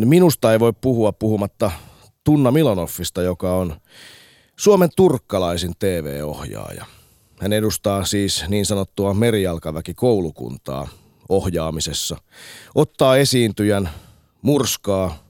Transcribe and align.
minusta 0.00 0.52
ei 0.52 0.60
voi 0.60 0.72
puhua 0.80 1.12
puhumatta 1.12 1.70
Tunna 2.24 2.50
Milonoffista, 2.50 3.22
joka 3.22 3.54
on 3.54 3.76
Suomen 4.56 4.88
turkkalaisin 4.96 5.72
TV-ohjaaja. 5.78 6.84
Hän 7.40 7.52
edustaa 7.52 8.04
siis 8.04 8.44
niin 8.48 8.66
sanottua 8.66 9.14
merijalkaväki 9.14 9.94
koulukuntaa 9.94 10.88
ohjaamisessa. 11.28 12.16
Ottaa 12.74 13.16
esiintyjän, 13.16 13.90
murskaa 14.42 15.24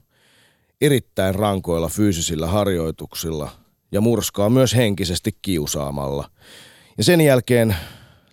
erittäin 0.81 1.35
rankoilla 1.35 1.87
fyysisillä 1.87 2.47
harjoituksilla 2.47 3.49
ja 3.91 4.01
murskaa 4.01 4.49
myös 4.49 4.75
henkisesti 4.75 5.37
kiusaamalla. 5.41 6.29
Ja 6.97 7.03
sen 7.03 7.21
jälkeen 7.21 7.75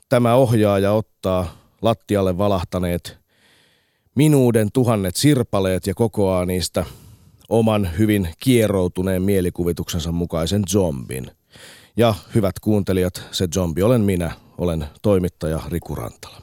tämä 0.09 0.35
ohjaaja 0.35 0.93
ottaa 0.93 1.47
lattialle 1.83 2.39
valahtaneet 2.39 3.22
minuuden 4.15 4.69
tuhannet 4.73 5.17
sirpaleet 5.17 5.87
ja 5.87 5.95
kokoaa 5.95 6.45
niistä 6.45 6.85
oman 7.49 7.91
hyvin 7.99 8.29
kieroutuneen 8.41 9.23
mielikuvituksensa 9.23 10.13
mukaisen 10.13 10.63
zombin. 10.69 11.31
Ja 11.97 12.15
hyvät 12.35 12.61
kuuntelijat, 12.61 13.23
se 13.31 13.49
zombi 13.55 13.83
olen 13.83 14.01
minä, 14.01 14.31
olen 14.59 14.85
toimittaja 15.03 15.61
Riku 15.69 15.95
Rantala. 15.95 16.43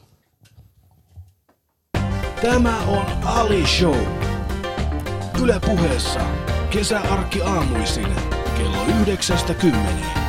Tämä 2.41 2.79
on 2.87 3.05
Ali 3.25 3.67
Show. 3.67 3.97
Yle 5.43 5.59
puheessa 5.65 6.19
kesäarkki 6.69 7.41
aamuisin 7.41 8.07
kello 8.57 8.85
9.10. 8.85 10.28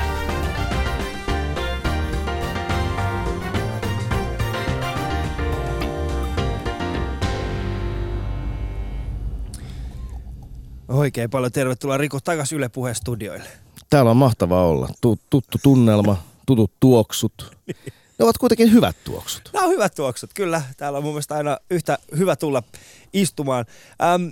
Oikein 10.91 11.31
paljon 11.31 11.53
tervetuloa 11.53 11.97
Riku 11.97 12.19
takaisin 12.25 12.59
Yle 12.59 12.69
Puheen 12.69 12.95
studioille. 12.95 13.49
Täällä 13.91 14.11
on 14.11 14.17
mahtava 14.17 14.65
olla. 14.65 14.89
Tuttu 15.01 15.43
tunnelma, 15.63 16.23
tutut 16.47 16.73
tuoksut. 16.81 17.57
Ne 18.19 18.25
ovat 18.25 18.39
kuitenkin 18.39 18.73
hyvät 18.73 18.97
tuoksut. 19.05 19.51
Nämä 19.53 19.67
on 19.67 19.73
hyvät 19.73 19.95
tuoksut, 19.95 20.31
kyllä. 20.35 20.63
Täällä 20.77 20.97
on 20.97 21.05
mun 21.05 21.13
mielestä 21.13 21.35
aina 21.35 21.59
yhtä 21.71 21.99
hyvä 22.17 22.37
tulla 22.37 22.63
istumaan. 23.13 23.65
Ähm, 24.03 24.29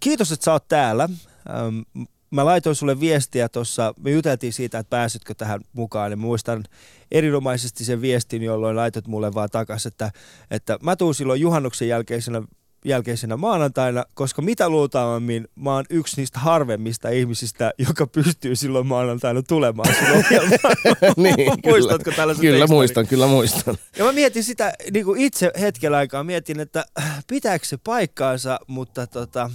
kiitos, 0.00 0.32
että 0.32 0.44
sä 0.44 0.52
oot 0.52 0.68
täällä. 0.68 1.08
Ähm, 1.50 2.06
mä 2.30 2.44
laitoin 2.44 2.76
sulle 2.76 3.00
viestiä 3.00 3.48
tuossa, 3.48 3.94
me 4.00 4.10
juteltiin 4.10 4.52
siitä, 4.52 4.78
että 4.78 4.90
pääsitkö 4.90 5.34
tähän 5.34 5.60
mukaan, 5.72 6.10
ja 6.10 6.16
muistan 6.16 6.64
erinomaisesti 7.10 7.84
sen 7.84 8.00
viestin, 8.00 8.42
jolloin 8.42 8.76
laitot 8.76 9.06
mulle 9.06 9.34
vaan 9.34 9.50
takaisin, 9.50 9.88
että, 9.88 10.10
että 10.50 10.78
mä 10.82 10.96
tuun 10.96 11.14
silloin 11.14 11.40
juhannuksen 11.40 11.88
jälkeisenä 11.88 12.42
jälkeisenä 12.84 13.36
maanantaina, 13.36 14.04
koska 14.14 14.42
mitä 14.42 14.68
luultavammin 14.68 15.48
mä 15.54 15.74
oon 15.74 15.84
yksi 15.90 16.16
niistä 16.16 16.38
harvemmista 16.38 17.08
ihmisistä, 17.08 17.72
joka 17.78 18.06
pystyy 18.06 18.56
silloin 18.56 18.86
maanantaina 18.86 19.42
tulemaan 19.42 19.94
silloin 19.94 20.24
niin, 21.16 21.52
Muistatko 21.64 22.10
tällaisen 22.16 22.40
Kyllä 22.40 22.58
tekstin? 22.58 22.76
muistan, 22.76 23.06
kyllä 23.06 23.26
muistan. 23.26 23.76
Ja 23.98 24.04
mä 24.04 24.12
mietin 24.12 24.44
sitä 24.44 24.72
niin 24.92 25.04
kuin 25.04 25.20
itse 25.20 25.50
hetken 25.60 25.94
aikaa, 25.94 26.24
mietin, 26.24 26.60
että 26.60 26.84
pitääkö 27.28 27.64
se 27.66 27.76
paikkaansa, 27.76 28.58
mutta 28.66 29.06
tota, 29.06 29.50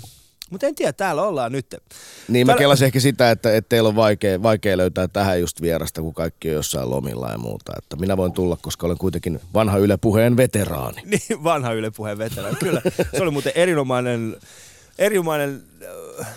mutta 0.52 0.68
en 0.68 0.76
tiedä, 0.76 0.94
täällä 0.94 1.24
ollaan 1.24 1.52
nyt. 1.52 1.76
Niin 2.28 2.48
mä 2.48 2.52
Täällä- 2.52 2.60
kelasin 2.60 2.86
ehkä 2.86 3.00
sitä, 3.00 3.32
että, 3.32 3.56
että 3.56 3.70
teillä 3.70 3.90
on 3.90 3.96
vaikea, 3.96 4.44
vaikea 4.44 4.78
löytää 4.78 5.08
tähän 5.08 5.40
just 5.40 5.62
vierasta, 5.62 6.02
kun 6.02 6.14
kaikki 6.14 6.50
on 6.50 6.56
jossain 6.56 6.90
lomilla 6.90 7.32
ja 7.32 7.38
muuta. 7.38 7.74
Että 7.78 7.96
minä 7.96 8.18
voin 8.18 8.32
tulla, 8.32 8.58
koska 8.62 8.86
olen 8.88 8.98
kuitenkin 8.98 9.40
vanha 9.54 9.78
Yle 9.78 9.98
Puheen 9.98 10.38
veteraani. 10.38 11.02
Niin, 11.12 11.44
vanha 11.44 11.74
Yle 11.74 11.92
Puheen 11.92 12.18
veteraani. 12.18 12.56
Kyllä, 12.56 12.82
se 13.18 13.24
oli 13.24 13.32
muuten 13.32 13.52
erinomainen, 13.56 14.36
erinomainen 15.00 15.64
äh, 16.20 16.28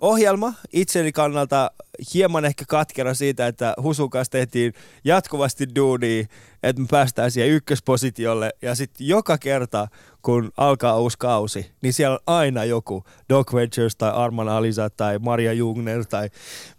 ohjelma 0.00 0.54
itseni 0.72 1.12
kannalta 1.12 1.70
hieman 2.14 2.44
ehkä 2.44 2.64
katkera 2.68 3.14
siitä, 3.14 3.46
että 3.46 3.74
Husun 3.82 4.10
kanssa 4.10 4.32
tehtiin 4.32 4.72
jatkuvasti 5.04 5.66
duunia, 5.76 6.26
että 6.62 6.82
me 6.82 6.88
päästään 6.90 7.30
siihen 7.30 7.50
ykköspositiolle 7.50 8.50
ja 8.62 8.74
sitten 8.74 9.06
joka 9.06 9.38
kerta, 9.38 9.88
kun 10.22 10.52
alkaa 10.56 10.98
uusi 10.98 11.18
kausi, 11.18 11.70
niin 11.82 11.92
siellä 11.92 12.14
on 12.14 12.20
aina 12.26 12.64
joku 12.64 13.04
Doc 13.28 13.54
Ventures 13.54 13.96
tai 13.96 14.10
Arman 14.10 14.48
Alisa 14.48 14.90
tai 14.90 15.18
Maria 15.18 15.52
Jungner 15.52 16.04
tai 16.04 16.30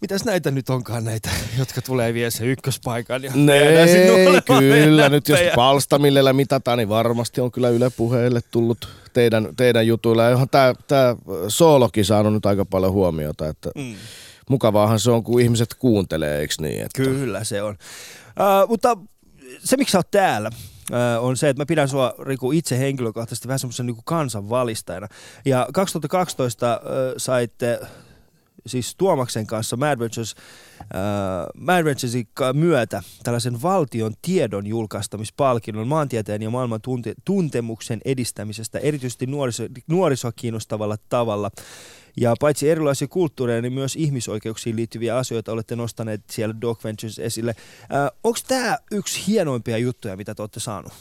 mitäs 0.02 0.26
näitä 0.26 0.52
nyt 0.52 0.70
onkaan 0.70 1.06
näitä, 1.06 1.30
jotka 1.60 1.82
tulee 1.82 2.14
vie 2.14 2.32
sen 2.32 2.48
ykköspaikan. 2.48 3.24
Ja 3.24 3.32
Nee, 3.36 4.42
kyllä. 4.48 5.10
Nyt 5.10 5.30
jos 5.30 5.40
palstamillellä 5.56 6.34
mitataan, 6.34 6.78
niin 6.78 6.90
varmasti 6.90 7.42
on 7.42 7.52
kyllä 7.52 7.70
Yle 7.70 7.90
Puheelle 7.90 8.42
tullut 8.52 8.88
teidän, 9.14 9.50
teidän 9.58 9.88
jutuilla. 9.88 10.24
Ja 10.24 10.30
onhan 10.30 10.50
tämä, 10.50 10.74
tämä 10.88 11.16
soolokin 11.48 12.06
saanut 12.06 12.34
nyt 12.34 12.46
aika 12.46 12.66
paljon 12.66 12.92
huomiota. 12.92 13.48
Että 13.48 13.70
Mm. 13.76 13.96
Mukavaahan 14.50 15.00
se 15.00 15.12
on, 15.12 15.24
kun 15.24 15.42
ihmiset 15.42 15.74
kuuntelee, 15.74 16.40
eikö 16.40 16.54
niin? 16.62 16.82
Että 16.82 17.04
Kyllä 17.04 17.44
se 17.44 17.62
on. 17.62 17.78
Uh, 18.30 18.70
mutta 18.70 18.98
se, 19.60 19.78
miksi 19.78 19.92
sä 19.92 19.98
oot 19.98 20.12
täällä, 20.12 20.52
on 21.20 21.38
se, 21.38 21.50
että 21.50 21.62
mä 21.62 21.66
pidän 21.66 21.90
sua, 21.90 22.14
Riku, 22.20 22.52
itse 22.52 22.80
henkilökohtaisesti 22.80 23.48
vähän 23.48 23.60
semmoisen 23.60 23.86
niin 23.86 23.98
kansanvalistajana. 24.06 25.08
Ja 25.46 25.68
2012 25.74 26.82
uh, 26.84 26.90
saitte 27.18 27.80
siis 28.66 28.96
Tuomaksen 28.96 29.48
kanssa 29.48 29.78
Mad 29.78 30.00
Ventures, 30.00 30.36
Mad 31.58 31.86
Venturesin 31.86 32.28
ka- 32.34 32.54
myötä 32.54 33.04
tällaisen 33.24 33.62
valtion 33.62 34.14
tiedon 34.22 34.68
julkaistamispalkinnon 34.68 35.88
maantieteen 35.88 36.42
ja 36.42 36.50
maailman 36.50 36.82
tunte- 36.82 37.14
tuntemuksen 37.26 38.02
edistämisestä, 38.06 38.80
erityisesti 38.80 39.26
nuoriso- 39.26 39.82
nuorisoa 39.88 40.32
kiinnostavalla 40.32 40.98
tavalla. 41.10 41.52
Ja 42.18 42.34
paitsi 42.40 42.70
erilaisia 42.70 43.08
kulttuureja, 43.08 43.62
niin 43.62 43.74
myös 43.74 43.96
ihmisoikeuksiin 43.96 44.76
liittyviä 44.76 45.18
asioita 45.18 45.52
olette 45.52 45.76
nostaneet 45.76 46.22
siellä 46.30 46.56
Doc 46.62 46.84
Ventures 46.84 47.20
esille. 47.20 47.56
Äh, 47.82 48.10
Onko 48.24 48.40
tämä 48.48 48.78
yksi 48.92 49.28
hienoimpia 49.28 49.78
juttuja, 49.78 50.18
mitä 50.18 50.36
te 50.36 50.42
olette 50.42 50.60
saanut? 50.60 50.94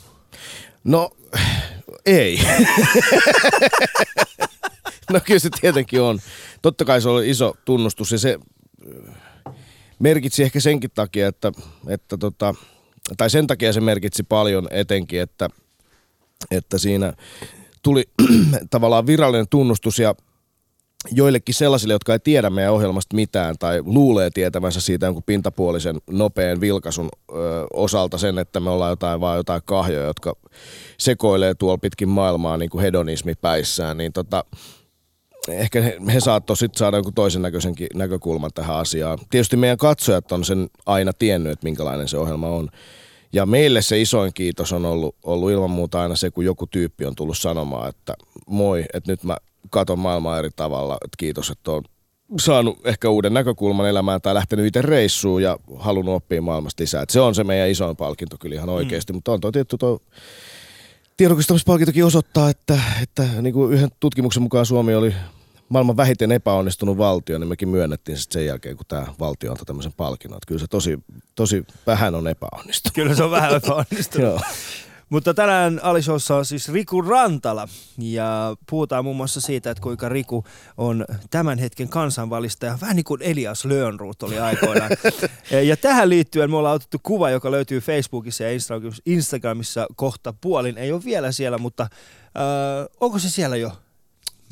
No, 0.84 1.10
ei. 2.06 2.38
no 5.12 5.20
kyllä 5.24 5.38
se 5.38 5.48
tietenkin 5.60 6.00
on. 6.00 6.18
Totta 6.62 6.84
kai 6.84 7.02
se 7.02 7.08
on 7.08 7.24
iso 7.24 7.54
tunnustus 7.64 8.12
ja 8.12 8.18
se 8.18 8.38
äh, 9.08 9.14
merkitsi 9.98 10.42
ehkä 10.42 10.60
senkin 10.60 10.90
takia, 10.94 11.28
että, 11.28 11.52
että 11.88 12.18
tota, 12.18 12.54
tai 13.16 13.30
sen 13.30 13.46
takia 13.46 13.72
se 13.72 13.80
merkitsi 13.80 14.22
paljon 14.22 14.68
etenkin, 14.70 15.20
että, 15.20 15.48
että 16.50 16.78
siinä 16.78 17.12
tuli 17.82 18.04
tavallaan 18.70 19.06
virallinen 19.06 19.48
tunnustus 19.50 19.98
ja 19.98 20.14
joillekin 21.10 21.54
sellaisille, 21.54 21.94
jotka 21.94 22.12
ei 22.12 22.18
tiedä 22.18 22.50
meidän 22.50 22.72
ohjelmasta 22.72 23.16
mitään 23.16 23.54
tai 23.58 23.82
luulee 23.84 24.30
tietämänsä 24.30 24.80
siitä 24.80 25.06
jonkun 25.06 25.22
pintapuolisen 25.22 25.96
nopean 26.10 26.60
vilkaisun 26.60 27.08
ö, 27.30 27.34
osalta 27.72 28.18
sen, 28.18 28.38
että 28.38 28.60
me 28.60 28.70
ollaan 28.70 28.90
jotain 28.90 29.20
vaan 29.20 29.36
jotain 29.36 29.62
kahjoja, 29.64 30.06
jotka 30.06 30.36
sekoilee 30.98 31.54
tuolla 31.54 31.78
pitkin 31.78 32.08
maailmaa 32.08 32.56
niin 32.56 32.70
kuin 32.70 32.82
hedonismi 32.82 33.34
päissään, 33.34 33.96
niin 33.96 34.12
tota, 34.12 34.44
ehkä 35.48 35.82
he, 35.82 35.98
he 36.14 36.20
saattoi 36.20 36.56
sitten 36.56 36.78
saada 36.78 36.96
jonkun 36.96 37.14
toisen 37.14 37.42
näköisenkin 37.42 37.88
näkökulman 37.94 38.50
tähän 38.54 38.76
asiaan. 38.76 39.18
Tietysti 39.30 39.56
meidän 39.56 39.78
katsojat 39.78 40.32
on 40.32 40.44
sen 40.44 40.70
aina 40.86 41.12
tiennyt, 41.12 41.52
että 41.52 41.64
minkälainen 41.64 42.08
se 42.08 42.18
ohjelma 42.18 42.48
on. 42.48 42.68
Ja 43.32 43.46
meille 43.46 43.82
se 43.82 44.00
isoin 44.00 44.32
kiitos 44.34 44.72
on 44.72 44.84
ollut, 44.84 45.16
ollut 45.22 45.50
ilman 45.50 45.70
muuta 45.70 46.02
aina 46.02 46.16
se, 46.16 46.30
kun 46.30 46.44
joku 46.44 46.66
tyyppi 46.66 47.04
on 47.04 47.14
tullut 47.14 47.38
sanomaan, 47.38 47.88
että 47.88 48.14
moi, 48.46 48.84
että 48.94 49.12
nyt 49.12 49.24
mä 49.24 49.36
katon 49.70 49.98
maailmaa 49.98 50.38
eri 50.38 50.50
tavalla, 50.56 50.94
että 50.94 51.16
kiitos, 51.18 51.50
että 51.50 51.70
on 51.70 51.82
saanut 52.40 52.86
ehkä 52.86 53.08
uuden 53.08 53.34
näkökulman 53.34 53.88
elämään 53.88 54.20
tai 54.20 54.34
lähtenyt 54.34 54.66
itse 54.66 54.82
reissuun 54.82 55.42
ja 55.42 55.58
halunnut 55.76 56.14
oppia 56.14 56.42
maailmasta 56.42 56.82
lisää. 56.82 57.02
Et 57.02 57.10
se 57.10 57.20
on 57.20 57.34
se 57.34 57.44
meidän 57.44 57.70
isoin 57.70 57.96
palkinto 57.96 58.36
kyllä 58.40 58.54
ihan 58.54 58.68
oikeasti, 58.68 59.12
mm. 59.12 59.16
mutta 59.16 59.32
on 59.32 59.40
tuo 59.40 59.52
tietty 59.52 59.78
tuo 59.78 60.00
tiedokistamispalkintokin 61.16 62.04
osoittaa, 62.04 62.50
että, 62.50 62.80
että 63.02 63.22
niin 63.42 63.54
kuin 63.54 63.72
yhden 63.72 63.88
tutkimuksen 64.00 64.42
mukaan 64.42 64.66
Suomi 64.66 64.94
oli 64.94 65.14
maailman 65.68 65.96
vähiten 65.96 66.32
epäonnistunut 66.32 66.98
valtio, 66.98 67.38
niin 67.38 67.48
mekin 67.48 67.68
myönnettiin 67.68 68.18
sitten 68.18 68.40
sen 68.40 68.46
jälkeen, 68.46 68.76
kun 68.76 68.86
tämä 68.88 69.06
valtio 69.20 69.50
antoi 69.50 69.66
tämmöisen 69.66 69.92
palkinnon. 69.96 70.36
Että 70.36 70.46
kyllä 70.48 70.60
se 70.60 70.66
tosi, 70.66 70.98
tosi 71.34 71.64
vähän 71.86 72.14
on 72.14 72.28
epäonnistunut. 72.28 72.94
Kyllä 72.94 73.14
se 73.14 73.22
on 73.22 73.30
vähän 73.30 73.54
epäonnistunut. 73.64 74.28
Joo. 74.28 74.40
Mutta 75.08 75.34
tänään 75.34 75.80
Alisossa 75.82 76.36
on 76.36 76.44
siis 76.44 76.72
Riku 76.72 77.02
Rantala 77.02 77.68
ja 77.98 78.56
puhutaan 78.70 79.04
muun 79.04 79.16
muassa 79.16 79.40
siitä, 79.40 79.70
että 79.70 79.82
kuinka 79.82 80.08
Riku 80.08 80.44
on 80.76 81.04
tämän 81.30 81.58
hetken 81.58 81.88
kansanvalistaja, 81.88 82.78
vähän 82.80 82.96
niin 82.96 83.04
kuin 83.04 83.22
Elias 83.22 83.64
Löönruut 83.64 84.22
oli 84.22 84.38
aikoinaan. 84.38 84.90
ja 85.68 85.76
tähän 85.76 86.08
liittyen 86.08 86.50
me 86.50 86.56
ollaan 86.56 86.74
otettu 86.74 86.98
kuva, 87.02 87.30
joka 87.30 87.50
löytyy 87.50 87.80
Facebookissa 87.80 88.44
ja 88.44 88.50
Instagramissa- 88.50 89.02
Instagramissa 89.06 89.86
kohta 89.96 90.34
puolin. 90.40 90.78
Ei 90.78 90.92
ole 90.92 91.04
vielä 91.04 91.32
siellä, 91.32 91.58
mutta 91.58 91.82
äh, 91.82 91.90
onko 93.00 93.18
se 93.18 93.30
siellä 93.30 93.56
jo? 93.56 93.72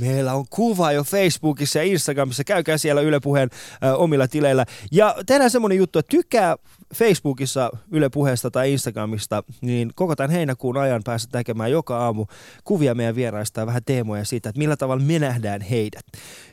Meillä 0.00 0.34
on 0.34 0.44
kuva 0.50 0.92
jo 0.92 1.04
Facebookissa 1.04 1.78
ja 1.78 1.84
Instagramissa. 1.84 2.44
Käykää 2.44 2.78
siellä 2.78 3.00
Yle 3.00 3.20
Puheen 3.20 3.50
ö, 3.84 3.96
omilla 3.96 4.28
tileillä. 4.28 4.66
Ja 4.92 5.16
tehdään 5.26 5.50
semmonen 5.50 5.78
juttu, 5.78 5.98
että 5.98 6.10
tykkää 6.10 6.56
Facebookissa 6.94 7.70
Yle 7.90 8.08
Puheesta 8.08 8.50
tai 8.50 8.72
Instagramista, 8.72 9.42
niin 9.60 9.92
koko 9.94 10.16
tämän 10.16 10.30
heinäkuun 10.30 10.76
ajan 10.76 11.02
pääset 11.04 11.32
näkemään 11.32 11.70
joka 11.70 11.98
aamu 11.98 12.26
kuvia 12.64 12.94
meidän 12.94 13.14
vieraista 13.14 13.60
ja 13.60 13.66
vähän 13.66 13.84
teemoja 13.84 14.24
siitä, 14.24 14.48
että 14.48 14.58
millä 14.58 14.76
tavalla 14.76 15.04
me 15.04 15.18
nähdään 15.18 15.60
heidät. 15.60 16.04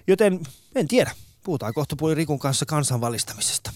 Joten 0.07 0.39
en 0.75 0.87
tiedä, 0.87 1.11
puhutaan 1.43 1.73
kohta 1.73 1.95
puoli 1.95 2.15
Rikun 2.15 2.39
kanssa 2.39 2.65
kansanvalistamisesta. 2.65 3.71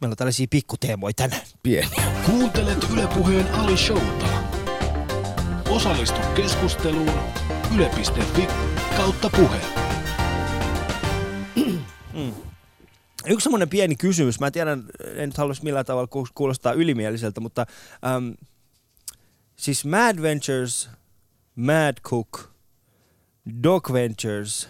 Meillä 0.00 0.12
on 0.12 0.16
tällaisia 0.16 0.46
pikkuteemoja 0.50 1.12
tänään. 1.16 1.42
Pieniä. 1.62 2.02
Kuuntelet 2.26 2.86
Ylepuheen 2.92 3.54
Ali 3.54 3.76
Showta. 3.76 4.26
Osallistu 5.68 6.20
keskusteluun 6.34 7.12
yle.fi 7.74 8.48
kautta 8.98 9.30
puhe. 9.30 9.60
Yksi 13.26 13.44
semmoinen 13.44 13.68
pieni 13.68 13.96
kysymys, 13.96 14.40
mä 14.40 14.50
tiedän, 14.50 14.84
en 15.14 15.28
nyt 15.28 15.36
haluaisi 15.36 15.64
millään 15.64 15.86
tavalla 15.86 16.06
ku- 16.06 16.28
kuulostaa 16.34 16.72
ylimieliseltä, 16.72 17.40
mutta 17.40 17.66
äm, 18.16 18.34
siis 19.56 19.84
Mad 19.84 20.22
Ventures, 20.22 20.90
Mad 21.54 21.94
Cook, 22.02 22.50
Dog 23.62 23.92
Ventures, 23.92 24.68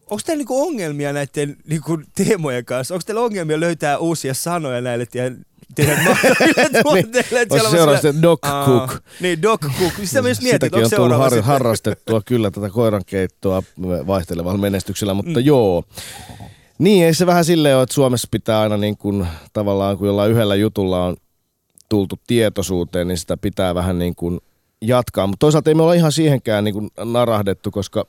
onko 0.00 0.22
teillä 0.26 0.40
niinku 0.40 0.62
ongelmia 0.62 1.12
näiden 1.12 1.56
niinku 1.66 2.00
teemojen 2.14 2.64
kanssa? 2.64 2.94
Onko 2.94 3.02
teillä 3.06 3.22
ongelmia 3.22 3.60
löytää 3.60 3.98
uusia 3.98 4.34
sanoja 4.34 4.80
näille 4.80 5.06
siellä 5.76 7.64
on 7.64 7.70
seuraavaksi 7.70 8.08
sillä- 8.08 8.22
Dog 8.22 8.38
Aa, 8.42 8.66
Cook. 8.66 9.02
Niin, 9.20 9.42
Dog 9.42 9.60
Cook. 9.60 9.92
Sitä 10.04 10.22
myös 10.22 10.42
mietit, 10.42 10.62
Sitäkin 10.66 10.84
on 10.84 10.90
tullut 10.96 11.16
har- 11.18 11.42
harrastettua 11.42 12.22
kyllä 12.24 12.50
tätä 12.50 12.70
koirankeittoa 12.70 13.62
vaihtelevalla 14.06 14.58
menestyksellä, 14.58 15.14
mutta 15.14 15.40
Mm. 15.40 15.46
joo. 15.46 15.84
Niin, 16.78 17.04
ei 17.06 17.14
se 17.14 17.26
vähän 17.26 17.44
silleen 17.44 17.74
ole, 17.76 17.82
että 17.82 17.94
Suomessa 17.94 18.28
pitää 18.30 18.60
aina 18.60 18.76
niin 18.76 18.96
kuin, 18.96 19.26
tavallaan, 19.52 19.98
kun 19.98 20.06
jollain 20.06 20.32
yhdellä 20.32 20.54
jutulla 20.54 21.04
on 21.04 21.16
tultu 21.88 22.16
tietoisuuteen, 22.26 23.08
niin 23.08 23.18
sitä 23.18 23.36
pitää 23.36 23.74
vähän 23.74 23.98
niin 23.98 24.14
kuin 24.14 24.40
jatkaa. 24.82 25.26
Mutta 25.26 25.44
toisaalta 25.44 25.70
ei 25.70 25.74
me 25.74 25.82
olla 25.82 25.94
ihan 25.94 26.12
siihenkään 26.12 26.64
niin 26.64 26.74
kuin 26.74 26.90
narahdettu, 27.04 27.70
koska 27.70 28.04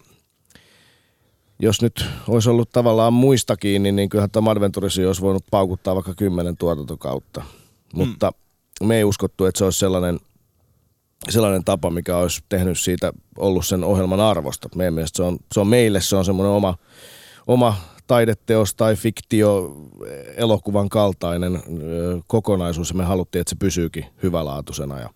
jos 1.60 1.82
nyt 1.82 2.06
olisi 2.28 2.50
ollut 2.50 2.70
tavallaan 2.72 3.14
muista 3.14 3.58
kiinni, 3.58 3.92
niin 3.92 4.10
kyllähän 4.10 4.32
tämä 4.32 4.52
Adventurisi 4.52 5.06
olisi 5.06 5.22
voinut 5.22 5.44
paukuttaa 5.52 5.96
vaikka 5.96 6.14
kymmenen 6.14 6.58
tuotantokautta. 6.58 7.44
Mutta 7.94 8.32
me 8.84 8.98
ei 8.98 9.04
uskottu, 9.04 9.46
että 9.46 9.58
se 9.58 9.64
olisi 9.64 9.80
sellainen, 9.80 10.20
sellainen 11.30 11.64
tapa, 11.64 11.90
mikä 11.90 12.18
olisi 12.18 12.44
tehnyt 12.50 12.80
siitä 12.80 13.14
ollut 13.38 13.66
sen 13.66 13.84
ohjelman 13.84 14.20
arvosta. 14.20 14.70
Meidän 14.76 14.94
mielestä 14.94 15.18
se 15.18 15.24
on, 15.24 15.38
se 15.54 15.60
on 15.60 15.68
meille 15.68 16.02
se 16.02 16.16
on 16.16 16.26
semmoinen 16.26 16.52
oma, 16.54 16.78
oma 17.48 17.76
taideteos 18.08 18.76
tai 18.76 18.96
fiktio 18.96 19.76
elokuvan 20.36 20.90
kaltainen 20.90 21.64
kokonaisuus 22.28 22.90
ja 22.90 22.96
me 22.96 23.04
haluttiin, 23.04 23.42
että 23.42 23.50
se 23.50 23.56
pysyykin 23.60 24.06
hyvälaatuisena 24.24 25.00
ja 25.00 25.10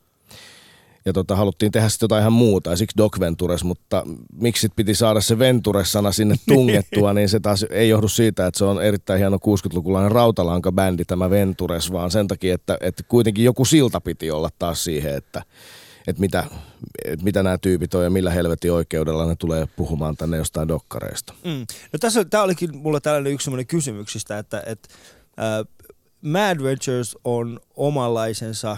ja 1.06 1.14
tota, 1.14 1.36
haluttiin 1.36 1.72
tehdä 1.72 1.90
sitten 1.90 2.06
jotain 2.06 2.22
ihan 2.22 2.34
muuta, 2.34 2.70
ja 2.70 2.76
siksi 2.76 2.98
Doc 2.98 3.20
Ventures, 3.20 3.64
mutta 3.64 4.04
miksi 4.34 4.62
sit 4.62 4.76
piti 4.76 4.96
saada 4.96 5.22
se 5.22 5.40
Ventures-sana 5.40 6.12
sinne 6.12 6.36
tungettua, 6.54 7.14
niin 7.14 7.30
se 7.30 7.40
taas 7.40 7.66
ei 7.70 7.90
johdu 7.90 8.08
siitä, 8.08 8.48
että 8.48 8.58
se 8.58 8.66
on 8.66 8.84
erittäin 8.84 9.20
hieno 9.20 9.38
60-lukulainen 9.38 10.12
rautalanka-bändi 10.12 11.06
tämä 11.06 11.30
Ventures, 11.30 11.92
vaan 11.92 12.12
sen 12.12 12.28
takia, 12.28 12.56
että, 12.56 12.78
että 12.82 13.04
kuitenkin 13.04 13.46
joku 13.46 13.66
silta 13.66 14.02
piti 14.02 14.32
olla 14.32 14.50
taas 14.60 14.84
siihen, 14.84 15.16
että, 15.16 15.44
että 16.08 16.20
mitä, 16.20 16.44
mitä 17.22 17.44
nämä 17.44 17.58
tyypit 17.58 17.94
on 17.94 18.04
ja 18.04 18.10
millä 18.10 18.32
helvetin 18.32 18.72
oikeudella 18.72 19.26
ne 19.26 19.36
tulee 19.36 19.68
puhumaan 19.76 20.18
tänne 20.18 20.38
jostain 20.38 20.68
dokkareista. 20.68 21.34
Mm. 21.44 21.66
No 21.94 22.00
tässä 22.00 22.26
tämä 22.26 22.44
olikin 22.44 22.78
mulla 22.78 23.02
tällainen 23.02 23.34
yksi 23.34 23.46
semmoinen 23.46 23.68
kysymyksistä, 23.68 24.38
että, 24.38 24.64
että 24.66 24.90
äh, 25.40 25.86
Mad 26.22 26.64
Ventures 26.64 27.18
on 27.24 27.60
omanlaisensa 27.76 28.78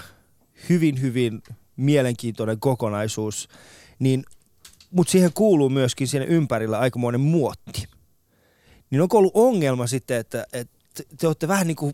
hyvin, 0.69 1.01
hyvin 1.01 1.43
mielenkiintoinen 1.75 2.59
kokonaisuus, 2.59 3.47
niin, 3.99 4.23
mutta 4.91 5.11
siihen 5.11 5.31
kuuluu 5.33 5.69
myöskin 5.69 6.07
siinä 6.07 6.25
ympärillä 6.25 6.79
aikamoinen 6.79 7.21
muotti. 7.21 7.83
Niin 8.89 9.01
onko 9.01 9.17
ollut 9.17 9.31
ongelma 9.35 9.87
sitten, 9.87 10.17
että, 10.17 10.45
että 10.53 11.03
te 11.17 11.27
olette 11.27 11.47
vähän 11.47 11.67
niin 11.67 11.75
kuin 11.75 11.93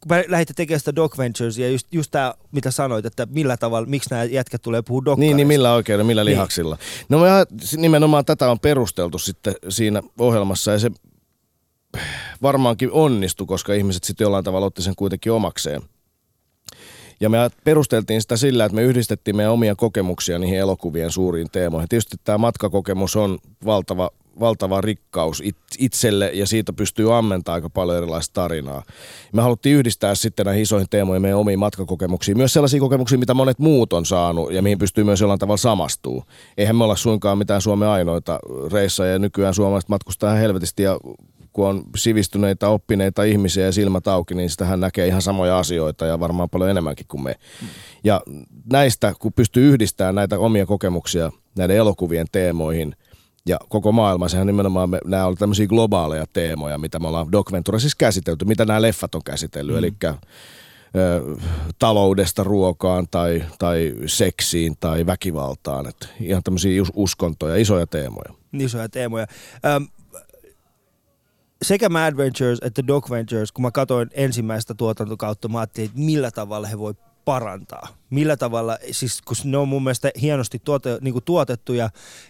kun 0.00 0.16
mä 0.16 0.22
lähditte 0.28 0.54
tekemään 0.54 0.80
sitä 0.80 0.96
Doc 0.96 1.18
Ventures 1.18 1.58
ja 1.58 1.68
just, 1.68 1.86
just 1.92 2.10
tämä, 2.10 2.34
mitä 2.52 2.70
sanoit, 2.70 3.06
että 3.06 3.26
millä 3.30 3.56
tavalla, 3.56 3.88
miksi 3.88 4.10
nämä 4.10 4.24
jätkät 4.24 4.62
tulee 4.62 4.82
puhua 4.82 5.04
dokkareista. 5.04 5.20
Niin, 5.20 5.36
niin 5.36 5.46
millä 5.46 5.74
oikeudella, 5.74 6.06
millä 6.06 6.24
Niin. 6.24 6.30
lihaksilla. 6.30 6.78
No 7.08 7.18
me 7.18 7.28
nimenomaan 7.76 8.24
tätä 8.24 8.50
on 8.50 8.60
perusteltu 8.60 9.18
sitten 9.18 9.54
siinä 9.68 10.02
ohjelmassa 10.18 10.72
ja 10.72 10.78
se 10.78 10.90
varmaankin 12.42 12.90
onnistui, 12.92 13.46
koska 13.46 13.74
ihmiset 13.74 14.04
sitten 14.04 14.24
jollain 14.24 14.44
tavalla 14.44 14.66
otti 14.66 14.82
sen 14.82 14.96
kuitenkin 14.96 15.32
omakseen. 15.32 15.82
Ja 17.22 17.28
me 17.28 17.38
perusteltiin 17.64 18.22
sitä 18.22 18.36
sillä, 18.36 18.64
että 18.64 18.76
me 18.76 18.82
yhdistettiin 18.82 19.36
meidän 19.36 19.52
omia 19.52 19.74
kokemuksia 19.74 20.38
niihin 20.38 20.58
elokuvien 20.58 21.10
suuriin 21.10 21.50
teemoihin. 21.52 21.88
Tietysti 21.88 22.16
tämä 22.24 22.38
matkakokemus 22.38 23.16
on 23.16 23.38
valtava, 23.64 24.10
valtava 24.40 24.80
rikkaus 24.80 25.42
it- 25.44 25.56
itselle 25.78 26.30
ja 26.34 26.46
siitä 26.46 26.72
pystyy 26.72 27.16
ammentamaan 27.16 27.54
aika 27.54 27.70
paljon 27.70 27.98
erilaista 27.98 28.32
tarinaa. 28.32 28.82
Me 29.32 29.42
haluttiin 29.42 29.76
yhdistää 29.76 30.14
sitten 30.14 30.46
näihin 30.46 30.62
isoihin 30.62 30.88
teemoihin 30.90 31.22
meidän 31.22 31.38
omiin 31.38 31.58
matkakokemuksiin. 31.58 32.36
Myös 32.36 32.52
sellaisia 32.52 32.80
kokemuksia, 32.80 33.18
mitä 33.18 33.34
monet 33.34 33.58
muut 33.58 33.92
on 33.92 34.06
saanut 34.06 34.52
ja 34.52 34.62
mihin 34.62 34.78
pystyy 34.78 35.04
myös 35.04 35.20
jollain 35.20 35.40
tavalla 35.40 35.56
samastuu. 35.56 36.24
Eihän 36.58 36.76
me 36.76 36.84
olla 36.84 36.96
suinkaan 36.96 37.38
mitään 37.38 37.60
Suomen 37.60 37.88
ainoita 37.88 38.38
reissa 38.72 39.06
ja 39.06 39.18
nykyään 39.18 39.54
suomalaiset 39.54 39.88
matkustaa 39.88 40.34
helvetisti 40.34 40.82
ja 40.82 40.98
kun 41.52 41.68
on 41.68 41.82
sivistyneitä, 41.96 42.68
oppineita 42.68 43.24
ihmisiä 43.24 43.64
ja 43.64 43.72
silmät 43.72 44.08
auki, 44.08 44.34
niin 44.34 44.50
sitähän 44.50 44.80
näkee 44.80 45.06
ihan 45.06 45.22
samoja 45.22 45.58
asioita 45.58 46.06
ja 46.06 46.20
varmaan 46.20 46.50
paljon 46.50 46.70
enemmänkin 46.70 47.06
kuin 47.08 47.22
me. 47.22 47.34
Ja 48.04 48.20
näistä, 48.72 49.14
kun 49.18 49.32
pystyy 49.32 49.68
yhdistämään 49.72 50.14
näitä 50.14 50.38
omia 50.38 50.66
kokemuksia 50.66 51.32
näiden 51.58 51.76
elokuvien 51.76 52.26
teemoihin 52.32 52.96
ja 53.46 53.58
koko 53.68 53.92
maailma, 53.92 54.28
sehän 54.28 54.46
nimenomaan, 54.46 54.90
me, 54.90 54.98
nämä 55.04 55.26
on 55.26 55.36
tämmöisiä 55.36 55.66
globaaleja 55.66 56.26
teemoja, 56.32 56.78
mitä 56.78 56.98
me 56.98 57.08
ollaan 57.08 57.32
Doc 57.32 57.52
Venturesissa 57.52 57.96
käsitelty, 57.98 58.44
mitä 58.44 58.64
nämä 58.64 58.82
leffat 58.82 59.14
on 59.14 59.22
käsitellyt, 59.24 59.74
mm. 59.74 59.78
eli 59.78 59.92
ö, 60.02 60.12
taloudesta 61.78 62.44
ruokaan 62.44 63.06
tai, 63.10 63.44
tai 63.58 63.94
seksiin 64.06 64.76
tai 64.80 65.06
väkivaltaan, 65.06 65.88
että 65.88 66.08
ihan 66.20 66.42
tämmöisiä 66.42 66.82
us- 66.82 66.92
uskontoja, 66.94 67.56
isoja 67.56 67.86
teemoja. 67.86 68.34
Isoja 68.52 68.88
teemoja. 68.88 69.26
Öm, 69.66 69.88
sekä 71.62 71.88
Mad 71.88 72.16
Ventures 72.16 72.58
että 72.62 72.86
Dog 72.86 73.10
Ventures, 73.10 73.52
kun 73.52 73.62
mä 73.62 73.70
katsoin 73.70 74.10
ensimmäistä 74.12 74.74
tuotantokautta, 74.74 75.48
mä 75.48 75.58
ajattelin, 75.58 75.88
että 75.88 76.00
millä 76.00 76.30
tavalla 76.30 76.66
he 76.66 76.78
voi 76.78 76.94
parantaa. 77.24 77.88
Millä 78.10 78.36
tavalla, 78.36 78.78
siis 78.90 79.22
kun 79.22 79.36
ne 79.44 79.56
on 79.56 79.68
mun 79.68 79.82
mielestä 79.82 80.10
hienosti 80.20 80.58
tuote, 80.64 80.98
niin 81.00 81.14
kuin 81.14 81.24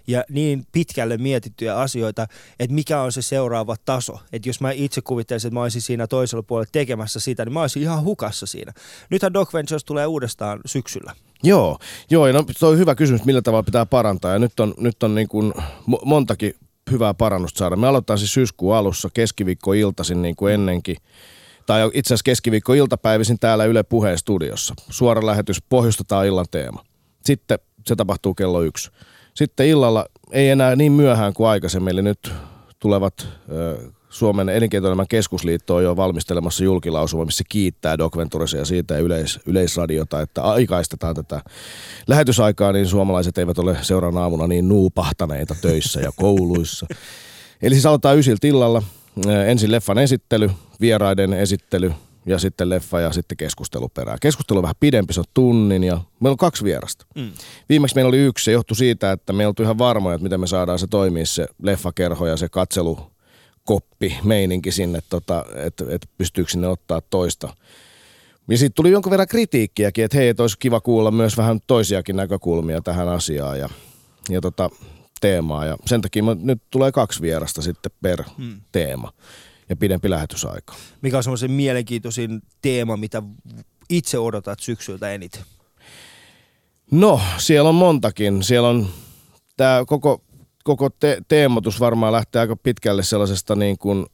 ja 0.07 0.25
niin 0.29 0.67
pitkälle 0.73 1.17
mietittyjä 1.17 1.77
asioita, 1.77 2.27
että 2.59 2.75
mikä 2.75 3.01
on 3.01 3.13
se 3.13 3.23
seuraava 3.23 3.77
taso. 3.85 4.19
Että 4.33 4.49
jos 4.49 4.61
mä 4.61 4.71
itse 4.71 5.01
kuvittelisin, 5.01 5.49
että 5.49 5.55
mä 5.55 5.63
olisin 5.63 5.83
siinä 5.83 6.07
toisella 6.07 6.43
puolella 6.43 6.69
tekemässä 6.73 7.21
sitä, 7.21 7.45
niin 7.45 7.53
mä 7.53 7.61
olisin 7.61 7.83
ihan 7.83 8.05
hukassa 8.05 8.47
siinä. 8.47 8.73
Nythän 9.11 9.35
Dog 9.35 9.55
Ventures 9.55 9.85
tulee 9.85 10.07
uudestaan 10.07 10.61
syksyllä. 10.67 11.15
Joo, 11.43 11.79
joo 12.11 12.33
no, 12.33 12.45
se 12.51 12.67
on 12.67 12.79
hyvä 12.79 12.95
kysymys, 12.95 13.25
millä 13.25 13.43
tavalla 13.43 13.63
pitää 13.63 13.87
parantaa. 13.87 14.33
Ja 14.33 14.39
nyt 14.39 14.61
on, 14.61 14.75
nyt 14.79 15.03
on 15.03 15.15
niin 15.15 15.29
kuin 15.29 15.53
mo- 15.91 16.05
montakin 16.05 16.55
hyvää 16.91 17.15
parannusta 17.15 17.59
saada. 17.59 17.77
Me 17.77 17.87
aloitetaan 17.87 18.19
siis 18.19 18.35
syyskuun 18.35 18.77
alussa 18.77 19.09
keskiviikko-iltaisin 19.15 20.23
niin 20.23 20.37
kuin 20.37 20.55
ennenkin. 20.55 20.97
Tai 21.67 21.91
itse 21.95 22.09
asiassa 22.09 22.25
keskiviikko-iltapäivisin 22.25 23.39
täällä 23.41 23.65
Yle 23.65 23.83
Puheen 23.83 24.19
studiossa. 24.19 24.75
Suora 24.91 25.27
lähetys, 25.27 25.63
pohjustetaan 25.69 26.27
illan 26.27 26.47
teema. 26.51 26.85
Sitten 27.25 27.59
se 27.87 27.97
tapahtuu 27.97 28.35
kello 28.35 28.63
yksi. 28.63 28.91
Sitten 29.35 29.67
illalla 29.67 30.07
ei 30.33 30.49
enää 30.49 30.77
niin 30.77 30.93
myöhään 30.93 31.35
kuin 31.35 31.49
aikaisemmin, 31.49 31.93
eli 31.93 32.03
nyt 32.03 32.33
tulevat 32.79 33.29
ö, 33.53 33.79
Suomen 34.13 34.49
elinkeinoelämän 34.49 35.09
keskusliitto 35.09 35.75
on 35.75 35.85
jo 35.85 35.97
valmistelemassa 35.97 36.65
julkilausuma, 36.65 37.25
missä 37.25 37.45
kiittää 37.49 37.99
Doc 37.99 38.17
Venturesia 38.17 38.59
ja 38.61 38.65
siitä 38.65 38.95
ja 38.95 39.01
yleis, 39.01 39.41
yleisradiota, 39.47 40.21
että 40.21 40.43
aikaistetaan 40.43 41.15
tätä 41.15 41.41
lähetysaikaa, 42.07 42.73
niin 42.73 42.87
suomalaiset 42.87 43.39
eivät 43.39 43.59
ole 43.59 43.77
seuraavana 43.83 44.23
aamuna 44.23 44.47
niin 44.47 44.69
nuupahtaneita 44.69 45.55
töissä 45.61 46.01
ja 46.01 46.11
kouluissa. 46.17 46.87
Eli 47.63 47.75
siis 47.75 47.87
aloitetaan 47.87 48.19
ysiltä 48.19 48.47
illalla. 48.47 48.83
Ö, 49.27 49.47
Ensin 49.47 49.73
leffan 49.73 49.99
esittely, 49.99 50.51
vieraiden 50.81 51.33
esittely 51.33 51.93
ja 52.27 52.39
sitten 52.39 52.69
leffa 52.69 53.01
ja 53.01 53.13
sitten 53.13 53.37
keskustelu 53.37 53.89
perään. 53.89 54.19
Keskustelu 54.21 54.59
on 54.59 54.63
vähän 54.63 54.75
pidempi, 54.81 55.13
se 55.13 55.21
on 55.21 55.27
tunnin 55.35 55.85
ja 55.85 56.01
meillä 56.21 56.33
on 56.33 56.37
kaksi 56.37 56.65
vierasta. 56.65 57.07
Mm. 57.15 57.31
Viimeksi 57.69 57.95
meillä 57.95 58.09
oli 58.09 58.19
yksi, 58.19 58.45
se 58.45 58.53
johtui 58.53 58.77
siitä, 58.77 59.13
että 59.13 59.33
me 59.33 59.43
ei 59.43 59.47
oltu 59.47 59.63
ihan 59.63 59.79
varmoja, 59.79 60.15
että 60.15 60.23
miten 60.23 60.41
me 60.41 60.47
saadaan 60.47 60.79
se 60.79 60.87
toimia 60.87 61.27
se 61.27 61.47
leffakerho 61.63 62.27
ja 62.27 62.37
se 62.37 62.49
katselukoppi, 62.49 63.12
meininki 64.23 64.73
sinne, 64.73 65.01
tota, 65.09 65.45
että, 65.55 65.85
että 65.89 66.09
pystyykö 66.19 66.51
sinne 66.51 66.69
ottaa 66.69 67.01
toista. 67.01 67.57
Ja 68.51 68.59
sitten 68.59 68.75
tuli 68.75 68.91
jonkun 68.91 69.11
verran 69.11 69.29
kritiikkiäkin, 69.29 70.05
että 70.05 70.17
hei, 70.17 70.29
että 70.29 70.43
olisi 70.43 70.59
kiva 70.59 70.81
kuulla 70.81 71.11
myös 71.11 71.37
vähän 71.37 71.61
toisiakin 71.67 72.17
näkökulmia 72.17 72.81
tähän 72.81 73.09
asiaan. 73.09 73.59
Ja, 73.59 73.69
ja 74.29 74.41
tota, 74.41 74.71
teemaa. 75.21 75.65
Ja 75.65 75.77
sen 75.87 76.01
takia 76.03 76.23
mä, 76.23 76.37
nyt 76.41 76.63
tulee 76.71 76.93
kaksi 76.93 77.23
vierasta 77.23 77.63
sitten 77.63 77.93
per 78.03 78.23
Hmm. 78.39 78.61
teema 78.73 79.13
ja 79.69 79.77
pidempi 79.77 80.11
lähetysaika. 80.11 80.75
Mikä 81.03 81.17
on 81.17 81.23
semmoisen 81.23 81.51
mielenkiintoisin 81.51 82.43
teema, 82.63 82.97
mitä 82.97 83.23
itse 83.91 84.19
odotat 84.19 84.61
syksyltä 84.61 85.11
eniten? 85.13 85.43
No, 86.91 87.21
siellä 87.39 87.69
on 87.69 87.75
montakin. 87.75 88.43
Siellä 88.43 88.69
on 88.69 88.89
tämä 89.57 89.85
koko, 89.87 90.23
koko 90.65 90.91
te- 90.91 91.23
teemotus 91.29 91.81
varmaan 91.81 92.13
lähtee 92.13 92.41
aika 92.41 92.57
pitkälle 92.57 93.03
sellaisesta 93.03 93.57
niin 93.57 93.79
kuin 93.79 94.07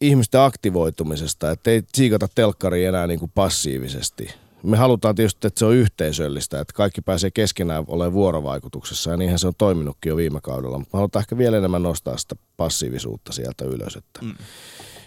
ihmisten 0.00 0.40
aktivoitumisesta, 0.40 1.50
että 1.50 1.70
ei 1.70 1.82
siikata 1.94 2.28
telkkariin 2.34 2.88
enää 2.88 3.06
niin 3.06 3.18
kuin 3.20 3.32
passiivisesti. 3.34 4.34
Me 4.62 4.76
halutaan 4.76 5.14
tietysti, 5.14 5.46
että 5.46 5.58
se 5.58 5.64
on 5.64 5.74
yhteisöllistä, 5.74 6.60
että 6.60 6.72
kaikki 6.72 7.00
pääsee 7.00 7.30
keskenään 7.30 7.84
olemaan 7.88 8.12
vuorovaikutuksessa 8.12 9.10
ja 9.10 9.16
niinhän 9.16 9.38
se 9.38 9.46
on 9.46 9.52
toiminutkin 9.58 10.10
jo 10.10 10.16
viime 10.16 10.40
kaudella, 10.40 10.78
mutta 10.78 10.98
halutaan 10.98 11.22
ehkä 11.22 11.38
vielä 11.38 11.56
enemmän 11.56 11.82
nostaa 11.82 12.16
sitä 12.16 12.36
passiivisuutta 12.56 13.32
sieltä 13.32 13.64
ylös. 13.64 13.96
Että, 13.96 14.20
mm. 14.22 14.34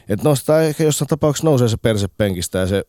että 0.10 0.30
nostaa 0.30 0.62
ehkä 0.62 0.84
jossain 0.84 1.10
tapauksessa 1.10 1.48
nousee 1.48 1.68
se 1.68 1.78
persepenkistä 1.78 2.60
ja 2.60 2.68
se 2.68 2.84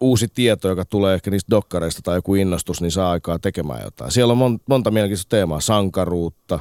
uusi 0.00 0.28
tieto, 0.28 0.68
joka 0.68 0.84
tulee 0.84 1.14
ehkä 1.14 1.30
niistä 1.30 1.50
dokkareista 1.50 2.02
tai 2.02 2.16
joku 2.16 2.34
innostus, 2.34 2.80
niin 2.80 2.90
saa 2.90 3.10
aikaa 3.10 3.38
tekemään 3.38 3.80
jotain. 3.84 4.10
Siellä 4.12 4.32
on 4.32 4.38
mon- 4.38 4.62
monta 4.68 4.90
mielenkiintoista 4.90 5.28
teemaa, 5.28 5.60
sankaruutta, 5.60 6.58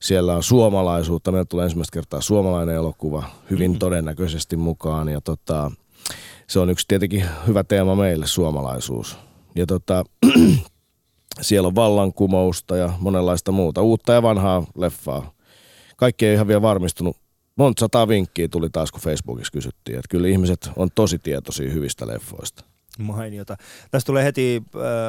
siellä 0.00 0.36
on 0.36 0.42
suomalaisuutta, 0.42 1.32
meillä 1.32 1.44
tulee 1.44 1.64
ensimmäistä 1.64 1.92
kertaa 1.92 2.20
suomalainen 2.20 2.74
elokuva 2.74 3.24
hyvin 3.50 3.70
mm-hmm. 3.70 3.78
todennäköisesti 3.78 4.56
mukaan 4.56 5.08
ja 5.08 5.20
tota, 5.20 5.70
se 6.46 6.58
on 6.58 6.70
yksi 6.70 6.84
tietenkin 6.88 7.24
hyvä 7.46 7.64
teema 7.64 7.94
meille, 7.94 8.26
suomalaisuus. 8.26 9.18
Ja 9.54 9.66
tota, 9.66 10.04
siellä 11.40 11.66
on 11.66 11.74
vallankumousta 11.74 12.76
ja 12.76 12.92
monenlaista 12.98 13.52
muuta, 13.52 13.82
uutta 13.82 14.12
ja 14.12 14.22
vanhaa 14.22 14.64
leffaa. 14.76 15.32
Kaikki 15.96 16.26
ei 16.26 16.34
ihan 16.34 16.48
vielä 16.48 16.62
varmistunut. 16.62 17.16
Monta 17.56 17.80
sataa 17.80 18.08
vinkkiä 18.08 18.48
tuli 18.48 18.70
taas, 18.70 18.92
kun 18.92 19.00
Facebookissa 19.00 19.52
kysyttiin. 19.52 19.98
Että 19.98 20.08
kyllä 20.08 20.28
ihmiset 20.28 20.70
on 20.76 20.88
tosi 20.94 21.18
tietoisia 21.18 21.72
hyvistä 21.72 22.06
leffoista. 22.06 22.64
Mainiota. 22.98 23.56
Tässä 23.90 24.06
tulee 24.06 24.24
heti 24.24 24.62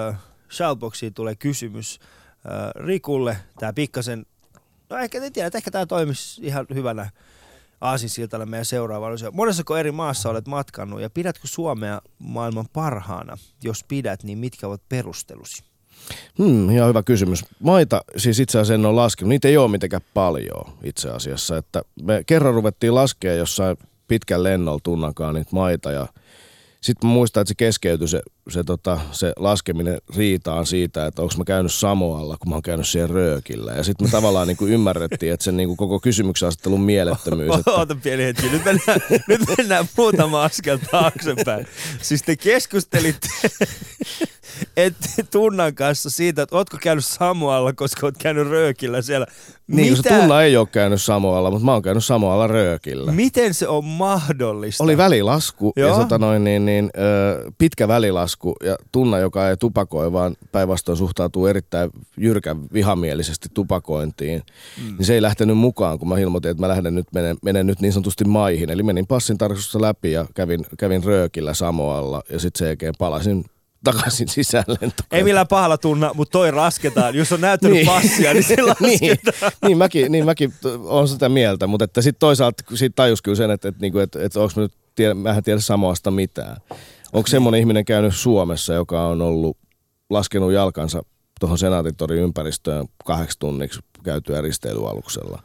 äh, 0.10 0.20
Shoutboxiin 0.52 1.14
tulee 1.14 1.36
kysymys 1.36 2.00
äh, 2.00 2.86
Rikulle. 2.86 3.38
Tämä 3.60 3.74
pikkasen, 3.74 4.26
no 4.90 4.98
ehkä 4.98 5.24
en 5.24 5.34
tiedä, 5.34 5.48
että 5.48 5.58
ehkä 5.58 5.72
tämä 5.72 5.86
toimisi 5.86 6.42
ihan 6.46 6.66
hyvänä 6.74 7.10
aasinsiltana 7.82 8.46
meidän 8.46 8.66
seuraavaan 8.66 9.14
osioon. 9.14 9.36
Monessako 9.36 9.78
eri 9.78 9.92
maassa 9.92 10.30
olet 10.30 10.48
matkannut 10.48 11.02
ja 11.02 11.10
pidätkö 11.10 11.48
Suomea 11.48 12.02
maailman 12.20 12.66
parhaana? 12.74 13.38
Jos 13.64 13.84
pidät, 13.84 14.24
niin 14.24 14.38
mitkä 14.38 14.68
ovat 14.68 14.82
perustelusi? 14.90 15.64
Hmm, 16.38 16.70
ihan 16.70 16.90
hyvä 16.90 17.04
kysymys. 17.04 17.46
Maita 17.60 18.04
siis 18.18 18.40
itse 18.40 18.60
asiassa 18.60 18.74
en 18.74 18.86
ole 18.86 18.96
laskenut. 18.96 19.30
Niitä 19.30 19.48
ei 19.48 19.58
ole 19.58 19.72
mitenkään 19.72 20.02
paljon 20.14 20.74
itse 20.84 21.10
asiassa. 21.10 21.58
Että 21.58 21.82
me 22.04 22.24
kerran 22.26 22.54
ruvettiin 22.54 22.96
laskea 22.96 23.34
jossain 23.34 23.78
pitkän 24.08 24.44
lennolla 24.44 24.80
tunnankaan 24.84 25.36
niitä 25.36 25.50
maita 25.54 25.92
ja 25.92 26.08
sitten 26.82 27.10
muistan, 27.10 27.42
että 27.42 27.50
se 27.50 27.56
keskeytyi 27.56 28.08
se, 28.08 28.22
se, 28.50 28.64
tota, 28.64 29.00
se 29.12 29.34
laskeminen 29.38 30.02
riitaan 30.16 30.66
siitä, 30.66 31.06
että 31.06 31.22
onko 31.22 31.34
mä 31.38 31.44
käynyt 31.44 31.74
Samoalla, 31.74 32.38
kun 32.38 32.50
mä 32.50 32.56
oon 32.56 32.62
käynyt 32.62 32.88
siellä 32.88 33.14
Röökillä. 33.14 33.72
Ja 33.74 33.84
sitten 33.84 34.08
me 34.08 34.12
tavallaan 34.12 34.48
niin 34.48 34.58
kuin 34.58 34.74
ymmärrettiin, 34.74 35.34
että 35.34 35.44
sen 35.44 35.58
niin 35.58 35.68
kuin 35.68 35.78
koko 35.78 36.00
kysymyksen 36.00 36.48
asettelun 36.48 36.82
mielettömyys. 36.82 37.56
Että, 37.56 37.72
Oota 37.72 37.96
pieni 37.96 38.24
hetki, 38.24 38.50
nyt 38.50 38.66
mennään, 38.66 39.00
nyt 39.28 39.42
mennään 39.58 39.86
muutama 39.98 40.44
askel 40.44 40.78
taaksepäin. 40.92 41.68
Siis 42.02 42.22
te 42.22 42.36
keskustelitte 42.36 43.28
että 44.78 45.10
Tunnan 45.32 45.76
kanssa 45.76 46.10
siitä, 46.10 46.42
että 46.42 46.56
ootko 46.56 46.78
käynyt 46.82 47.06
Samoalla, 47.06 47.74
koska 47.74 48.08
oot 48.08 48.18
käynyt 48.18 48.48
Röökillä 48.48 49.02
siellä. 49.02 49.28
niin, 49.68 49.88
kun 49.96 50.04
se 50.04 50.10
Tunna 50.10 50.42
ei 50.42 50.58
ole 50.58 50.68
käynyt 50.68 51.02
Samoalla, 51.02 51.52
mutta 51.52 51.66
mä 51.66 51.74
oon 51.74 51.82
käynyt 51.82 52.06
Samoalla 52.06 52.48
Röökillä. 52.48 53.12
Miten 53.12 53.54
se 53.54 53.68
on 53.68 53.86
mahdollista? 53.86 54.84
Oli 54.84 54.98
välilasku 54.98 55.74
Joo. 55.76 55.90
ja 55.90 55.96
tota 55.96 56.18
noin, 56.18 56.44
niin, 56.44 56.66
niin, 56.66 56.90
ö, 56.98 57.52
pitkä 57.58 57.88
välilasku 57.88 58.56
ja 58.64 58.76
Tunna, 58.92 59.20
joka 59.20 59.50
ei 59.50 59.58
tupakoi, 59.58 60.14
vaan 60.14 60.36
päinvastoin 60.52 60.98
suhtautuu 60.98 61.48
erittäin 61.48 61.90
jyrkän 62.18 62.58
vihamielisesti 62.74 63.50
tupakointiin, 63.54 64.44
mm. 64.78 64.98
niin 64.98 65.06
se 65.06 65.14
ei 65.14 65.22
lähtenyt 65.22 65.58
mukaan, 65.58 66.00
kun 66.00 66.10
mä 66.10 66.20
ilmoitin, 66.20 66.52
että 66.52 66.62
mä 66.62 66.68
lähden 66.68 66.96
nyt, 66.96 67.08
menen, 67.14 67.38
menen 67.42 67.68
nyt 67.68 67.82
niin 67.82 67.94
sanotusti 67.94 68.26
maihin. 68.26 68.70
Eli 68.70 68.84
menin 68.84 69.08
passin 69.08 69.38
tarkastusta 69.38 69.82
läpi 69.82 70.12
ja 70.12 70.26
kävin, 70.36 70.66
kävin 70.78 71.04
Röökillä 71.04 71.54
Samoalla 71.54 72.22
ja 72.30 72.40
sitten 72.40 72.60
sen 72.60 72.68
jälkeen 72.68 72.94
palasin 73.00 73.46
takaisin 73.84 74.28
lentokoneeseen. 74.68 74.94
Ei 75.12 75.24
millään 75.24 75.48
pahalla 75.48 75.78
tunna, 75.78 76.12
mutta 76.14 76.32
toi 76.32 76.52
rasketaan. 76.52 77.16
Jos 77.16 77.32
on 77.32 77.42
näyttänyt 77.42 77.76
Niin. 77.76 77.88
passia, 77.88 78.34
niin 78.34 78.44
se 78.44 78.56
niin, 78.62 78.68
lasketaan. 78.68 79.52
niin, 79.66 79.78
mäkin, 79.78 80.12
niin 80.12 80.26
mäkin 80.26 80.54
olen 80.84 81.08
sitä 81.08 81.30
mieltä, 81.30 81.68
mutta 81.68 81.86
että 81.86 82.02
sitten 82.02 82.20
toisaalta 82.20 82.64
siitä 82.76 82.94
tajus 82.96 83.22
kyllä 83.22 83.36
sen, 83.36 83.52
että, 83.52 83.68
että, 83.70 83.88
että, 83.88 84.02
että, 84.04 84.26
että 84.26 84.40
onko 84.40 84.54
mä 84.56 84.62
nyt, 84.62 84.74
tiedä, 84.96 85.14
mä 85.14 85.30
en 85.30 85.44
tiedä 85.44 85.60
samoasta 85.60 86.12
mitään. 86.12 86.58
Onko 87.14 87.28
semmoinen 87.28 87.60
ihminen 87.60 87.86
käynyt 87.86 88.16
Suomessa, 88.16 88.74
joka 88.74 89.08
on 89.08 89.22
ollut 89.22 89.58
laskenut 90.10 90.52
jalkansa 90.54 91.02
tuohon 91.40 91.58
Senaatitorin 91.58 92.20
ympäristöön 92.20 92.86
kahdeksi 93.06 93.40
tunniksi 93.40 93.80
käytyä 94.04 94.42
risteilyaluksella? 94.42 95.42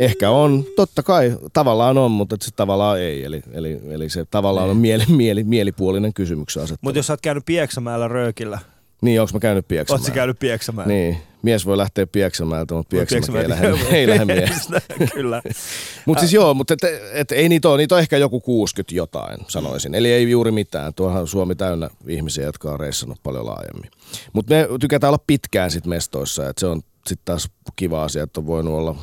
Ehkä 0.00 0.30
on, 0.30 0.64
totta 0.76 1.02
kai, 1.02 1.36
tavallaan 1.52 1.98
on, 1.98 2.10
mutta 2.10 2.36
se 2.40 2.50
tavallaan 2.56 3.00
ei. 3.00 3.24
Eli, 3.24 3.42
eli, 3.52 3.80
eli 3.90 4.08
se 4.10 4.24
tavallaan 4.30 4.70
on 4.70 4.76
mieli, 4.76 5.04
mieli, 5.08 5.44
mielipuolinen 5.44 6.14
kysymyksen 6.14 6.62
asettelu. 6.62 6.78
Mutta 6.80 6.98
jos 6.98 7.06
sä 7.06 7.12
oot 7.12 7.20
käynyt 7.20 7.44
Pieksämäellä 7.46 8.08
Röökillä, 8.08 8.58
Niin, 9.02 9.20
onko 9.20 9.30
mä 9.34 9.40
käynyt 9.40 9.64
oot 9.64 9.68
Pieksämäellä? 9.68 10.06
sä 10.06 10.12
käynyt 10.12 10.38
Pieksämäellä? 10.38 10.92
Niin, 10.94 11.16
mies 11.42 11.66
voi 11.66 11.76
lähteä 11.76 12.06
Pieksämäältä, 12.06 12.74
mutta 12.74 12.96
Mut 12.96 13.08
Pieksämäki 13.08 13.38
ei 13.42 13.48
lähde, 13.48 13.66
Pieksämäeltä- 13.68 13.96
ei 13.96 14.08
lähde 14.08 14.24
miestä. 14.34 14.80
Kyllä. 15.14 15.42
Mutta 16.06 16.20
siis 16.20 16.32
joo, 16.32 16.54
mutta 16.54 16.74
et, 16.74 16.80
et, 17.12 17.32
ei 17.32 17.48
niitä 17.48 17.68
ole, 17.68 17.76
niitä 17.76 17.94
on 17.94 18.00
ehkä 18.00 18.16
joku 18.16 18.40
60 18.40 18.94
jotain, 18.94 19.38
sanoisin. 19.48 19.94
Eli 19.94 20.12
ei 20.12 20.30
juuri 20.30 20.50
mitään. 20.50 20.94
Tuohan 20.94 21.26
Suomi 21.26 21.54
täynnä 21.54 21.90
ihmisiä, 22.06 22.44
jotka 22.44 22.70
on 22.72 22.80
reissannut 22.80 23.18
paljon 23.22 23.46
laajemmin. 23.46 23.90
Mutta 24.32 24.54
me 24.54 24.68
tykätään 24.80 25.08
olla 25.08 25.24
pitkään 25.26 25.70
sit 25.70 25.86
mestoissa, 25.86 26.48
että 26.48 26.60
se 26.60 26.66
on 26.66 26.80
sitten 27.06 27.24
taas 27.24 27.48
kiva 27.76 28.04
asia, 28.04 28.22
että 28.22 28.40
on 28.40 28.46
voinut 28.46 28.74
olla 28.74 28.96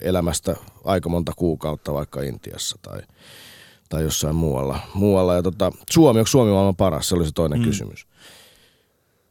elämästä 0.00 0.56
aika 0.84 1.08
monta 1.08 1.32
kuukautta 1.36 1.92
vaikka 1.92 2.22
Intiassa 2.22 2.78
tai, 2.82 3.00
tai 3.88 4.02
jossain 4.02 4.36
muualla. 4.36 4.78
muualla. 4.94 5.34
Ja 5.34 5.42
tota, 5.42 5.72
Suomi, 5.90 6.18
onko 6.18 6.26
Suomi 6.26 6.52
maailman 6.52 6.76
paras? 6.76 7.08
Se 7.08 7.14
oli 7.14 7.26
se 7.26 7.32
toinen 7.34 7.58
mm. 7.58 7.64
kysymys. 7.64 8.06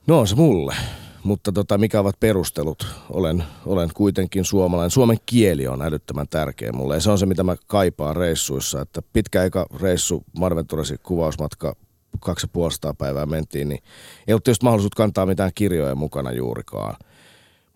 No 0.08 0.20
on 0.20 0.27
se 0.27 0.36
mulle. 0.36 0.75
Mutta 1.24 1.51
tota, 1.51 1.77
mikä 1.77 2.00
ovat 2.00 2.20
perustelut? 2.20 2.88
Olen, 3.10 3.44
olen 3.66 3.89
kuitenkin 3.94 4.46
suomalainen. 4.46 4.92
Suomen 4.92 5.18
kieli 5.25 5.68
on 5.68 5.82
älyttömän 5.82 6.27
tärkeä 6.27 6.72
mulle 6.72 6.96
ja 6.96 7.01
se 7.01 7.12
on 7.12 7.18
se, 7.18 7.25
mitä 7.25 7.44
mä 7.44 7.56
kaipaan 7.68 8.16
reissuissa. 8.16 8.82
Että 8.82 9.01
pitkä 9.13 9.42
aika 9.42 9.66
reissu, 9.82 10.24
Marventurasi 10.39 10.96
kuvausmatka, 11.04 11.75
kaksi 12.20 12.48
ja 12.86 12.94
päivää 12.94 13.25
mentiin, 13.25 13.70
niin 13.70 13.84
ei 14.27 14.34
ollut 14.34 14.44
tietysti 14.44 14.63
mahdollisuutta 14.63 14.98
kantaa 14.98 15.25
mitään 15.25 15.51
kirjoja 15.56 15.96
mukana 15.96 16.32
juurikaan. 16.32 16.96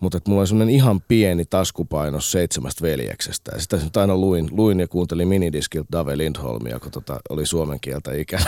Mutta 0.02 0.18
että 0.18 0.30
mulla 0.30 0.42
oli 0.42 0.48
semmoinen 0.48 0.76
ihan 0.76 1.02
pieni 1.02 1.46
taskupainos 1.46 2.32
seitsemästä 2.32 2.82
veljeksestä. 2.82 3.52
Ja 3.56 3.62
sitä 3.62 3.78
nyt 3.78 3.98
aina 3.98 4.18
luin, 4.18 4.48
luin 4.52 4.80
ja 4.80 4.88
kuuntelin 4.88 5.28
minidiskiltä 5.28 5.88
Dave 5.92 6.18
Lindholmia, 6.18 6.80
kun 6.80 6.92
tota, 6.92 7.20
oli 7.30 7.46
suomen 7.46 7.80
kieltä 7.80 8.14
ikä. 8.14 8.40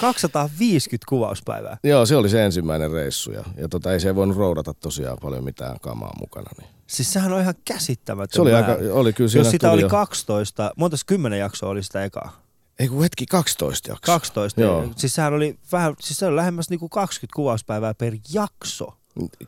250 0.00 1.06
kuvauspäivää. 1.08 1.78
Joo, 1.84 2.06
se 2.06 2.16
oli 2.16 2.28
se 2.28 2.44
ensimmäinen 2.44 2.90
reissu 2.90 3.32
ja, 3.32 3.44
ja 3.56 3.68
tota, 3.68 3.92
ei 3.92 4.00
se 4.00 4.14
voinut 4.14 4.36
roudata 4.36 4.74
tosiaan 4.74 5.18
paljon 5.22 5.44
mitään 5.44 5.80
kamaa 5.80 6.12
mukana. 6.20 6.50
Niin. 6.58 6.70
Siis 6.86 7.12
sehän 7.12 7.32
on 7.32 7.40
ihan 7.40 7.54
käsittämätön 7.64 8.34
Se 8.34 8.42
oli, 8.42 8.50
määrä. 8.50 8.72
aika, 8.72 8.84
oli 8.92 9.12
kyllä 9.12 9.30
siinä 9.30 9.44
Jos 9.46 9.50
sitä 9.50 9.70
oli 9.70 9.80
jo, 9.82 9.88
12, 9.88 10.72
monta 10.76 10.96
kymmenen 11.06 11.38
jaksoa 11.38 11.68
oli 11.68 11.82
sitä 11.82 12.04
ekaa? 12.04 12.42
Ei 12.78 12.88
kun 12.88 13.02
hetki, 13.02 13.26
12 13.26 13.90
jaksoa. 13.90 14.14
12. 14.14 14.60
Joo. 14.60 14.88
Siis 14.96 15.14
sehän 15.14 15.34
oli 15.34 15.58
vähän, 15.72 15.94
siis 16.00 16.18
se 16.18 16.26
oli 16.26 16.36
lähemmäs 16.36 16.70
niinku 16.70 16.88
20 16.88 17.36
kuvauspäivää 17.36 17.94
per 17.94 18.14
jakso. 18.32 18.99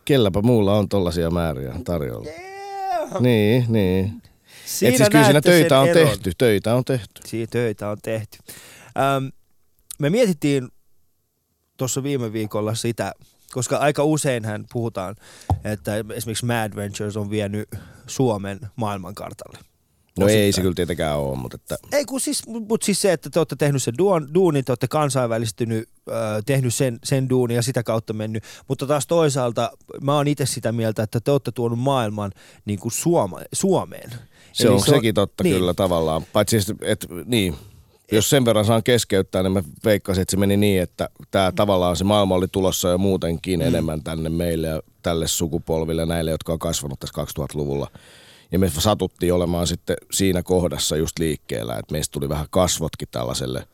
Kelläpä 0.05 0.43
muulla 0.43 0.79
on 0.79 0.89
tollaisia 0.89 1.31
määriä 1.31 1.75
tarjolla. 1.85 2.29
Yeah. 2.31 3.21
Niin, 3.21 3.65
niin. 3.69 4.23
Siinä 4.65 4.93
Et 4.93 4.97
siis 4.97 5.09
kyllä 5.09 5.25
siinä 5.25 5.41
töitä 5.41 5.81
on 5.81 5.89
eron. 5.89 6.09
tehty, 6.09 6.33
töitä 6.39 6.75
on 6.75 6.85
tehty. 6.85 7.21
Siinä 7.27 7.47
töitä 7.51 7.89
on 7.91 7.99
tehty. 8.03 8.39
Öm, 9.17 9.33
me 9.99 10.11
mietittiin 10.11 10.69
tuossa 11.77 12.03
viime 12.03 12.33
viikolla 12.33 12.75
sitä, 12.75 13.13
koska 13.53 13.77
aika 13.77 14.05
useinhän 14.05 14.65
puhutaan, 14.73 15.17
että 15.65 15.93
esimerkiksi 16.15 16.47
Mad 16.47 16.77
Ventures 16.77 17.17
on 17.17 17.31
vienyt 17.31 17.69
Suomen 18.07 18.61
maailmankartalle. 18.77 19.59
No 20.19 20.29
ei 20.29 20.35
Osittain. 20.35 20.53
se 20.53 20.61
kyllä 20.61 20.75
tietenkään 20.75 21.19
ole, 21.19 21.39
mutta 21.39 21.55
että 21.55 21.79
Ei 21.93 22.05
kun 22.05 22.21
siis, 22.21 22.47
mutta 22.47 22.85
siis 22.85 23.03
se, 23.03 23.13
että 23.13 23.31
te 23.31 23.41
olette 23.41 23.57
tehnyt 23.57 23.83
sen 23.83 23.99
duon, 23.99 24.35
duunin, 24.35 24.65
te 24.65 24.73
olette 24.73 24.89
kansainvälistynyt, 24.89 25.89
äh, 26.11 26.17
tehnyt 26.47 26.75
sen, 26.75 26.99
sen 27.05 27.29
duunin 27.29 27.55
ja 27.55 27.63
sitä 27.63 27.83
kautta 27.83 28.13
mennyt. 28.13 28.45
Mutta 28.69 28.87
taas 28.87 29.07
toisaalta 29.07 29.71
mä 30.01 30.15
oon 30.15 30.29
itse 30.29 30.47
sitä 30.47 30.73
mieltä, 30.73 31.03
että 31.03 31.21
te 31.21 31.31
olette 31.31 31.53
tuonut 31.53 31.79
maailman 31.79 32.33
niin 32.65 32.79
kuin 32.79 32.93
Suoma, 32.93 33.41
Suomeen. 33.53 34.11
se 34.53 34.67
Eli 34.67 34.75
on 34.75 34.81
sekin 34.81 35.15
totta 35.15 35.45
niin. 35.45 35.57
kyllä 35.57 35.75
tavallaan. 35.75 36.23
Paitsi 36.33 36.57
että, 36.57 36.75
et, 36.83 37.07
niin, 37.25 37.55
Jos 38.13 38.31
sen 38.31 38.45
verran 38.45 38.65
saan 38.65 38.83
keskeyttää, 38.83 39.43
niin 39.43 39.53
mä 39.53 39.63
veikkasin, 39.85 40.23
että 40.23 40.31
se 40.31 40.37
meni 40.37 40.57
niin, 40.57 40.83
että 40.83 41.09
tämä 41.31 41.53
tavallaan 41.57 41.97
se 41.97 42.05
maailma 42.05 42.35
oli 42.35 42.49
tulossa 42.49 42.89
jo 42.89 42.99
muutenkin 42.99 43.61
mm. 43.61 43.67
enemmän 43.67 44.03
tänne 44.03 44.29
meille 44.29 44.67
ja 44.67 44.83
tälle 45.03 45.29
sukupolville, 45.29 46.07
näille, 46.07 46.31
jotka 46.31 46.53
on 46.53 46.59
kasvanut 46.59 47.01
tässä 47.01 47.23
2000-luvulla. 47.23 47.91
Ja 48.53 48.59
me 48.59 48.71
satuttiin 48.79 49.35
olemaan 49.35 49.67
sitten 49.67 49.97
siinä 50.13 50.43
kohdassa 50.43 50.97
just 50.97 51.19
liikkeellä, 51.19 51.77
että 51.79 51.93
meistä 51.93 52.13
tuli 52.13 52.29
vähän 52.29 52.47
kasvotkin 52.51 53.09
tällaiselle 53.11 53.67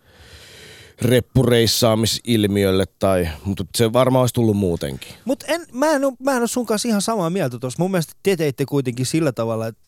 reppureissaamisilmiölle, 1.02 2.85
tai, 2.99 3.28
mutta 3.44 3.64
se 3.75 3.92
varmaan 3.92 4.20
olisi 4.20 4.35
tullut 4.35 4.56
muutenkin. 4.56 5.08
Mutta 5.25 5.47
mä, 5.73 5.92
en, 5.92 6.00
mä 6.25 6.32
en 6.32 6.40
ole 6.40 6.49
sun 6.49 6.66
kanssa 6.66 6.88
ihan 6.88 7.02
samaa 7.02 7.30
mieltä 7.30 7.58
tuossa. 7.58 7.82
Mun 7.82 7.90
mielestä 7.90 8.12
te 8.23 8.37
teitte 8.37 8.64
kuitenkin 8.64 9.06
sillä 9.06 9.32
tavalla, 9.32 9.66
että 9.66 9.80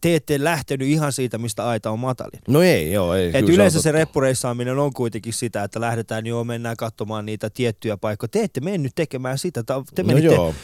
te 0.00 0.14
ette 0.14 0.44
lähtenyt 0.44 0.88
ihan 0.88 1.12
siitä, 1.12 1.38
mistä 1.38 1.68
aita 1.68 1.90
on 1.90 1.98
matalin. 1.98 2.40
No 2.48 2.62
ei, 2.62 2.92
joo. 2.92 3.14
Ei, 3.14 3.30
Et 3.34 3.48
yleensä 3.48 3.78
se, 3.78 3.82
se 3.82 3.92
reppureissaaminen 3.92 4.78
on 4.78 4.92
kuitenkin 4.92 5.32
sitä, 5.32 5.64
että 5.64 5.80
lähdetään 5.80 6.26
jo 6.26 6.44
mennään 6.44 6.76
katsomaan 6.76 7.26
niitä 7.26 7.50
tiettyjä 7.50 7.96
paikkoja. 7.96 8.28
Te 8.28 8.42
ette 8.42 8.60
mennyt 8.60 8.92
tekemään 8.94 9.38
sitä. 9.38 9.62
Te 9.62 10.02
no 10.02 10.06
menitte 10.06 10.36
no 10.36 10.54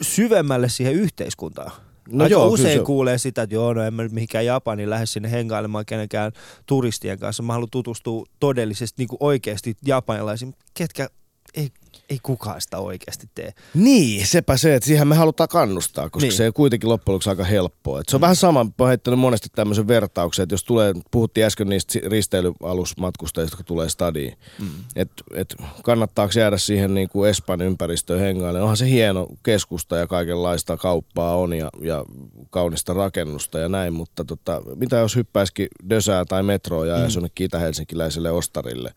syvemmälle 0.00 0.68
siihen 0.68 0.94
yhteiskuntaan. 0.94 1.72
No 2.12 2.24
Aika 2.24 2.32
joo, 2.32 2.48
usein 2.48 2.78
se... 2.78 2.84
kuulee 2.84 3.18
sitä, 3.18 3.42
että 3.42 3.54
joo, 3.54 3.74
no 3.74 3.82
en 3.82 3.94
mä 3.94 4.02
nyt 4.02 4.12
mihinkään 4.12 4.46
Japaniin 4.46 4.90
lähde 4.90 5.06
sinne 5.06 5.30
hengailemaan 5.30 5.86
kenenkään 5.86 6.32
turistien 6.66 7.18
kanssa. 7.18 7.42
Mä 7.42 7.52
haluan 7.52 7.68
tutustua 7.70 8.26
todellisesti 8.40 8.94
niin 8.98 9.08
kuin 9.08 9.18
oikeasti 9.20 9.76
japanilaisiin, 9.86 10.54
ketkä 10.74 11.08
ei 11.54 11.68
ei 12.10 12.18
kukaan 12.22 12.60
sitä 12.60 12.78
oikeasti 12.78 13.30
tee. 13.34 13.52
Niin, 13.74 14.26
sepä 14.26 14.56
se, 14.56 14.74
että 14.74 14.86
siihen 14.86 15.08
me 15.08 15.14
halutaan 15.14 15.48
kannustaa, 15.48 16.10
koska 16.10 16.26
niin. 16.26 16.36
se 16.36 16.46
on 16.46 16.52
kuitenkin 16.52 16.88
loppujen 16.88 17.14
lopuksi 17.14 17.30
aika 17.30 17.44
helppoa. 17.44 18.00
Et 18.00 18.08
se 18.08 18.16
on 18.16 18.20
mm. 18.20 18.22
vähän 18.22 18.36
sama, 18.36 18.64
mä 18.64 18.70
oon 18.78 18.88
heittänyt 18.88 19.20
monesti 19.20 19.48
tämmöisen 19.54 19.88
vertauksen, 19.88 20.42
että 20.42 20.52
jos 20.52 20.64
tulee, 20.64 20.94
puhuttiin 21.10 21.46
äsken 21.46 21.68
niistä 21.68 21.98
risteilyalusmatkustajista, 22.06 23.52
jotka 23.52 23.64
tulee 23.64 23.88
stadiin, 23.88 24.38
mm. 24.58 24.68
että 24.96 25.24
et 25.34 25.56
kannattaako 25.82 26.32
jäädä 26.36 26.58
siihen 26.58 26.94
niin 26.94 27.08
kuin 27.08 27.30
Espan 27.30 27.60
ympäristöön 27.60 28.20
hengaille. 28.20 28.60
Onhan 28.60 28.76
se 28.76 28.90
hieno 28.90 29.26
keskusta 29.42 29.96
ja 29.96 30.06
kaikenlaista 30.06 30.76
kauppaa 30.76 31.36
on 31.36 31.52
ja, 31.52 31.70
ja 31.80 32.04
kaunista 32.50 32.94
rakennusta 32.94 33.58
ja 33.58 33.68
näin, 33.68 33.92
mutta 33.92 34.24
tota, 34.24 34.62
mitä 34.74 34.96
jos 34.96 35.16
hyppäisikin 35.16 35.68
Dösää 35.90 36.24
tai 36.24 36.42
metroa 36.42 36.86
ja 36.86 36.96
mm. 36.96 37.14
jonnekin 37.14 37.44
itä-helsinkiläiselle 37.44 38.30
ostarille, 38.30 38.92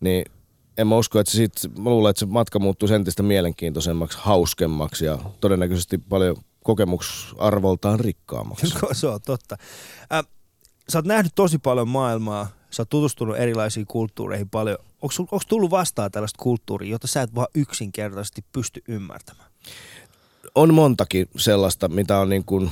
niin 0.00 0.24
en 0.78 0.86
mä 0.86 0.96
usko, 0.96 1.20
että 1.20 1.30
se 1.30 1.36
sit, 1.36 1.52
mä 1.78 1.90
luulen, 1.90 2.10
että 2.10 2.20
se 2.20 2.26
matka 2.26 2.58
muuttuu 2.58 2.88
entistä 2.94 3.22
mielenkiintoisemmaksi, 3.22 4.18
hauskemmaksi 4.20 5.04
ja 5.04 5.18
todennäköisesti 5.40 5.98
paljon 5.98 6.36
kokemusarvoltaan 6.64 8.00
rikkaammaksi. 8.00 8.66
se 8.92 9.06
on 9.06 9.20
totta. 9.26 9.56
Äh, 10.12 10.24
sä 10.88 10.98
oot 10.98 11.06
nähnyt 11.06 11.32
tosi 11.34 11.58
paljon 11.58 11.88
maailmaa, 11.88 12.48
sä 12.70 12.82
oot 12.82 12.88
tutustunut 12.88 13.36
erilaisiin 13.36 13.86
kulttuureihin 13.86 14.50
paljon. 14.50 14.78
Onko 15.02 15.40
tullut 15.48 15.70
vastaan 15.70 16.10
tällaista 16.10 16.42
kulttuuria, 16.42 16.90
jota 16.90 17.06
sä 17.06 17.22
et 17.22 17.34
vaan 17.34 17.48
yksinkertaisesti 17.54 18.44
pysty 18.52 18.82
ymmärtämään? 18.88 19.50
On 20.54 20.74
montakin 20.74 21.26
sellaista, 21.36 21.88
mitä 21.88 22.18
on 22.18 22.28
niin 22.28 22.44
kuin 22.44 22.70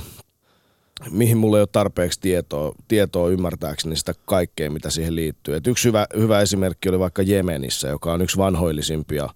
mihin 1.11 1.37
mulla 1.37 1.57
ei 1.57 1.61
ole 1.61 1.67
tarpeeksi 1.71 2.21
tietoa, 2.21 2.75
tietoa 2.87 3.29
ymmärtääkseni 3.29 3.95
sitä 3.95 4.13
kaikkea, 4.25 4.71
mitä 4.71 4.89
siihen 4.89 5.15
liittyy. 5.15 5.55
Et 5.55 5.67
yksi 5.67 5.87
hyvä, 5.87 6.07
hyvä 6.17 6.41
esimerkki 6.41 6.89
oli 6.89 6.99
vaikka 6.99 7.21
Jemenissä, 7.21 7.87
joka 7.87 8.13
on 8.13 8.21
yksi 8.21 8.37
vanhoillisimpia 8.37 9.29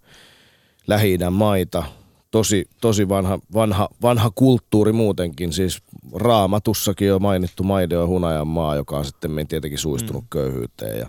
lähi 0.88 1.20
maita. 1.32 1.84
Tosi, 2.32 2.66
tosi 2.82 3.10
vanha, 3.10 3.40
vanha, 3.54 3.90
vanha 4.02 4.32
kulttuuri 4.36 4.92
muutenkin, 4.92 5.54
siis 5.54 5.82
raamatussakin 6.14 7.14
on 7.14 7.22
mainittu 7.22 7.64
maide 7.64 7.98
on 7.98 8.08
hunajan 8.08 8.48
maa, 8.48 8.76
joka 8.76 8.98
on 8.98 9.06
sitten 9.06 9.48
tietenkin 9.48 9.80
suistunut 9.80 10.24
mm. 10.24 10.28
köyhyyteen 10.30 11.00
ja 11.00 11.08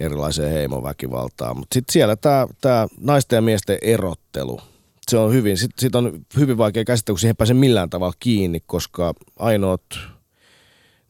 erilaiseen 0.00 0.52
heimoväkivaltaan. 0.52 1.56
Mutta 1.56 1.74
sitten 1.74 1.92
siellä 1.92 2.16
tämä 2.60 2.88
naisten 3.00 3.36
ja 3.36 3.42
miesten 3.42 3.78
erottelu– 3.82 4.60
se 5.10 5.18
on 5.18 5.32
hyvin, 5.32 5.56
sit, 5.56 5.70
sit 5.78 5.94
on 5.94 6.20
hyvin 6.36 6.58
vaikea 6.58 6.84
käsittää, 6.84 7.12
kun 7.12 7.18
siihen 7.18 7.36
pääse 7.36 7.54
millään 7.54 7.90
tavalla 7.90 8.14
kiinni, 8.20 8.60
koska 8.66 9.14
ainoat 9.38 9.82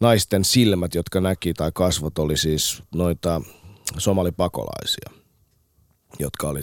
naisten 0.00 0.44
silmät, 0.44 0.94
jotka 0.94 1.20
näki 1.20 1.54
tai 1.54 1.70
kasvot, 1.74 2.18
oli 2.18 2.36
siis 2.36 2.82
noita 2.94 3.42
somalipakolaisia, 3.98 5.10
jotka 6.18 6.48
oli 6.48 6.60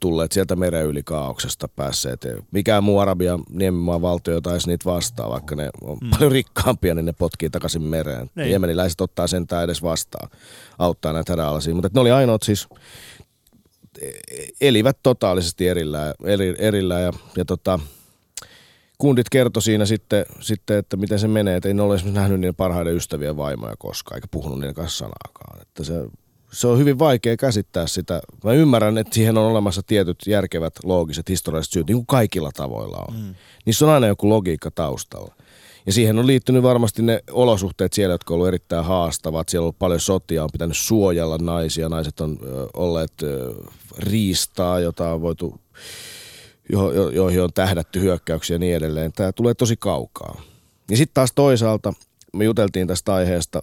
tulleet 0.00 0.32
sieltä 0.32 0.56
meren 0.56 0.86
yli 0.86 1.02
kaauksesta 1.02 1.68
päässeet. 1.68 2.26
Mikään 2.50 2.84
muu 2.84 2.98
Arabian 2.98 3.42
niemimaan 3.50 4.02
valtio 4.02 4.34
ei 4.34 4.40
taisi 4.40 4.68
niitä 4.68 4.84
vastaa, 4.84 5.30
vaikka 5.30 5.56
ne 5.56 5.70
on 5.80 5.98
mm. 6.02 6.10
paljon 6.10 6.32
rikkaampia, 6.32 6.94
niin 6.94 7.04
ne 7.04 7.12
potkii 7.12 7.50
takaisin 7.50 7.82
mereen. 7.82 8.30
Niin. 8.34 8.50
Jemeniläiset 8.50 9.00
ottaa 9.00 9.26
sentään 9.26 9.64
edes 9.64 9.82
vastaan, 9.82 10.30
auttaa 10.78 11.12
näitä 11.12 11.32
hädänalaisia. 11.32 11.74
Mutta 11.74 11.90
ne 11.94 12.00
oli 12.00 12.10
ainoat 12.10 12.42
siis 12.42 12.68
elivät 14.60 14.98
totaalisesti 15.02 15.68
erillään, 15.68 16.14
eri, 16.24 16.54
erillään 16.58 17.02
ja, 17.02 17.12
ja 17.36 17.44
tota, 17.44 17.78
kundit 18.98 19.28
kertoi 19.30 19.62
siinä 19.62 19.86
sitten, 19.86 20.26
sitten, 20.40 20.78
että 20.78 20.96
miten 20.96 21.18
se 21.18 21.28
menee, 21.28 21.56
että 21.56 21.68
ei 21.68 21.74
ne 21.74 21.82
ole 21.82 21.94
esimerkiksi 21.94 22.20
nähnyt 22.20 22.40
niiden 22.40 22.54
parhaiden 22.54 22.96
ystävien 22.96 23.36
vaimoja 23.36 23.74
koskaan, 23.78 24.16
eikä 24.16 24.28
puhunut 24.30 24.60
niiden 24.60 24.74
kanssa 24.74 24.98
sanaakaan. 24.98 25.62
Että 25.62 25.84
se, 25.84 25.94
se 26.52 26.66
on 26.66 26.78
hyvin 26.78 26.98
vaikea 26.98 27.36
käsittää 27.36 27.86
sitä. 27.86 28.20
Mä 28.44 28.52
ymmärrän, 28.52 28.98
että 28.98 29.14
siihen 29.14 29.38
on 29.38 29.50
olemassa 29.50 29.82
tietyt 29.82 30.18
järkevät, 30.26 30.74
loogiset, 30.84 31.28
historialliset 31.28 31.72
syyt, 31.72 31.86
niin 31.86 31.96
kuin 31.96 32.06
kaikilla 32.06 32.50
tavoilla 32.54 33.04
on. 33.08 33.14
Mm. 33.16 33.34
Niissä 33.66 33.84
on 33.86 33.92
aina 33.92 34.06
joku 34.06 34.28
logiikka 34.28 34.70
taustalla. 34.70 35.34
Ja 35.88 35.92
siihen 35.92 36.18
on 36.18 36.26
liittynyt 36.26 36.62
varmasti 36.62 37.02
ne 37.02 37.22
olosuhteet 37.30 37.92
siellä, 37.92 38.14
jotka 38.14 38.34
on 38.34 38.36
ollut 38.36 38.48
erittäin 38.48 38.84
haastavat. 38.84 39.48
Siellä 39.48 39.62
on 39.62 39.66
ollut 39.66 39.78
paljon 39.78 40.00
sotia, 40.00 40.44
on 40.44 40.50
pitänyt 40.52 40.76
suojella 40.76 41.38
naisia. 41.38 41.88
Naiset 41.88 42.20
on 42.20 42.38
olleet 42.74 43.12
riistaa, 43.98 44.80
jota 44.80 45.12
on 45.12 45.22
voitu, 45.22 45.60
jo, 46.72 46.92
jo, 46.92 47.10
joihin 47.10 47.42
on 47.42 47.52
tähdätty 47.52 48.00
hyökkäyksiä 48.00 48.54
ja 48.54 48.58
niin 48.58 48.76
edelleen. 48.76 49.12
Tämä 49.12 49.32
tulee 49.32 49.54
tosi 49.54 49.76
kaukaa. 49.76 50.42
Ja 50.90 50.96
sitten 50.96 51.14
taas 51.14 51.32
toisaalta 51.34 51.92
me 52.32 52.44
juteltiin 52.44 52.86
tästä 52.86 53.14
aiheesta 53.14 53.62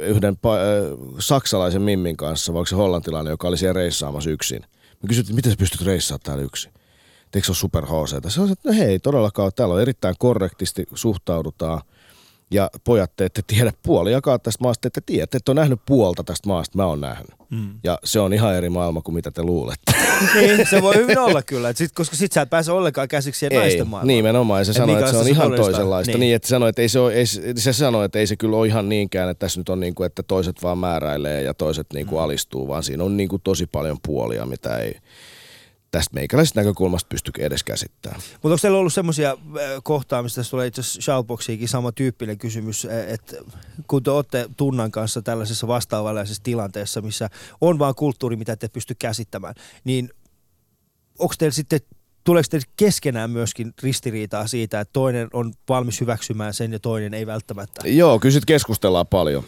yhden 0.00 0.34
pa- 0.34 1.16
saksalaisen 1.18 1.82
Mimmin 1.82 2.16
kanssa, 2.16 2.54
vaikka 2.54 2.68
se 2.68 2.76
hollantilainen, 2.76 3.30
joka 3.30 3.48
oli 3.48 3.58
siellä 3.58 3.80
reissaamassa 3.80 4.30
yksin. 4.30 4.62
Me 5.02 5.08
kysyttiin, 5.08 5.36
miten 5.36 5.52
sä 5.52 5.58
pystyt 5.58 5.82
reissaamaan 5.86 6.22
täällä 6.22 6.44
yksin? 6.44 6.72
Eikö 7.34 7.46
se 7.46 7.50
ole 7.50 7.56
super 7.56 7.86
HC? 7.86 8.30
Se 8.30 8.40
on, 8.40 8.52
että 8.52 8.68
no 8.68 8.74
hei, 8.78 8.98
todellakaan 8.98 9.52
täällä 9.56 9.74
on 9.74 9.82
erittäin 9.82 10.14
korrektisti 10.18 10.86
suhtaudutaan– 10.94 11.80
ja 12.50 12.70
pojat, 12.84 13.12
te 13.16 13.24
ette 13.24 13.42
tiedä 13.46 13.72
puoli 13.82 14.12
jakaa 14.12 14.38
tästä 14.38 14.64
maasta, 14.64 14.88
että 14.88 15.00
tiedät, 15.06 15.34
että 15.34 15.52
on 15.52 15.56
nähnyt 15.56 15.80
puolta 15.86 16.24
tästä 16.24 16.48
maasta, 16.48 16.78
mä 16.78 16.86
oon 16.86 17.00
nähnyt. 17.00 17.30
Mm. 17.50 17.74
Ja 17.84 17.98
se 18.04 18.20
on 18.20 18.32
ihan 18.32 18.54
eri 18.54 18.70
maailma 18.70 19.00
kuin 19.00 19.14
mitä 19.14 19.30
te 19.30 19.42
luulette. 19.42 19.92
niin, 20.34 20.66
se 20.70 20.82
voi 20.82 20.94
hyvin 20.94 21.18
olla 21.26 21.42
kyllä, 21.42 21.72
sit, 21.72 21.92
koska 21.92 22.16
sit 22.16 22.32
sä 22.32 22.42
et 22.42 22.50
pääse 22.50 22.72
ollenkaan 22.72 23.08
käsiksi 23.08 23.38
siihen 23.38 23.52
ei, 23.52 23.58
naisten 23.58 23.88
maailmaan. 23.88 24.16
Nimenomaan, 24.16 24.60
ja 24.60 24.64
se 24.64 24.72
sanoi, 24.72 24.98
että 24.98 25.10
se 25.10 25.16
on 25.16 25.28
ihan 25.28 25.52
toisenlaista. 25.52 26.12
Niin. 26.12 26.20
niin, 26.20 26.34
että 26.34 26.48
sanoi, 26.48 26.68
että 26.68 26.82
ei 26.82 26.88
se, 26.88 26.98
ole, 26.98 27.12
ei, 27.12 27.26
se 27.56 27.72
sanoi, 27.72 28.04
että 28.04 28.18
ei 28.18 28.26
se 28.26 28.36
kyllä 28.36 28.56
ole 28.56 28.66
ihan 28.66 28.88
niinkään, 28.88 29.30
että 29.30 29.38
tässä 29.46 29.60
nyt 29.60 29.68
on 29.68 29.80
niin 29.80 29.94
kuin, 29.94 30.06
että 30.06 30.22
toiset 30.22 30.62
vaan 30.62 30.78
määräilee 30.78 31.42
ja 31.42 31.54
toiset 31.54 31.86
niin 31.94 32.06
kuin 32.06 32.18
mm. 32.18 32.24
alistuu, 32.24 32.68
vaan 32.68 32.82
siinä 32.82 33.04
on 33.04 33.16
niin 33.16 33.28
kuin 33.28 33.42
tosi 33.44 33.66
paljon 33.66 33.98
puolia, 34.06 34.46
mitä 34.46 34.78
ei, 34.78 34.96
tästä 35.96 36.14
meikäläisestä 36.14 36.60
näkökulmasta 36.60 37.08
pysty 37.08 37.32
edes 37.38 37.64
käsittämään. 37.64 38.20
Mutta 38.32 38.48
onko 38.48 38.58
teillä 38.62 38.78
ollut 38.78 38.92
semmoisia 38.92 39.30
äh, 39.30 39.36
kohtaamisia, 39.82 40.36
tässä 40.36 40.50
tulee 40.50 40.66
itse 40.66 40.80
asiassa 40.80 41.00
Shoutboxiinkin 41.00 41.68
sama 41.68 41.92
tyyppinen 41.92 42.38
kysymys, 42.38 42.84
äh, 42.84 43.12
että 43.12 43.36
kun 43.86 44.02
te 44.02 44.10
olette 44.10 44.48
Tunnan 44.56 44.90
kanssa 44.90 45.22
tällaisessa 45.22 45.66
vastaavanlaisessa 45.66 46.42
tilanteessa, 46.42 47.00
missä 47.00 47.30
on 47.60 47.78
vaan 47.78 47.94
kulttuuri, 47.94 48.36
mitä 48.36 48.56
te 48.56 48.68
pysty 48.68 48.94
käsittämään, 48.98 49.54
niin 49.84 50.10
onko 51.18 51.34
teillä 51.38 51.54
sitten 51.54 51.80
tuleeko 52.24 52.46
teille 52.50 52.66
keskenään 52.76 53.30
myöskin 53.30 53.74
ristiriitaa 53.82 54.46
siitä, 54.46 54.80
että 54.80 54.92
toinen 54.92 55.28
on 55.32 55.52
valmis 55.68 56.00
hyväksymään 56.00 56.54
sen 56.54 56.72
ja 56.72 56.78
toinen 56.78 57.14
ei 57.14 57.26
välttämättä? 57.26 57.88
Joo, 57.88 58.18
kyllä 58.18 58.40
keskustellaan 58.46 59.06
paljon. 59.06 59.44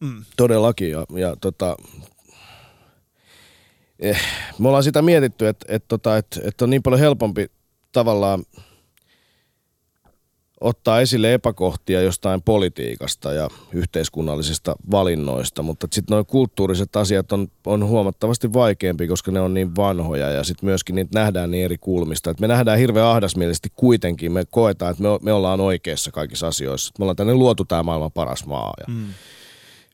Mm. 0.00 0.24
Todellakin. 0.36 0.90
Ja, 0.90 1.06
ja 1.16 1.36
tota, 1.40 1.76
eh, 4.02 4.20
me 4.58 4.68
ollaan 4.68 4.84
sitä 4.84 5.02
mietitty, 5.02 5.48
että, 5.48 5.66
että, 5.68 5.88
tota, 5.88 6.16
että, 6.16 6.40
että 6.44 6.64
on 6.64 6.70
niin 6.70 6.82
paljon 6.82 7.00
helpompi 7.00 7.50
tavallaan 7.92 8.44
ottaa 10.60 11.00
esille 11.00 11.34
epäkohtia 11.34 12.00
jostain 12.00 12.42
politiikasta 12.42 13.32
ja 13.32 13.48
yhteiskunnallisista 13.72 14.76
valinnoista, 14.90 15.62
mutta 15.62 15.86
sitten 15.92 16.14
nuo 16.14 16.24
kulttuuriset 16.24 16.96
asiat 16.96 17.32
on, 17.32 17.48
on 17.66 17.86
huomattavasti 17.86 18.52
vaikeampi, 18.52 19.08
koska 19.08 19.30
ne 19.30 19.40
on 19.40 19.54
niin 19.54 19.76
vanhoja 19.76 20.30
ja 20.30 20.44
sitten 20.44 20.66
myöskin 20.66 20.94
niitä 20.94 21.18
nähdään 21.18 21.50
niin 21.50 21.64
eri 21.64 21.78
kulmista. 21.78 22.30
Et 22.30 22.40
me 22.40 22.48
nähdään 22.48 22.78
hirveän 22.78 23.06
ahdasmielisesti 23.06 23.68
kuitenkin, 23.76 24.32
me 24.32 24.44
koetaan, 24.50 24.90
että 24.90 25.02
me, 25.02 25.08
me 25.22 25.32
ollaan 25.32 25.60
oikeassa 25.60 26.10
kaikissa 26.10 26.48
asioissa. 26.48 26.92
Me 26.98 27.02
ollaan 27.02 27.16
tänne 27.16 27.34
luotu 27.34 27.64
tämä 27.64 27.82
maailman 27.82 28.12
paras 28.12 28.46
maa 28.46 28.74
ja 28.80 28.94
mm 28.94 29.06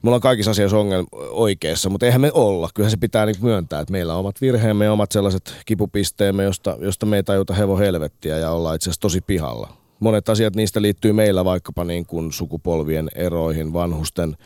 me 0.02 0.08
ollaan 0.08 0.20
kaikissa 0.20 0.50
asioissa 0.50 0.78
ongelma 0.78 1.08
oikeassa, 1.30 1.90
mutta 1.90 2.06
eihän 2.06 2.20
me 2.20 2.30
olla. 2.34 2.68
Kyllähän 2.74 2.90
se 2.90 2.96
pitää 2.96 3.26
niin 3.26 3.36
myöntää, 3.42 3.80
että 3.80 3.92
meillä 3.92 4.14
on 4.14 4.20
omat 4.20 4.40
virheemme 4.40 4.84
ja 4.84 4.92
omat 4.92 5.12
sellaiset 5.12 5.54
kipupisteemme, 5.66 6.44
josta, 6.44 6.76
josta 6.80 7.06
me 7.06 7.16
ei 7.16 7.22
tajuta 7.22 7.54
hevo 7.54 7.76
helvettiä 7.78 8.38
ja 8.38 8.50
ollaan 8.50 8.76
itse 8.76 8.90
asiassa 8.90 9.00
tosi 9.00 9.20
pihalla. 9.20 9.68
Monet 10.00 10.28
asiat 10.28 10.56
niistä 10.56 10.82
liittyy 10.82 11.12
meillä 11.12 11.44
vaikkapa 11.44 11.84
niin 11.84 12.06
kuin 12.06 12.32
sukupolvien 12.32 13.08
eroihin, 13.14 13.72
vanhusten 13.72 14.36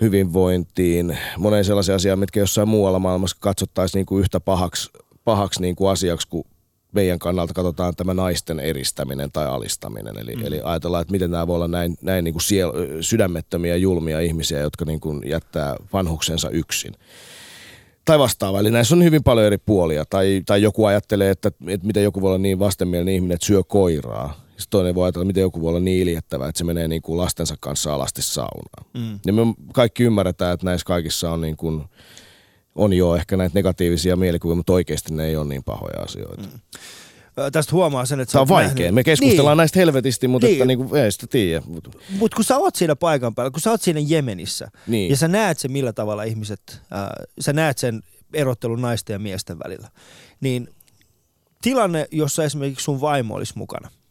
hyvinvointiin, 0.00 1.18
moneen 1.38 1.64
sellaisia 1.64 1.94
asiaa, 1.94 2.16
mitkä 2.16 2.40
jossain 2.40 2.68
muualla 2.68 2.98
maailmassa 2.98 3.36
katsottaisiin 3.40 3.98
niin 3.98 4.06
kuin 4.06 4.20
yhtä 4.20 4.40
pahaksi, 4.40 4.90
pahaksi 5.24 5.62
niin 5.62 5.76
kuin 5.76 5.90
asiaksi, 5.90 6.28
kun 6.28 6.44
meidän 6.92 7.18
kannalta 7.18 7.54
katsotaan 7.54 7.96
tämä 7.96 8.14
naisten 8.14 8.60
eristäminen 8.60 9.32
tai 9.32 9.46
alistaminen. 9.46 10.18
Eli, 10.18 10.36
mm. 10.36 10.46
eli 10.46 10.60
ajatellaan, 10.64 11.02
että 11.02 11.12
miten 11.12 11.30
nämä 11.30 11.46
voi 11.46 11.56
olla 11.56 11.68
näin, 11.68 11.96
näin 12.02 12.24
niin 12.24 12.34
kuin 12.34 12.42
siel- 12.42 13.02
sydämettömiä, 13.02 13.76
julmia 13.76 14.20
ihmisiä, 14.20 14.60
jotka 14.60 14.84
niin 14.84 15.00
kuin 15.00 15.22
jättää 15.26 15.76
vanhuksensa 15.92 16.50
yksin. 16.50 16.94
Tai 18.04 18.18
vastaava. 18.18 18.60
Eli 18.60 18.70
näissä 18.70 18.94
on 18.94 19.04
hyvin 19.04 19.22
paljon 19.22 19.46
eri 19.46 19.58
puolia. 19.58 20.04
Tai, 20.10 20.42
tai 20.46 20.62
joku 20.62 20.84
ajattelee, 20.84 21.30
että, 21.30 21.50
että 21.66 21.86
miten 21.86 22.02
joku 22.02 22.20
voi 22.20 22.28
olla 22.28 22.38
niin 22.38 22.58
vastenmielinen 22.58 23.14
ihminen, 23.14 23.34
että 23.34 23.46
syö 23.46 23.62
koiraa. 23.62 24.42
Sitten 24.48 24.70
toinen 24.70 24.94
voi 24.94 25.04
ajatella, 25.04 25.24
miten 25.24 25.40
joku 25.40 25.60
voi 25.60 25.68
olla 25.68 25.80
niin 25.80 26.02
iljettävä, 26.02 26.48
että 26.48 26.58
se 26.58 26.64
menee 26.64 26.88
niin 26.88 27.02
kuin 27.02 27.18
lastensa 27.18 27.54
kanssa 27.60 27.94
alasti 27.94 28.22
saunaan. 28.22 28.86
Mm. 28.94 29.18
Ja 29.26 29.32
me 29.32 29.42
kaikki 29.72 30.04
ymmärretään, 30.04 30.54
että 30.54 30.66
näissä 30.66 30.84
kaikissa 30.84 31.30
on, 31.30 31.40
niin 31.40 31.56
kuin, 31.56 31.84
on 32.74 32.92
jo 32.92 33.16
ehkä 33.16 33.36
näitä 33.36 33.58
negatiivisia 33.58 34.16
mielikuvia, 34.16 34.54
mutta 34.54 34.72
oikeasti 34.72 35.14
ne 35.14 35.26
ei 35.26 35.36
ole 35.36 35.48
niin 35.48 35.64
pahoja 35.64 36.02
asioita. 36.02 36.42
Mm. 36.42 36.60
Tästä 37.52 37.72
huomaa 37.72 38.06
sen, 38.06 38.20
että 38.20 38.32
Tämä 38.32 38.42
on 38.42 38.48
vaikea. 38.48 38.74
Nähnyt. 38.74 38.94
Me 38.94 39.04
keskustellaan 39.04 39.54
niin. 39.54 39.58
näistä 39.58 39.78
helvetisti, 39.78 40.28
mutta 40.28 40.46
niin. 40.46 40.54
että 40.54 40.64
niin 40.64 40.78
kuin, 40.78 41.04
ei 41.04 41.12
sitä 41.12 41.26
tiedä. 41.26 41.62
Mutta 42.18 42.34
kun 42.34 42.44
sä 42.44 42.58
oot 42.58 42.76
siinä 42.76 42.96
paikan 42.96 43.34
päällä, 43.34 43.50
kun 43.50 43.60
sä 43.60 43.70
oot 43.70 43.82
siinä 43.82 44.00
Jemenissä 44.00 44.68
niin. 44.86 45.10
ja 45.10 45.16
sä 45.16 45.28
näet 45.28 45.58
sen, 45.58 45.72
millä 45.72 45.92
tavalla 45.92 46.22
ihmiset, 46.22 46.60
äh, 46.76 47.08
sä 47.40 47.52
näet 47.52 47.78
sen 47.78 48.02
erottelun 48.34 48.82
naisten 48.82 49.14
ja 49.14 49.18
miesten 49.18 49.58
välillä, 49.58 49.88
niin 50.40 50.68
tilanne, 51.62 52.06
jossa 52.10 52.44
esimerkiksi 52.44 52.84
sun 52.84 53.00
vaimo 53.00 53.34
olisi 53.34 53.52
mukana– 53.56 53.90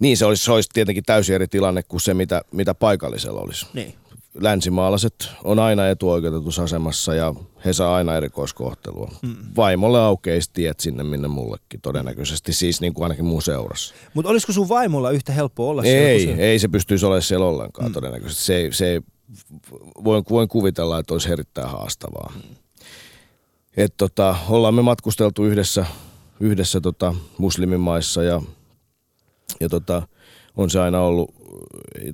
niin, 0.00 0.16
se 0.16 0.26
olisi, 0.26 0.44
se 0.44 0.52
olisi 0.52 0.68
tietenkin 0.72 1.04
täysin 1.06 1.34
eri 1.34 1.48
tilanne 1.48 1.82
kuin 1.82 2.00
se, 2.00 2.14
mitä, 2.14 2.42
mitä 2.52 2.74
paikallisella 2.74 3.40
olisi. 3.40 3.66
Niin. 3.72 3.94
Länsimaalaiset 4.40 5.28
on 5.44 5.58
aina 5.58 5.88
etuoikeutetussa 5.88 6.62
asemassa 6.62 7.14
ja 7.14 7.34
he 7.64 7.72
saa 7.72 7.94
aina 7.94 8.16
erikoiskohtelua. 8.16 9.10
Mm. 9.22 9.36
Vaimolle 9.56 10.00
aukeisi 10.00 10.50
tiet 10.52 10.80
sinne, 10.80 11.04
minne 11.04 11.28
mullekin 11.28 11.80
todennäköisesti, 11.80 12.52
siis 12.52 12.80
niin 12.80 12.94
kuin 12.94 13.02
ainakin 13.02 13.24
mun 13.24 13.42
seurassa. 13.42 13.94
Mutta 14.14 14.30
olisiko 14.30 14.52
sun 14.52 14.68
vaimolla 14.68 15.10
yhtä 15.10 15.32
helppo 15.32 15.68
olla 15.68 15.82
ei, 15.82 16.20
siellä? 16.20 16.42
Ei, 16.42 16.58
se 16.58 16.68
pystyisi 16.68 17.06
olemaan 17.06 17.22
siellä 17.22 17.46
ollenkaan 17.46 17.88
mm. 17.88 17.92
todennäköisesti. 17.92 18.44
Se, 18.44 18.68
se 18.72 19.02
voin, 20.04 20.24
voin 20.30 20.48
kuvitella, 20.48 20.98
että 20.98 21.14
olisi 21.14 21.32
erittäin 21.32 21.68
haastavaa. 21.68 22.32
Mm. 22.34 22.56
Et 23.76 23.94
tota, 23.96 24.36
ollaan 24.48 24.74
me 24.74 24.82
matkusteltu 24.82 25.44
yhdessä, 25.44 25.86
yhdessä 26.40 26.80
tota, 26.80 27.14
muslimimaissa 27.38 28.22
ja– 28.22 28.42
ja 29.60 29.68
tota, 29.68 30.02
on 30.56 30.70
se 30.70 30.80
aina 30.80 31.00
ollut, 31.00 31.34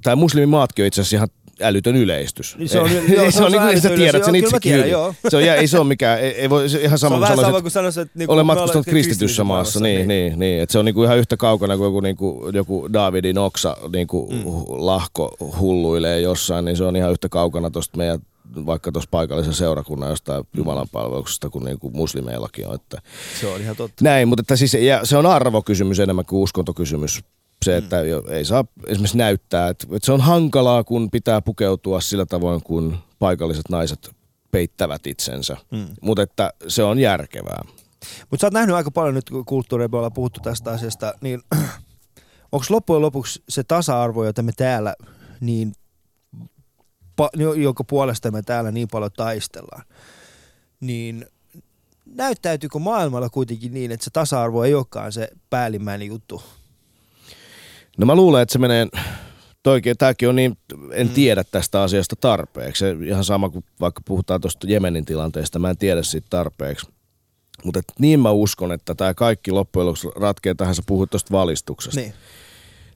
tai 0.03 0.17
muslimimaatkin 0.17 0.83
on 0.83 0.87
itse 0.87 1.01
asiassa 1.01 1.17
ihan 1.17 1.29
älytön 1.63 1.97
yleistys. 1.97 2.57
Niin 2.59 2.69
se 2.69 2.81
on, 2.81 2.91
joo, 2.93 3.25
se, 3.31 3.31
se 3.31 3.45
on, 3.45 3.53
niin 3.53 3.63
kuin 3.63 3.81
sä 3.81 3.89
tiedät 3.89 4.25
sen 4.25 4.35
itsekin 4.35 4.73
tiedän, 4.73 4.91
joo. 4.91 5.15
Se 5.29 5.37
on, 5.37 5.43
ei 5.43 5.67
se 5.67 5.79
ole 5.79 5.87
mikään, 5.87 6.21
ei, 6.21 6.41
ei 6.41 6.51
voi, 6.51 6.69
se 6.69 6.81
ihan 6.81 6.99
sama, 6.99 7.11
se 7.11 7.15
on 7.15 7.21
vähän 7.21 7.39
sama 7.39 7.61
kuin 7.61 7.71
sanoisin, 7.71 8.03
että 8.03 8.19
niinku, 8.19 8.33
olen 8.33 8.47
matkustanut 8.47 8.87
kristityssä 8.87 9.45
maassa, 9.45 9.81
niin, 9.81 9.97
niin, 9.97 10.09
niin, 10.09 10.39
niin, 10.39 10.63
että 10.63 10.73
se 10.73 10.79
on 10.79 10.85
niinku 10.85 11.05
ihan 11.05 11.19
yhtä 11.19 11.37
kaukana 11.37 11.77
kuin 11.77 11.87
joku, 11.87 12.01
niinku, 12.01 12.51
joku 12.53 12.89
Davidin 12.93 13.39
oksa 13.39 13.77
niinku, 13.93 14.29
mm. 14.33 14.45
lahko 14.69 15.37
hulluilee 15.61 16.21
jossain, 16.21 16.65
niin 16.65 16.77
se 16.77 16.85
on 16.85 16.97
ihan 16.97 17.11
yhtä 17.11 17.29
kaukana 17.29 17.71
tuosta 17.71 17.99
meidän 17.99 18.21
vaikka 18.67 18.93
tuossa 18.93 19.09
paikallisen 19.11 19.55
seurakunnan 19.55 20.11
jostain 20.11 20.41
mm. 20.41 20.59
Jumalan 20.59 20.89
palveluksesta 20.93 21.51
kuin, 21.51 21.65
niin 21.65 21.79
kuin 21.79 21.97
muslimeillakin 21.97 22.67
on. 22.67 22.75
Että 22.75 23.03
se 23.41 23.47
on 23.47 23.61
ihan 23.61 23.77
totta. 23.77 24.05
Näin, 24.05 24.29
mutta 24.29 24.41
että 24.41 24.57
siis, 24.57 24.75
ja 24.75 25.01
se 25.05 25.17
on 25.17 25.27
arvokysymys 25.27 26.01
enemmän 26.01 26.25
kuin 26.25 26.41
uskontokysymys 26.41 27.25
se, 27.65 27.73
mm. 27.73 27.79
että 27.79 27.97
mm. 27.97 28.33
ei 28.33 28.45
saa 28.45 28.65
esimerkiksi 28.87 29.19
näyttää, 29.19 29.69
että, 29.69 29.87
että 29.93 30.07
se 30.07 30.13
on 30.13 30.21
hankalaa, 30.21 30.85
kun 30.85 31.11
pitää 31.11 31.43
pukeutua 31.43 32.01
sillä 32.01 32.27
tavoin, 32.27 32.63
kun 32.63 32.99
paikalliset 33.19 33.69
naiset 33.71 34.11
peittävät 34.51 35.07
itsensä. 35.07 35.57
Mm. 35.71 35.87
Mutta 36.01 36.23
että 36.23 36.53
se 36.69 36.83
on 36.83 36.99
järkevää. 36.99 37.65
Mutta 38.31 38.41
sä 38.41 38.47
oot 38.47 38.55
nähnyt 38.55 38.77
aika 38.77 38.91
paljon 38.91 39.15
nyt 39.15 39.31
kulttuuria, 39.47 39.89
me 39.89 39.97
ollaan 39.97 40.13
puhuttu 40.13 40.41
tästä 40.41 40.71
asiasta, 40.71 41.15
niin 41.21 41.43
onko 42.53 42.67
loppujen 42.71 43.03
lopuksi 43.03 43.43
se 43.49 43.65
tasa-arvo, 43.65 44.25
jota 44.25 44.43
me 44.43 44.53
täällä 44.57 44.95
niin, 45.41 45.73
jonka 47.57 47.85
puolesta 47.85 48.31
me 48.31 48.43
täällä 48.43 48.71
niin 48.71 48.89
paljon 48.89 49.11
taistellaan, 49.17 49.85
niin 50.81 51.27
näyttäytyykö 52.07 52.79
maailmalla 52.79 53.31
kuitenkin 53.31 53.75
niin, 53.75 53.93
että 53.93 54.05
se 54.05 54.11
tasa-arvo 54.11 54.63
ei 54.63 54.75
olekaan 54.75 55.13
se 55.13 55.29
päällimmäinen 55.51 56.09
juttu, 56.09 56.43
No 57.99 58.07
mä 58.07 58.15
luulen, 58.15 58.43
että 58.43 58.53
se 58.53 58.59
menee, 58.59 58.87
toikin, 59.63 59.97
tämäkin 59.99 60.29
on 60.29 60.37
niin, 60.37 60.59
en 60.93 61.07
mm. 61.07 61.13
tiedä 61.13 61.45
tästä 61.45 61.83
asiasta 61.83 62.17
tarpeeksi. 62.21 62.79
Se 62.79 62.97
ihan 63.07 63.25
sama 63.25 63.49
kuin 63.49 63.65
vaikka 63.81 64.03
puhutaan 64.05 64.41
tuosta 64.41 64.67
Jemenin 64.71 65.05
tilanteesta, 65.05 65.59
mä 65.59 65.71
en 65.71 65.79
tiedä 65.79 66.03
siitä 66.03 66.27
tarpeeksi. 66.31 66.87
Mutta 67.65 67.81
niin 67.99 68.21
mä 68.21 68.31
uskon, 68.31 68.73
että 68.73 68.95
tämä 68.95 69.15
kaikki 69.15 69.51
loppujen 69.51 69.87
lopuksi 69.87 70.09
ratkeaa 70.17 70.55
tähän, 70.55 70.75
sä 70.75 70.83
puhut 70.87 71.11
tuosta 71.11 71.33
valistuksesta. 71.33 72.01
Niin. 72.01 72.15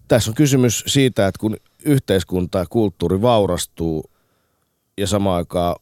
Tässä 0.09 0.31
on 0.31 0.35
kysymys 0.35 0.85
siitä, 0.87 1.27
että 1.27 1.39
kun 1.39 1.57
yhteiskunta 1.85 2.59
ja 2.59 2.67
kulttuuri 2.71 3.23
vaurastuu 3.23 4.11
ja 4.99 5.07
samaan 5.07 5.37
aikaan 5.37 5.77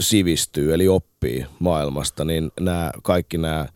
sivistyy, 0.00 0.74
eli 0.74 0.88
oppii 0.88 1.46
maailmasta, 1.58 2.24
niin 2.24 2.50
nämä, 2.60 2.90
kaikki 3.02 3.38
nämä 3.38 3.66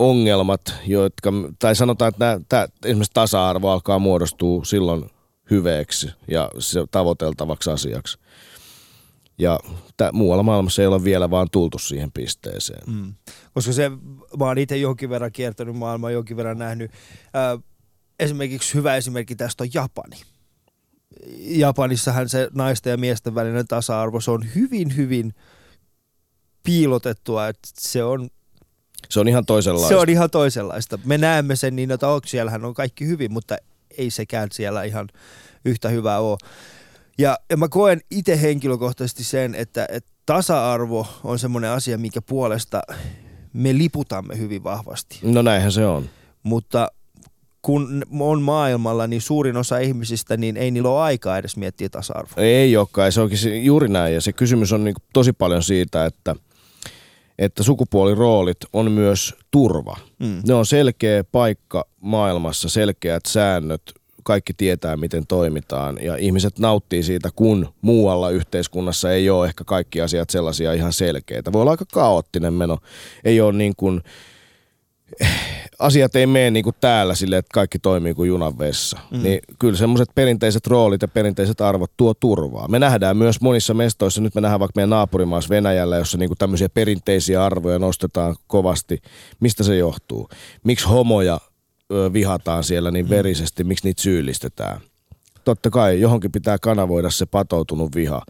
ongelmat, 0.00 0.60
jotka, 0.86 1.32
tai 1.58 1.76
sanotaan, 1.76 2.08
että 2.08 2.24
nämä, 2.24 2.40
tämä, 2.48 2.68
esimerkiksi 2.84 3.12
tasa-arvo 3.14 3.70
alkaa 3.70 3.98
muodostua 3.98 4.64
silloin 4.64 5.10
hyveeksi 5.50 6.10
ja 6.28 6.50
se 6.58 6.80
tavoiteltavaksi 6.90 7.70
asiaksi. 7.70 8.18
Ja 9.38 9.60
tää, 9.96 10.12
muualla 10.12 10.42
maailmassa 10.42 10.82
ei 10.82 10.88
ole 10.88 11.04
vielä 11.04 11.30
vaan 11.30 11.48
tultu 11.52 11.78
siihen 11.78 12.12
pisteeseen. 12.12 12.82
Mm. 12.86 13.14
Koska 13.54 13.72
se, 13.72 13.88
mä 14.38 14.44
oon 14.44 14.58
itse 14.58 14.76
jonkin 14.76 15.10
verran 15.10 15.32
kiertänyt 15.32 15.76
maailmaa, 15.76 16.10
jonkin 16.10 16.36
verran 16.36 16.58
nähnyt. 16.58 16.90
Ää, 17.34 17.58
esimerkiksi 18.18 18.74
hyvä 18.74 18.96
esimerkki 18.96 19.36
tästä 19.36 19.64
on 19.64 19.70
Japani. 19.74 20.16
Japanissahan 21.38 22.28
se 22.28 22.48
naisten 22.54 22.90
ja 22.90 22.96
miesten 22.96 23.34
välinen 23.34 23.66
tasa-arvo, 23.66 24.20
se 24.20 24.30
on 24.30 24.54
hyvin, 24.54 24.96
hyvin 24.96 25.34
piilotettua, 26.62 27.48
että 27.48 27.68
se 27.78 28.04
on 28.04 28.30
se 29.10 29.20
on 29.20 29.28
ihan 29.28 29.46
toisenlaista. 29.46 29.88
Se 29.88 29.96
on 29.96 30.08
ihan 30.08 30.30
toisenlaista. 30.30 30.98
Me 31.04 31.18
näemme 31.18 31.56
sen 31.56 31.76
niin, 31.76 31.90
että 31.90 32.08
ok, 32.08 32.26
siellähän 32.26 32.64
on 32.64 32.74
kaikki 32.74 33.06
hyvin, 33.06 33.32
mutta 33.32 33.56
ei 33.98 34.10
sekään 34.10 34.48
siellä 34.52 34.82
ihan 34.82 35.08
yhtä 35.64 35.88
hyvää 35.88 36.20
ole. 36.20 36.38
Ja, 37.18 37.38
ja 37.50 37.56
mä 37.56 37.68
koen 37.68 38.00
itse 38.10 38.42
henkilökohtaisesti 38.42 39.24
sen, 39.24 39.54
että, 39.54 39.86
että 39.90 40.10
tasa-arvo 40.26 41.06
on 41.24 41.38
semmoinen 41.38 41.70
asia, 41.70 41.98
mikä 41.98 42.22
puolesta 42.22 42.82
me 43.52 43.78
liputamme 43.78 44.38
hyvin 44.38 44.64
vahvasti. 44.64 45.18
No 45.22 45.42
näinhän 45.42 45.72
se 45.72 45.86
on. 45.86 46.10
Mutta 46.42 46.88
kun 47.62 48.04
on 48.20 48.42
maailmalla, 48.42 49.06
niin 49.06 49.22
suurin 49.22 49.56
osa 49.56 49.78
ihmisistä, 49.78 50.36
niin 50.36 50.56
ei 50.56 50.70
niillä 50.70 50.90
ole 50.90 51.00
aikaa 51.00 51.38
edes 51.38 51.56
miettiä 51.56 51.88
tasa-arvoa. 51.88 52.34
Ei 52.36 52.76
olekaan, 52.76 53.12
se 53.12 53.20
onkin 53.20 53.64
juuri 53.64 53.88
näin. 53.88 54.14
Ja 54.14 54.20
se 54.20 54.32
kysymys 54.32 54.72
on 54.72 54.84
niin 54.84 54.94
tosi 55.12 55.32
paljon 55.32 55.62
siitä, 55.62 56.06
että– 56.06 56.36
että 57.40 57.62
sukupuoliroolit 57.62 58.58
on 58.72 58.92
myös 58.92 59.34
turva. 59.50 59.96
Mm. 60.18 60.42
Ne 60.46 60.54
on 60.54 60.66
selkeä 60.66 61.24
paikka 61.24 61.84
maailmassa, 62.00 62.68
selkeät 62.68 63.22
säännöt, 63.26 63.82
kaikki 64.22 64.52
tietää, 64.54 64.96
miten 64.96 65.26
toimitaan 65.26 65.98
ja 66.02 66.16
ihmiset 66.16 66.58
nauttii 66.58 67.02
siitä, 67.02 67.28
kun 67.36 67.68
muualla 67.82 68.30
yhteiskunnassa 68.30 69.12
ei 69.12 69.30
ole 69.30 69.46
ehkä 69.46 69.64
kaikki 69.64 70.00
asiat 70.00 70.30
sellaisia 70.30 70.72
ihan 70.72 70.92
selkeitä. 70.92 71.52
Voi 71.52 71.60
olla 71.60 71.70
aika 71.70 71.84
kaoottinen 71.92 72.54
meno. 72.54 72.78
Ei 73.24 73.40
ole 73.40 73.52
niin 73.52 73.72
kuin, 73.76 74.00
asiat 75.78 76.16
ei 76.16 76.26
mene 76.26 76.50
niin 76.50 76.64
kuin 76.64 76.76
täällä 76.80 77.14
sille, 77.14 77.36
että 77.36 77.50
kaikki 77.54 77.78
toimii 77.78 78.14
kuin 78.14 78.28
junan 78.28 78.58
vessa. 78.58 78.98
Mm. 79.10 79.22
Niin 79.22 79.40
kyllä 79.58 79.78
semmoiset 79.78 80.08
perinteiset 80.14 80.66
roolit 80.66 81.02
ja 81.02 81.08
perinteiset 81.08 81.60
arvot 81.60 81.90
tuo 81.96 82.14
turvaa. 82.14 82.68
Me 82.68 82.78
nähdään 82.78 83.16
myös 83.16 83.40
monissa 83.40 83.74
mestoissa, 83.74 84.20
nyt 84.20 84.34
me 84.34 84.40
nähdään 84.40 84.60
vaikka 84.60 84.72
meidän 84.76 84.90
naapurimaassa 84.90 85.50
Venäjällä, 85.50 85.96
jossa 85.96 86.18
niin 86.18 86.28
kuin 86.28 86.38
tämmöisiä 86.38 86.68
perinteisiä 86.68 87.44
arvoja 87.44 87.78
nostetaan 87.78 88.36
kovasti. 88.46 89.02
Mistä 89.40 89.64
se 89.64 89.76
johtuu? 89.76 90.28
Miksi 90.64 90.88
homoja 90.88 91.40
vihataan 92.12 92.64
siellä 92.64 92.90
niin 92.90 93.06
mm. 93.06 93.10
verisesti, 93.10 93.64
miksi 93.64 93.86
niitä 93.86 94.02
syyllistetään? 94.02 94.80
Totta 95.44 95.70
kai 95.70 96.00
johonkin 96.00 96.32
pitää 96.32 96.58
kanavoida 96.58 97.10
se 97.10 97.26
patoutunut 97.26 97.94
viha. 97.94 98.22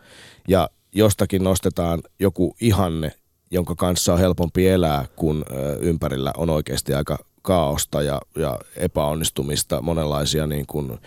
Ja 0.48 0.70
jostakin 0.92 1.44
nostetaan 1.44 2.00
joku 2.18 2.56
ihanne, 2.60 3.12
jonka 3.50 3.74
kanssa 3.74 4.12
on 4.12 4.18
helpompi 4.18 4.68
elää, 4.68 5.04
kun 5.16 5.44
ympärillä 5.80 6.32
on 6.36 6.50
oikeasti 6.50 6.94
aika 6.94 7.18
kaaosta 7.42 8.02
ja, 8.02 8.20
ja 8.36 8.58
epäonnistumista, 8.76 9.82
monenlaisia 9.82 10.46
niin 10.46 10.66
kuin 10.66 10.98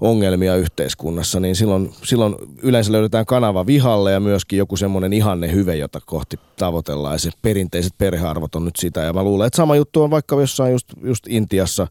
ongelmia 0.00 0.56
yhteiskunnassa, 0.56 1.40
niin 1.40 1.56
silloin, 1.56 1.92
silloin 2.02 2.34
yleensä 2.62 2.92
löydetään 2.92 3.26
kanava 3.26 3.66
vihalle 3.66 4.12
ja 4.12 4.20
myöskin 4.20 4.56
joku 4.56 4.76
semmoinen 4.76 5.12
ihanne 5.12 5.52
hyve, 5.52 5.76
jota 5.76 6.00
kohti 6.06 6.36
tavoitellaan. 6.56 7.14
Ja 7.14 7.18
se 7.18 7.30
perinteiset 7.42 7.92
perhearvot 7.98 8.54
on 8.54 8.64
nyt 8.64 8.76
sitä. 8.76 9.00
Ja 9.00 9.12
mä 9.12 9.22
luulen, 9.22 9.46
että 9.46 9.56
sama 9.56 9.76
juttu 9.76 10.02
on 10.02 10.10
vaikka 10.10 10.40
jossain 10.40 10.72
just, 10.72 10.86
just 11.02 11.26
Intiassa. 11.28 11.86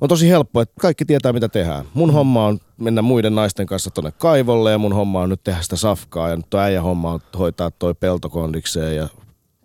On 0.00 0.08
tosi 0.08 0.28
helppo, 0.28 0.60
että 0.60 0.74
kaikki 0.80 1.04
tietää 1.04 1.32
mitä 1.32 1.48
tehdään. 1.48 1.84
Mun 1.94 2.08
mm. 2.08 2.14
homma 2.14 2.46
on 2.46 2.58
mennä 2.76 3.02
muiden 3.02 3.34
naisten 3.34 3.66
kanssa 3.66 3.90
tonne 3.90 4.12
kaivolle 4.18 4.70
ja 4.70 4.78
mun 4.78 4.92
homma 4.92 5.20
on 5.20 5.28
nyt 5.28 5.44
tehdä 5.44 5.62
sitä 5.62 5.76
safkaa. 5.76 6.30
Ja 6.30 6.36
nyt 6.36 6.54
äijä 6.54 6.82
homma 6.82 7.12
on 7.12 7.20
hoitaa 7.38 7.70
toi 7.70 7.94
peltokondikseen 7.94 8.96
ja 8.96 9.08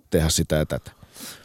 tehdä 0.10 0.30
sitä 0.30 0.56
ja 0.56 0.66
tätä 0.66 0.92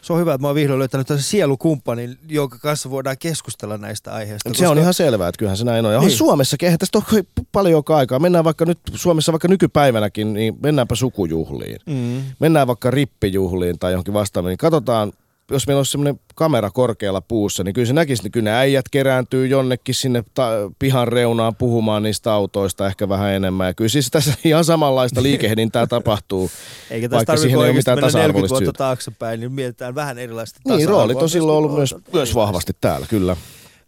se 0.01 0.13
on 0.13 0.19
hyvä, 0.19 0.33
että 0.33 0.41
mä 0.41 0.47
oon 0.47 0.55
vihdoin 0.55 0.79
löytänyt 0.79 1.07
tällaisen 1.07 1.29
sielukumppanin, 1.29 2.17
jonka 2.29 2.57
kanssa 2.59 2.89
voidaan 2.89 3.17
keskustella 3.17 3.77
näistä 3.77 4.13
aiheista. 4.13 4.53
Se 4.53 4.67
on 4.67 4.77
ihan 4.77 4.93
selvää, 4.93 5.27
että 5.27 5.39
kyllähän 5.39 5.57
se 5.57 5.63
näin 5.63 5.85
on. 5.85 5.93
Ja 5.93 5.99
niin. 5.99 6.11
Suomessakin, 6.11 6.67
eihän 6.67 6.79
tästä 6.79 6.97
ole 6.97 7.23
paljon 7.51 7.83
aikaa. 7.89 8.19
Mennään 8.19 8.43
vaikka 8.43 8.65
nyt 8.65 8.79
Suomessa 8.93 9.31
vaikka 9.31 9.47
nykypäivänäkin, 9.47 10.33
niin 10.33 10.57
mennäänpä 10.63 10.95
sukujuhliin. 10.95 11.79
Mm. 11.85 12.23
Mennään 12.39 12.67
vaikka 12.67 12.91
rippijuhliin 12.91 13.79
tai 13.79 13.91
johonkin 13.91 14.13
vastaavaan. 14.13 14.49
Niin 14.49 14.57
katsotaan 14.57 15.13
jos 15.51 15.67
meillä 15.67 15.79
olisi 15.79 15.91
semmoinen 15.91 16.19
kamera 16.35 16.71
korkealla 16.71 17.21
puussa, 17.21 17.63
niin 17.63 17.73
kyllä 17.73 17.87
se 17.87 17.93
näkisi, 17.93 18.21
että 18.21 18.29
kyllä 18.29 18.49
ne 18.49 18.57
äijät 18.57 18.85
kerääntyy 18.91 19.47
jonnekin 19.47 19.95
sinne 19.95 20.23
ta- 20.33 20.71
pihan 20.79 21.07
reunaan 21.07 21.55
puhumaan 21.55 22.03
niistä 22.03 22.33
autoista 22.33 22.87
ehkä 22.87 23.09
vähän 23.09 23.31
enemmän. 23.31 23.67
Ja 23.67 23.73
kyllä 23.73 23.89
siis 23.89 24.11
tässä 24.11 24.33
ihan 24.43 24.65
samanlaista 24.65 25.23
liikehdintää 25.23 25.87
tapahtuu, 25.87 26.51
Eikä 26.89 27.09
vaikka 27.09 27.37
siihen 27.37 27.59
ei 27.59 27.65
ole 27.65 27.73
mitään 27.73 27.99
tasa-arvollista 27.99 28.57
syytä. 28.57 28.73
taaksepäin, 28.73 29.39
niin 29.39 29.51
mietitään 29.51 29.95
vähän 29.95 30.17
erilaista 30.17 30.59
Niin, 30.67 30.89
roolit 30.89 31.21
on 31.21 31.29
silloin 31.29 31.57
ollut 31.57 31.75
myös, 31.75 31.95
myös 32.13 32.35
vahvasti 32.35 32.73
täällä, 32.81 33.07
kyllä. 33.07 33.37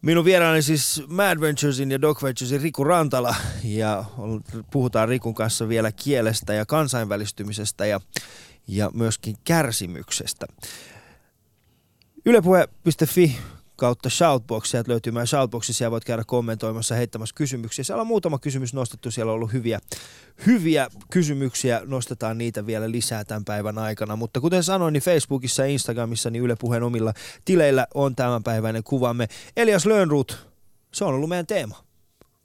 Minun 0.02 0.26
vieraani 0.26 0.62
siis 0.62 1.04
Mad 1.08 1.42
Venturesin 1.42 1.92
ja 1.92 2.02
Dog 2.02 2.24
Venturesin 2.24 2.62
Riku 2.62 2.84
Rantala 2.84 3.36
ja 3.64 4.06
puhutaan 4.72 5.10
Rikun 5.10 5.36
kanssa 5.36 5.70
vielä 5.70 5.92
kielestä 5.92 6.54
ja 6.54 6.66
kansainvälistymisestä 6.66 7.86
ja, 7.86 8.02
ja 8.68 8.92
myöskin 8.94 9.36
kärsimyksestä. 9.44 10.46
Ylepuhe.fi 12.28 13.38
kautta 13.76 14.10
Shoutbox, 14.10 14.70
sieltä 14.70 14.92
löytyy 14.92 15.12
meidän 15.14 15.28
Shoutboxissa, 15.28 15.78
siellä 15.78 15.92
voit 15.92 16.06
käydä 16.06 16.24
kommentoimassa, 16.28 16.96
heittämässä 16.96 17.36
kysymyksiä. 17.36 17.84
Siellä 17.84 18.02
on 18.02 18.08
muutama 18.08 18.40
kysymys 18.40 18.74
nostettu, 18.74 19.12
siellä 19.12 19.32
on 19.32 19.36
ollut 19.36 19.54
hyviä, 19.54 19.80
hyviä 20.46 20.88
kysymyksiä, 21.12 21.82
nostetaan 21.86 22.38
niitä 22.38 22.66
vielä 22.66 22.92
lisää 22.92 23.26
tämän 23.26 23.46
päivän 23.46 23.78
aikana. 23.78 24.16
Mutta 24.16 24.42
kuten 24.42 24.64
sanoin, 24.64 24.94
niin 24.94 25.04
Facebookissa 25.04 25.62
ja 25.62 25.68
Instagramissa, 25.68 26.30
niin 26.30 26.44
Yle 26.44 26.56
Puheen 26.60 26.84
omilla 26.84 27.14
tileillä 27.46 27.88
on 27.94 28.16
tämänpäiväinen 28.16 28.84
kuvamme. 28.84 29.28
Elias 29.58 29.86
Lönnruth, 29.86 30.36
se 30.94 31.06
on 31.06 31.14
ollut 31.14 31.30
meidän 31.30 31.48
teema. 31.48 31.84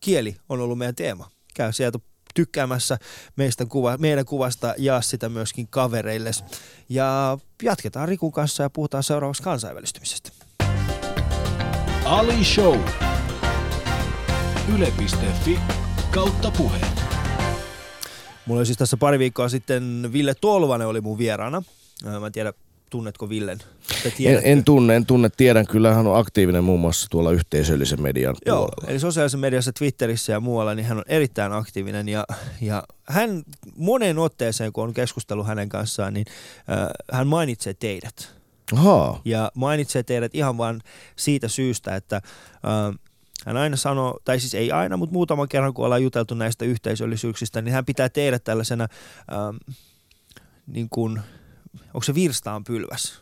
Kieli 0.01 0.37
on 0.49 0.61
ollut 0.61 0.79
meidän 0.79 0.95
teema. 0.95 1.31
Käy 1.55 1.73
sieltä 1.73 1.99
tykkäämässä 2.35 2.99
meistä 3.37 3.67
kuva, 3.67 3.97
meidän 3.97 4.25
kuvasta, 4.25 4.75
jaa 4.79 5.03
sitä 5.03 5.29
myöskin 5.29 5.69
kavereille. 5.69 6.31
Ja 6.89 7.39
jatketaan 7.63 8.09
Rikun 8.09 8.33
kanssa 8.33 8.63
ja 8.63 8.71
puhutaan 8.71 9.03
seuraavaksi 9.03 9.43
kansainvälistymisestä. 9.43 10.31
Ali 12.05 12.45
Show. 12.45 12.81
Yle.fi 14.75 15.59
kautta 16.11 16.51
puheen. 16.51 16.87
Mulla 18.47 18.59
oli 18.61 18.67
siis 18.67 18.79
tässä 18.79 18.97
pari 18.97 19.19
viikkoa 19.19 19.49
sitten 19.49 20.11
Ville 20.13 20.35
Tolvanen 20.35 20.87
oli 20.87 21.01
mun 21.01 21.19
vieraana. 21.19 21.63
Mä 22.21 22.27
en 22.27 22.33
tiedä, 22.33 22.53
Tunnetko 22.93 23.29
Villen? 23.29 23.59
En, 24.21 24.41
en 24.45 24.65
tunne, 24.65 24.97
en 24.97 25.07
tunne. 25.07 25.31
Tiedän, 25.37 25.67
kyllä 25.67 25.95
hän 25.95 26.07
on 26.07 26.19
aktiivinen 26.19 26.65
muun 26.65 26.81
muassa 26.81 27.09
tuolla 27.11 27.31
yhteisöllisen 27.31 28.03
median 28.03 28.37
Joo, 28.47 28.57
puolella. 28.57 28.91
eli 28.91 28.99
sosiaalisessa 28.99 29.39
mediassa, 29.39 29.73
Twitterissä 29.73 30.33
ja 30.33 30.41
muualla, 30.41 30.75
niin 30.75 30.87
hän 30.87 30.99
on 30.99 31.05
erittäin 31.07 31.53
aktiivinen. 31.53 32.09
Ja, 32.09 32.25
ja 32.61 32.83
hän 33.09 33.43
moneen 33.77 34.19
otteeseen, 34.19 34.73
kun 34.73 34.85
on 34.85 34.95
keskustellut 34.95 35.47
hänen 35.47 35.69
kanssaan, 35.69 36.15
niin 36.15 36.27
äh, 36.71 36.89
hän 37.13 37.27
mainitsee 37.27 37.75
teidät. 37.75 38.35
Aha. 38.73 39.21
Ja 39.25 39.53
mainitsee 39.55 40.03
teidät 40.03 40.35
ihan 40.35 40.59
vain 40.59 40.81
siitä 41.17 41.49
syystä, 41.49 41.97
että 41.97 42.17
äh, 42.17 42.99
hän 43.47 43.57
aina 43.57 43.77
sanoo, 43.77 44.21
tai 44.25 44.41
siis 44.41 44.55
ei 44.55 44.73
aina, 44.73 44.97
mutta 44.97 45.13
muutaman 45.13 45.49
kerran 45.49 45.75
kun 45.75 45.85
ollaan 45.85 46.03
juteltu 46.03 46.35
näistä 46.35 46.65
yhteisöllisyyksistä, 46.65 47.63
niin 47.63 47.75
hän 47.75 47.85
pitää 47.85 48.09
teidät 48.09 48.45
tällaisena 48.45 48.85
äh, 48.85 49.73
niin 50.67 50.89
kuin– 50.91 51.21
onko 51.95 52.03
se 52.03 52.15
virstaan 52.15 52.65
pylväs? 52.65 53.15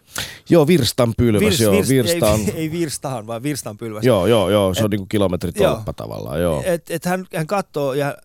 Joo, 0.50 0.66
virstan 0.66 1.14
pylväs, 1.16 1.40
Virs, 1.40 1.60
joo. 1.60 1.72
Virst, 1.72 1.90
virstaan. 1.90 2.40
Ei, 2.40 2.52
ei 2.60 2.70
virstaan, 2.70 3.26
vaan 3.26 3.42
virstan 3.42 3.76
pylväs. 3.76 4.04
Joo, 4.04 4.26
joo, 4.26 4.50
joo, 4.50 4.74
se 4.74 4.80
et, 4.80 4.84
on 4.84 4.90
niinku 4.90 5.06
kilometritolppa 5.06 5.92
tavallaan, 5.92 6.40
joo. 6.40 6.62
Et, 6.66 6.90
et 6.90 7.04
hän, 7.04 7.26
hän 7.34 7.46
katsoo 7.46 7.94
ja 7.94 8.16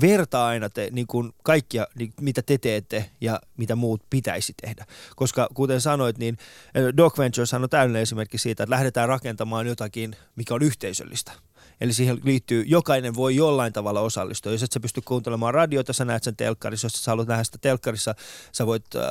vertaa 0.00 0.46
aina 0.46 0.70
te, 0.70 0.88
niin 0.92 1.06
kuin 1.06 1.32
kaikkia, 1.42 1.86
niin, 1.98 2.12
mitä 2.20 2.42
te 2.42 2.58
teette 2.58 3.10
ja 3.20 3.40
mitä 3.56 3.76
muut 3.76 4.02
pitäisi 4.10 4.54
tehdä. 4.62 4.86
Koska 5.16 5.48
kuten 5.54 5.80
sanoit, 5.80 6.18
niin 6.18 6.38
eh, 6.74 6.84
Doc 6.96 7.18
Ventures 7.18 7.54
on 7.54 7.70
täydellinen 7.70 8.02
esimerkki 8.02 8.38
siitä, 8.38 8.62
että 8.62 8.74
lähdetään 8.74 9.08
rakentamaan 9.08 9.66
jotakin, 9.66 10.16
mikä 10.36 10.54
on 10.54 10.62
yhteisöllistä. 10.62 11.32
Eli 11.80 11.92
siihen 11.92 12.18
liittyy, 12.24 12.64
jokainen 12.66 13.14
voi 13.14 13.36
jollain 13.36 13.72
tavalla 13.72 14.00
osallistua. 14.00 14.52
Jos 14.52 14.62
et 14.62 14.72
sä 14.72 14.80
pysty 14.80 15.00
kuuntelemaan 15.04 15.54
radioita, 15.54 15.92
sä 15.92 16.04
näet 16.04 16.22
sen 16.22 16.36
telkkarissa. 16.36 16.86
Jos 16.86 17.04
sä 17.04 17.10
haluat 17.10 17.28
nähdä 17.28 17.44
sitä 17.44 17.58
telkkarissa, 17.60 18.14
sä 18.52 18.66
voit 18.66 18.84
äh, 18.96 19.02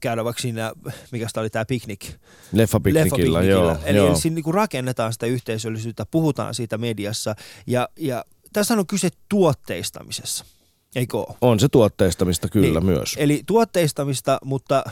käydä 0.00 0.24
vaikka 0.24 0.42
siinä, 0.42 0.72
mikä 1.12 1.26
oli 1.36 1.50
tämä 1.50 1.64
piknik. 1.64 2.14
Leffapiknikillä, 2.52 3.42
joo. 3.42 3.76
Eli, 3.84 3.98
joo. 3.98 4.16
siinä 4.16 4.34
niin 4.34 4.54
rakennetaan 4.54 5.12
sitä 5.12 5.26
yhteisöllisyyttä, 5.26 6.06
puhutaan 6.10 6.54
siitä 6.54 6.78
mediassa. 6.78 7.34
Ja, 7.66 7.88
ja 7.96 8.24
tässä 8.54 8.74
on 8.74 8.86
kyse 8.86 9.08
tuotteistamisessa. 9.28 10.44
Eikö 10.96 11.18
ole? 11.18 11.36
On 11.40 11.60
se 11.60 11.68
tuotteistamista 11.68 12.48
kyllä 12.48 12.80
niin. 12.80 12.86
myös. 12.86 13.14
Eli 13.18 13.42
tuotteistamista, 13.46 14.38
mutta 14.44 14.84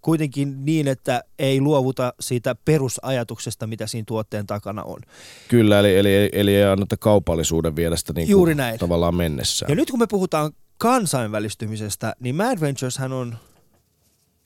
kuitenkin 0.00 0.64
niin, 0.64 0.88
että 0.88 1.22
ei 1.38 1.60
luovuta 1.60 2.12
siitä 2.20 2.54
perusajatuksesta, 2.64 3.66
mitä 3.66 3.86
siinä 3.86 4.04
tuotteen 4.08 4.46
takana 4.46 4.82
on. 4.82 5.00
Kyllä, 5.48 5.80
eli, 5.80 5.96
eli, 5.96 6.30
eli 6.32 6.56
ei 6.56 6.64
anneta 6.64 6.96
kaupallisuuden 6.96 7.76
viedä 7.76 7.96
sitä 7.96 8.12
niin 8.12 8.28
Juuri 8.28 8.54
näin. 8.54 8.78
tavallaan 8.78 9.14
mennessä. 9.14 9.66
Ja 9.68 9.74
nyt 9.74 9.90
kun 9.90 10.00
me 10.00 10.06
puhutaan 10.06 10.52
kansainvälistymisestä, 10.78 12.14
niin 12.20 12.34
Mad 12.34 12.60
Ventures 12.60 12.98
hän 12.98 13.12
on 13.12 13.36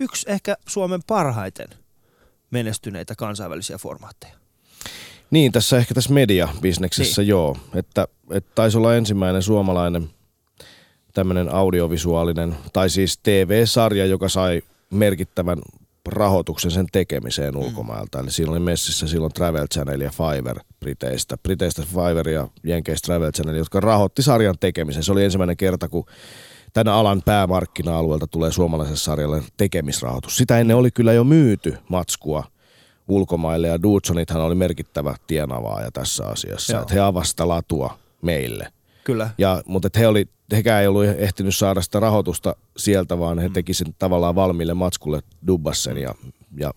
yksi 0.00 0.30
ehkä 0.30 0.56
Suomen 0.68 1.00
parhaiten 1.06 1.68
menestyneitä 2.50 3.14
kansainvälisiä 3.14 3.78
formaatteja. 3.78 4.34
Niin, 5.30 5.52
tässä 5.52 5.76
ehkä 5.76 5.94
tässä 5.94 6.12
mediabisneksessä 6.12 7.22
niin. 7.22 7.28
joo. 7.28 7.56
Että, 7.74 8.08
että 8.30 8.50
taisi 8.54 8.78
olla 8.78 8.96
ensimmäinen 8.96 9.42
suomalainen 9.42 10.10
tämmöinen 11.14 11.54
audiovisuaalinen, 11.54 12.56
tai 12.72 12.90
siis 12.90 13.18
TV-sarja, 13.18 14.06
joka 14.06 14.28
sai 14.28 14.62
merkittävän 14.90 15.58
rahoituksen 16.08 16.70
sen 16.70 16.86
tekemiseen 16.92 17.54
mm. 17.54 17.60
ulkomailta. 17.60 18.20
Eli 18.20 18.30
siinä 18.30 18.52
oli 18.52 18.60
messissä 18.60 19.06
silloin 19.06 19.32
Travel 19.32 19.66
Channel 19.74 20.00
ja 20.00 20.10
Fiverr 20.10 20.60
Briteistä. 20.80 21.36
Briteistä 21.36 21.82
Fiverr 21.82 22.28
ja 22.28 22.48
Jenkeistä 22.64 23.06
Travel 23.06 23.32
Channel, 23.32 23.54
jotka 23.54 23.80
rahoitti 23.80 24.22
sarjan 24.22 24.58
tekemisen. 24.60 25.02
Se 25.02 25.12
oli 25.12 25.24
ensimmäinen 25.24 25.56
kerta, 25.56 25.88
kun 25.88 26.06
tänä 26.72 26.94
alan 26.94 27.22
päämarkkina-alueelta 27.24 28.26
tulee 28.26 28.52
suomalaiselle 28.52 28.98
sarjalle 28.98 29.42
tekemisrahoitus. 29.56 30.36
Sitä 30.36 30.58
ennen 30.58 30.76
oli 30.76 30.90
kyllä 30.90 31.12
jo 31.12 31.24
myyty 31.24 31.76
matskua 31.88 32.44
ulkomaille 33.10 33.68
ja 33.68 33.82
Dudsonithan 33.82 34.42
oli 34.42 34.54
merkittävä 34.54 35.14
tienavaaja 35.26 35.90
tässä 35.90 36.26
asiassa. 36.26 36.80
Että 36.80 36.94
he 36.94 37.00
avasivat 37.00 37.46
latua 37.48 37.98
meille– 38.22 38.72
Kyllä. 39.04 39.30
Ja, 39.38 39.62
mutta 39.66 39.88
he 39.98 40.06
oli, 40.06 40.28
hekään 40.52 40.80
ei 40.80 40.86
ollut 40.86 41.04
ehtinyt 41.04 41.56
saada 41.56 41.82
sitä 41.82 42.00
rahoitusta 42.00 42.56
sieltä, 42.76 43.18
vaan 43.18 43.38
he 43.38 43.48
mm. 43.48 43.52
teki 43.52 43.74
sen 43.74 43.94
tavallaan 43.98 44.34
valmiille 44.34 44.74
matskulle 44.74 45.20
dubbassen 45.46 45.98
ja, 45.98 46.14
ja 46.56 46.70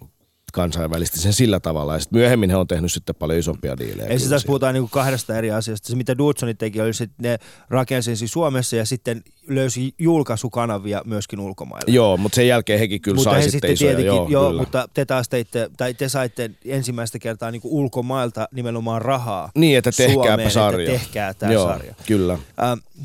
kansainvälisti 0.54 1.20
sen 1.20 1.34
sillä 1.34 1.60
tavalla. 1.60 1.94
Ja 1.94 2.00
sitten 2.00 2.20
myöhemmin 2.20 2.50
he 2.50 2.56
on 2.56 2.68
tehnyt 2.68 2.92
sitten 2.92 3.16
paljon 3.16 3.39
isompia 3.39 3.78
diilejä. 3.78 4.08
Ei 4.08 4.20
tässä 4.20 4.46
puhutaan 4.46 4.74
niinku 4.74 4.88
kahdesta 4.88 5.38
eri 5.38 5.52
asiasta. 5.52 5.88
Se 5.88 5.96
mitä 5.96 6.18
Dudsonit 6.18 6.58
teki 6.58 6.82
oli 6.82 6.89
että 6.89 7.16
ne 7.22 7.38
rakensi 7.70 8.16
siis 8.16 8.32
Suomessa 8.32 8.76
ja 8.76 8.86
sitten 8.86 9.24
löysi 9.48 9.96
julkaisukanavia 10.00 11.02
myöskin 11.06 11.39
ulkomailla. 11.39 11.94
Joo, 11.94 12.18
mutta 12.18 12.36
sen 12.36 12.48
jälkeen 12.48 12.80
hekin 12.80 13.02
kyllä 13.02 13.16
mutta 13.16 13.32
sai 13.32 13.44
he 13.44 13.50
sitten 13.50 13.72
isoja. 13.74 14.00
Joo, 14.00 14.28
joo 14.30 14.54
mutta 14.54 14.89
te 14.94 15.06
taas 15.06 15.30
teitte, 15.30 15.70
tai 15.78 15.94
te 15.94 16.10
saitte 16.10 16.52
ensimmäistä 16.66 17.20
kertaa 17.20 17.52
niinku 17.52 17.80
ulkomailta 17.80 18.48
nimenomaan 18.52 19.02
rahaa 19.02 19.52
Niin, 19.56 19.78
että 19.78 19.92
tehkääpä 19.92 20.28
Suomeen, 20.28 20.52
sarja. 20.52 20.92
Että 20.92 21.00
tehkää 21.00 21.34
tämä 21.34 21.52
joo, 21.54 21.68
sarja. 21.68 21.94
kyllä. 22.08 22.34
Äh, 22.34 22.39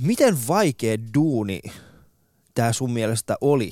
miten 0.01 0.37
vaikea 0.49 0.97
duuni 1.15 1.61
tämä 2.55 2.73
sun 2.73 2.93
mielestä 2.93 3.37
oli? 3.41 3.71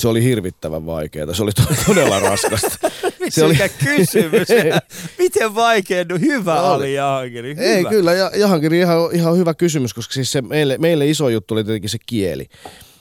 Se 0.00 0.08
oli 0.08 0.24
hirvittävän 0.24 0.86
vaikeaa. 0.86 1.34
Se 1.34 1.42
oli 1.42 1.50
todella 1.86 2.20
raskasta. 2.30 2.90
se 3.28 3.44
oli 3.44 3.56
kysymys. 3.84 4.48
Miten 5.18 5.54
vaikea? 5.54 6.04
No, 6.08 6.18
hyvä 6.18 6.62
oli, 6.62 6.76
oli 6.76 6.94
Jahankiri. 6.94 7.56
Hyvä. 7.56 7.66
Ei 7.66 7.84
kyllä, 7.84 8.12
Jahankiri 8.12 8.78
ihan, 8.78 8.98
ihan 9.12 9.36
hyvä 9.36 9.54
kysymys, 9.54 9.94
koska 9.94 10.14
siis 10.14 10.32
se 10.32 10.42
meille, 10.42 10.78
meille 10.78 11.06
iso 11.06 11.28
juttu 11.28 11.54
oli 11.54 11.64
tietenkin 11.64 11.90
se 11.90 11.98
kieli. 12.06 12.48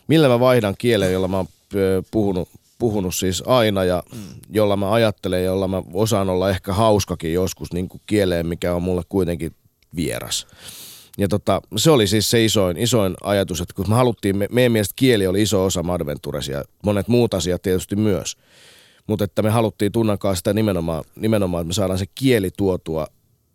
Millä 0.07 0.27
mä 0.27 0.39
vaihdan 0.39 0.75
kielen, 0.77 1.13
jolla 1.13 1.27
mä 1.27 1.37
oon 1.37 1.47
puhunut, 2.11 2.49
puhunut 2.79 3.15
siis 3.15 3.43
aina 3.45 3.83
ja 3.83 4.03
mm. 4.15 4.21
jolla 4.49 4.77
mä 4.77 4.91
ajattelen, 4.91 5.45
jolla 5.45 5.67
mä 5.67 5.83
osaan 5.93 6.29
olla 6.29 6.49
ehkä 6.49 6.73
hauskakin 6.73 7.33
joskus 7.33 7.73
niin 7.73 7.89
kuin 7.89 8.01
kieleen, 8.05 8.47
mikä 8.47 8.75
on 8.75 8.83
mulle 8.83 9.01
kuitenkin 9.09 9.51
vieras. 9.95 10.47
Ja 11.19 11.27
tota, 11.27 11.61
se 11.77 11.91
oli 11.91 12.07
siis 12.07 12.29
se 12.29 12.45
isoin, 12.45 12.77
isoin 12.77 13.15
ajatus, 13.23 13.61
että 13.61 13.73
kun 13.73 13.89
me 13.89 13.95
haluttiin, 13.95 14.37
me, 14.37 14.47
meidän 14.51 14.71
mielestä 14.71 14.93
kieli 14.95 15.27
oli 15.27 15.41
iso 15.41 15.65
osa 15.65 15.83
Madventures 15.83 16.47
ja 16.47 16.63
monet 16.83 17.07
muut 17.07 17.33
asiat 17.33 17.61
tietysti 17.61 17.95
myös. 17.95 18.37
Mutta 19.07 19.25
että 19.25 19.41
me 19.41 19.49
haluttiin 19.49 19.91
tunnankaan 19.91 20.35
sitä 20.35 20.53
nimenomaan, 20.53 21.03
nimenomaan, 21.15 21.61
että 21.61 21.67
me 21.67 21.73
saadaan 21.73 21.99
se 21.99 22.05
kieli 22.15 22.49
tuotua 22.57 23.07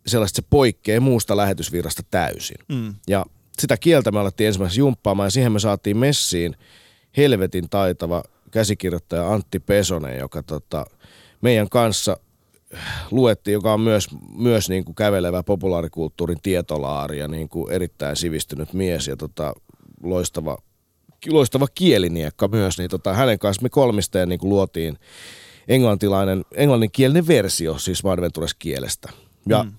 sellaista, 0.07 0.35
se 0.35 0.47
poikkeaa 0.49 1.01
muusta 1.01 1.37
lähetysvirrasta 1.37 2.03
täysin. 2.11 2.57
Mm. 2.67 2.93
Ja 3.07 3.25
sitä 3.59 3.77
kieltä 3.77 4.11
me 4.11 4.19
alettiin 4.19 4.47
ensimmäisenä 4.47 4.79
jumppaamaan 4.79 5.27
ja 5.27 5.31
siihen 5.31 5.51
me 5.51 5.59
saatiin 5.59 5.97
messiin 5.97 6.55
helvetin 7.17 7.69
taitava 7.69 8.23
käsikirjoittaja 8.51 9.33
Antti 9.33 9.59
Pesonen, 9.59 10.19
joka 10.19 10.43
tota, 10.43 10.85
meidän 11.41 11.69
kanssa 11.69 12.17
luettiin, 13.11 13.53
joka 13.53 13.73
on 13.73 13.79
myös, 13.79 14.07
myös 14.37 14.69
niin 14.69 14.85
kuin 14.85 14.95
kävelevä 14.95 15.43
populaarikulttuurin 15.43 16.41
tietolaari 16.43 17.19
ja 17.19 17.27
niin 17.27 17.49
kuin 17.49 17.71
erittäin 17.71 18.15
sivistynyt 18.15 18.73
mies 18.73 19.07
ja 19.07 19.17
tota, 19.17 19.53
loistava, 20.03 20.57
loistava 21.27 21.67
kieliniekka 21.75 22.47
myös, 22.47 22.77
niin 22.77 22.89
tota, 22.89 23.13
hänen 23.13 23.39
kanssa 23.39 23.61
me 23.61 23.69
kolmisteen 23.69 24.29
niin 24.29 24.39
kuin 24.39 24.49
luotiin 24.49 24.97
englantilainen, 25.67 26.45
englanninkielinen 26.55 27.27
versio 27.27 27.77
siis 27.77 28.03
Madventures-kielestä. 28.03 29.09
Ja 29.49 29.63
mm. 29.63 29.71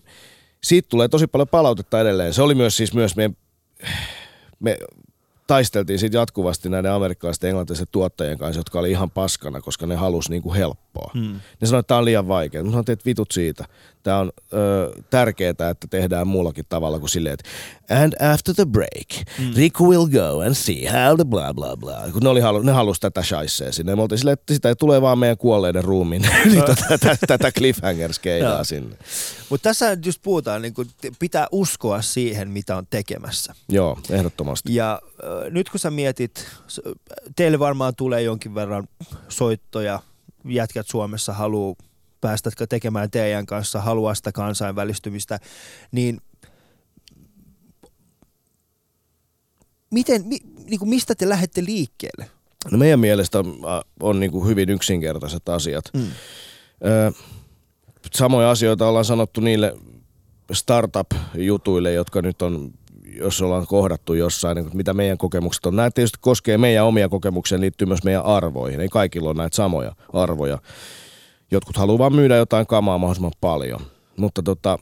siitä 0.62 0.88
tulee 0.88 1.08
tosi 1.08 1.26
paljon 1.26 1.48
palautetta 1.48 2.00
edelleen. 2.00 2.34
Se 2.34 2.42
oli 2.42 2.54
myös 2.54 2.76
siis 2.76 2.94
myös 2.94 3.16
meidän, 3.16 3.36
me 4.60 4.78
taisteltiin 5.46 5.98
siitä 5.98 6.16
jatkuvasti 6.16 6.68
näiden 6.68 6.92
amerikkalaisten 6.92 7.48
englantilaisten 7.48 7.88
tuottajien 7.92 8.38
kanssa, 8.38 8.60
jotka 8.60 8.78
oli 8.78 8.90
ihan 8.90 9.10
paskana, 9.10 9.60
koska 9.60 9.86
ne 9.86 9.94
halusi 9.94 10.30
niin 10.30 10.42
kuin 10.42 10.56
helppoa. 10.56 10.85
Hmm. 11.14 11.40
Ne 11.60 11.66
sanoivat, 11.66 11.84
että 11.84 11.88
tämä 11.88 11.98
on 11.98 12.04
liian 12.04 12.28
vaikea. 12.28 12.62
Mä 12.62 12.70
sanoin, 12.70 12.84
että 12.90 13.06
vitut 13.06 13.30
siitä. 13.30 13.64
Tämä 14.02 14.18
on 14.18 14.32
ö, 14.52 14.92
tärkeää, 15.10 15.50
että 15.50 15.86
tehdään 15.90 16.26
muullakin 16.26 16.64
tavalla 16.68 16.98
kuin 16.98 17.10
silleen, 17.10 17.34
että 17.34 17.48
and 18.04 18.12
after 18.32 18.54
the 18.54 18.64
break, 18.64 19.26
hmm. 19.38 19.52
Rick 19.56 19.80
will 19.80 20.06
go 20.06 20.40
and 20.40 20.54
see 20.54 20.86
how 20.86 21.16
the 21.16 21.24
blah 21.24 21.54
blah 21.54 21.76
blah. 21.76 22.12
Kun 22.12 22.22
ne, 22.22 22.28
oli 22.28 22.40
halu, 22.40 22.62
ne 22.62 22.72
halusi 22.72 23.00
tätä 23.00 23.22
shaisee 23.22 23.72
sinne. 23.72 23.96
Me 23.96 24.02
oltiin 24.02 24.18
silleen, 24.18 24.32
että 24.32 24.54
sitä 24.54 24.74
tulee 24.74 25.02
vaan 25.02 25.18
meidän 25.18 25.38
kuolleiden 25.38 25.84
ruumiin 25.84 26.22
niin 26.44 26.64
tätä, 26.88 27.16
tätä 27.26 27.50
cliffhanger-skeidaa 27.58 28.64
sinne. 28.64 28.96
Mutta 29.50 29.68
tässä 29.68 29.96
just 30.04 30.22
puhutaan, 30.22 30.62
niin 30.62 30.74
kun 30.74 30.86
pitää 31.18 31.46
uskoa 31.52 32.02
siihen, 32.02 32.50
mitä 32.50 32.76
on 32.76 32.86
tekemässä. 32.90 33.54
Joo, 33.68 33.98
ehdottomasti. 34.10 34.74
Ja 34.74 35.00
äh, 35.24 35.50
nyt 35.50 35.70
kun 35.70 35.80
sä 35.80 35.90
mietit, 35.90 36.46
teille 37.36 37.58
varmaan 37.58 37.94
tulee 37.96 38.22
jonkin 38.22 38.54
verran 38.54 38.88
soittoja, 39.28 40.00
jätkät 40.48 40.86
Suomessa 40.86 41.32
haluaa 41.32 41.76
päästä 42.20 42.50
tekemään 42.68 43.10
teidän 43.10 43.46
kanssa, 43.46 43.80
haluaa 43.80 44.14
sitä 44.14 44.32
kansainvälistymistä, 44.32 45.38
niin 45.92 46.20
miten, 49.90 50.26
mi, 50.26 50.38
niin 50.64 50.78
kuin 50.78 50.88
mistä 50.88 51.14
te 51.14 51.28
lähdette 51.28 51.64
liikkeelle? 51.64 52.30
No 52.70 52.78
meidän 52.78 53.00
mielestä 53.00 53.38
on, 54.00 54.20
niin 54.20 54.32
kuin 54.32 54.48
hyvin 54.48 54.70
yksinkertaiset 54.70 55.48
asiat. 55.48 55.84
Mm. 55.94 56.06
Ö, 56.84 57.12
samoja 58.14 58.50
asioita 58.50 58.88
ollaan 58.88 59.04
sanottu 59.04 59.40
niille 59.40 59.76
startup-jutuille, 60.52 61.92
jotka 61.92 62.22
nyt 62.22 62.42
on, 62.42 62.74
jos 63.18 63.42
ollaan 63.42 63.66
kohdattu 63.66 64.14
jossain, 64.14 64.56
niin 64.56 64.70
mitä 64.74 64.94
meidän 64.94 65.18
kokemukset 65.18 65.66
on. 65.66 65.76
Nämä 65.76 65.90
tietysti 65.90 66.18
koskee 66.20 66.58
meidän 66.58 66.84
omia 66.84 67.08
kokemuksia, 67.08 67.60
liittyy 67.60 67.86
myös 67.86 68.04
meidän 68.04 68.24
arvoihin. 68.24 68.80
Ei 68.80 68.88
kaikilla 68.88 69.28
ole 69.30 69.36
näitä 69.36 69.56
samoja 69.56 69.92
arvoja. 70.12 70.58
Jotkut 71.50 71.76
haluaa 71.76 71.98
vaan 71.98 72.14
myydä 72.14 72.36
jotain 72.36 72.66
kamaa 72.66 72.98
mahdollisimman 72.98 73.32
paljon. 73.40 73.80
Mutta 74.16 74.42
tota, 74.42 74.78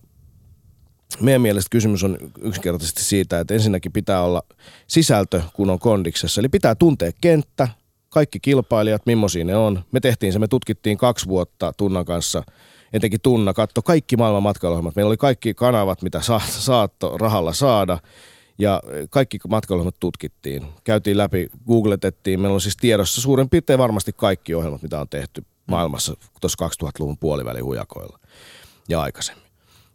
meidän 1.21 1.43
mielestä 1.43 1.71
kysymys 1.71 2.05
on 2.05 2.19
yksinkertaisesti 2.43 3.05
siitä, 3.05 3.41
että 3.41 3.55
ensinnäkin 3.55 3.93
pitää 3.93 4.23
olla 4.23 4.43
sisältö, 4.87 5.43
kun 5.53 5.71
on 5.71 5.79
kondiksessa. 5.79 6.41
Eli 6.41 6.49
pitää 6.49 6.75
tuntea 6.75 7.11
kenttä, 7.21 7.69
kaikki 8.09 8.41
kilpailijat, 8.41 9.07
millaisia 9.07 9.45
ne 9.45 9.57
on. 9.57 9.85
Me 9.93 10.01
tehtiin 10.01 10.33
se, 10.33 10.39
me 10.39 10.49
tutkittiin 10.49 10.99
kaksi 10.99 11.29
vuotta 11.29 11.73
Tunnan 11.77 12.05
kanssa– 12.05 12.43
etenkin 12.93 13.21
Tunna 13.21 13.55
katto 13.55 13.83
kaikki 13.83 14.17
maailman 14.17 14.43
matkailuohjelmat. 14.43 14.97
Meillä 14.97 15.09
oli 15.09 15.17
kaikki 15.17 15.55
kanavat, 15.55 16.03
mitä 16.03 16.21
sa- 16.21 16.41
saatto 16.49 17.19
rahalla 17.19 17.53
saada 17.53 17.99
ja 18.59 18.83
kaikki 19.11 19.39
matkailuohjelmat 19.49 20.01
tutkittiin. 20.01 20.67
Käytiin 20.85 21.19
läpi, 21.19 21.49
googletettiin. 21.67 22.41
Meillä 22.41 22.55
on 22.55 22.61
siis 22.61 22.77
tiedossa 22.77 23.21
suurin 23.21 23.49
piirtein 23.49 23.79
varmasti 23.79 24.13
kaikki 24.17 24.55
ohjelmat, 24.55 24.83
mitä 24.83 25.01
on 25.01 25.09
tehty 25.09 25.45
maailmassa 25.67 26.17
tuossa 26.41 26.67
2000-luvun 26.67 27.19
puolivälin 27.19 27.65
hujakoilla 27.65 28.19
ja 28.89 29.01
aikaisemmin. 29.01 29.45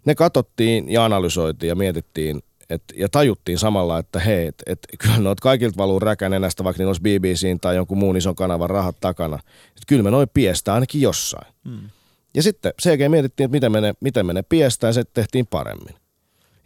Ne 0.05 0.15
katsottiin 0.15 0.91
ja 0.91 1.05
analysoitiin 1.05 1.67
ja 1.67 1.75
mietittiin, 1.75 2.41
et, 2.69 2.83
ja 2.95 3.09
tajuttiin 3.09 3.57
samalla, 3.57 3.99
että 3.99 4.19
hei, 4.19 4.47
et, 4.47 4.63
et, 4.65 4.79
kyllä 4.99 5.17
noit 5.17 5.39
kaikilta 5.39 5.77
valuu 5.77 5.99
räkänenästä, 5.99 6.63
vaikka 6.63 6.81
niillä 6.81 6.89
olisi 6.89 7.01
BBCin 7.01 7.59
tai 7.59 7.75
jonkun 7.75 7.97
muun 7.97 8.17
ison 8.17 8.35
kanavan 8.35 8.69
rahat 8.69 8.95
takana. 9.01 9.39
Et 9.77 9.83
kyllä 9.87 10.03
me 10.03 10.11
noin 10.11 10.29
piestää 10.33 10.73
ainakin 10.73 11.01
jossain. 11.01 11.53
Hmm. 11.69 11.89
Ja 12.33 12.43
sitten 12.43 12.73
sen 12.79 12.91
jälkeen 12.91 13.11
mietittiin, 13.11 13.45
että 13.45 13.55
miten 13.55 13.71
me 13.71 13.81
ne, 13.81 13.93
miten 14.01 14.25
me 14.25 14.33
ne 14.33 14.41
piestää, 14.41 14.87
ja 14.87 14.93
se 14.93 15.03
tehtiin 15.03 15.47
paremmin. 15.47 15.95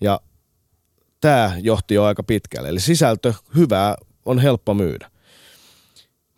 Ja 0.01 0.19
tämä 1.21 1.55
johti 1.61 1.93
jo 1.93 2.03
aika 2.03 2.23
pitkälle. 2.23 2.69
Eli 2.69 2.79
sisältö 2.79 3.33
hyvää 3.55 3.95
on 4.25 4.39
helppo 4.39 4.73
myydä. 4.73 5.11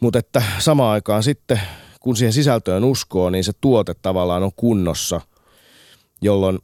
Mutta 0.02 0.20
että 0.20 0.42
samaan 0.60 0.92
aikaan 0.92 1.24
sitten, 1.24 1.62
kun 2.00 2.16
siihen 2.16 2.34
sisältöön 2.34 2.84
uskoo, 2.84 3.30
niin 3.30 3.44
se 3.44 3.52
tuote 3.62 3.94
tavallaan 3.94 4.44
on 4.44 4.52
kunnossa, 4.56 5.22
jolloin 6.22 6.60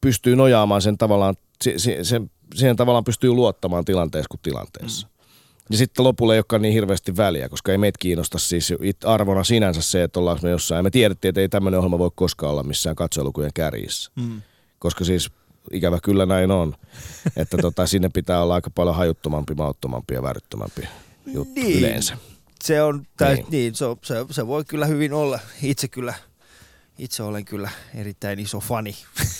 pystyy 0.00 0.36
nojaamaan 0.36 0.82
sen 0.82 0.98
tavallaan, 0.98 1.34
sen, 1.76 2.30
siihen 2.54 2.76
tavallaan 2.76 3.04
pystyy 3.04 3.30
luottamaan 3.30 3.84
tilanteessa 3.84 4.28
kuin 4.28 4.40
tilanteessa. 4.42 5.06
Mm. 5.06 5.17
Ja 5.70 5.76
sitten 5.76 6.04
lopulla 6.04 6.34
ei 6.34 6.38
olekaan 6.38 6.62
niin 6.62 6.74
hirveästi 6.74 7.16
väliä, 7.16 7.48
koska 7.48 7.72
ei 7.72 7.78
meitä 7.78 7.98
kiinnosta 7.98 8.38
siis 8.38 8.74
arvona 9.04 9.44
sinänsä 9.44 9.82
se, 9.82 10.02
että 10.02 10.20
ollaan 10.20 10.38
me 10.42 10.50
jossain. 10.50 10.84
Me 10.84 10.90
tiedettiin, 10.90 11.28
että 11.28 11.40
ei 11.40 11.48
tämmöinen 11.48 11.78
ohjelma 11.78 11.98
voi 11.98 12.10
koskaan 12.14 12.52
olla 12.52 12.62
missään 12.62 12.96
katselukujen 12.96 13.50
kärjissä. 13.54 14.10
Mm. 14.16 14.42
Koska 14.78 15.04
siis 15.04 15.30
ikävä 15.72 15.98
kyllä 16.02 16.26
näin 16.26 16.50
on, 16.50 16.74
että 17.36 17.56
tota, 17.56 17.86
sinne 17.86 18.08
pitää 18.08 18.42
olla 18.42 18.54
aika 18.54 18.70
paljon 18.70 18.96
hajuttomampi, 18.96 19.54
mauttomampi 19.54 20.14
ja 20.14 20.22
väryttömämpi 20.22 20.88
juttu 21.26 21.60
niin. 21.60 21.78
yleensä. 21.78 22.16
Se 22.64 22.82
on, 22.82 23.06
täys, 23.16 23.38
niin. 23.38 23.46
niin 23.50 23.74
se, 23.74 23.84
se, 24.02 24.26
se, 24.30 24.46
voi 24.46 24.64
kyllä 24.64 24.86
hyvin 24.86 25.12
olla. 25.12 25.38
Itse 25.62 25.88
kyllä, 25.88 26.14
itse 26.98 27.22
olen 27.22 27.44
kyllä 27.44 27.70
erittäin 27.94 28.38
iso 28.38 28.60
fani. 28.60 28.96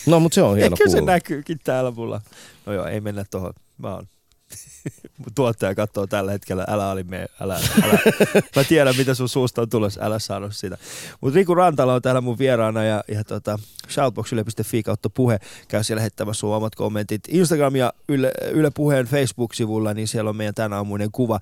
No, 0.06 0.20
mutta 0.20 0.34
se 0.34 0.42
on 0.42 0.56
hieno 0.56 0.76
Ehkä 0.80 0.90
se 0.90 1.00
näkyykin 1.00 1.58
täällä 1.64 1.90
mulla. 1.90 2.20
No 2.66 2.72
joo, 2.72 2.86
ei 2.86 3.00
mennä 3.00 3.24
tuohon. 3.30 3.52
Mä 3.78 3.94
oon 3.94 4.08
tuottaja 5.34 5.74
katsoo 5.74 6.06
tällä 6.06 6.32
hetkellä, 6.32 6.64
älä 6.68 6.90
oli 6.90 7.04
me, 7.04 7.26
älä, 7.40 7.60
älä. 7.82 7.98
Mä 8.56 8.64
tiedän, 8.64 8.96
mitä 8.96 9.14
sun 9.14 9.28
suusta 9.28 9.62
on 9.62 9.70
tulossa, 9.70 10.00
älä 10.04 10.18
sano 10.18 10.50
sitä. 10.50 10.78
Mutta 11.20 11.36
Riku 11.36 11.54
Rantala 11.54 11.94
on 11.94 12.02
täällä 12.02 12.20
mun 12.20 12.38
vieraana 12.38 12.84
ja, 12.84 13.04
ja 13.08 13.24
tota, 13.24 13.58
shoutbox.yle.fi 13.88 14.82
kautta 14.82 15.10
puhe. 15.10 15.38
Käy 15.68 15.84
siellä 15.84 16.00
lähettämässä 16.00 16.40
sun 16.40 16.54
omat 16.54 16.74
kommentit. 16.74 17.22
Instagram 17.28 17.76
ja 17.76 17.92
Yle, 18.08 18.32
Yle 18.50 18.70
Puheen 18.70 19.06
Facebook-sivulla, 19.06 19.94
niin 19.94 20.08
siellä 20.08 20.30
on 20.30 20.36
meidän 20.36 20.54
tänä 20.54 20.76
aamuinen 20.76 21.12
kuva. 21.12 21.40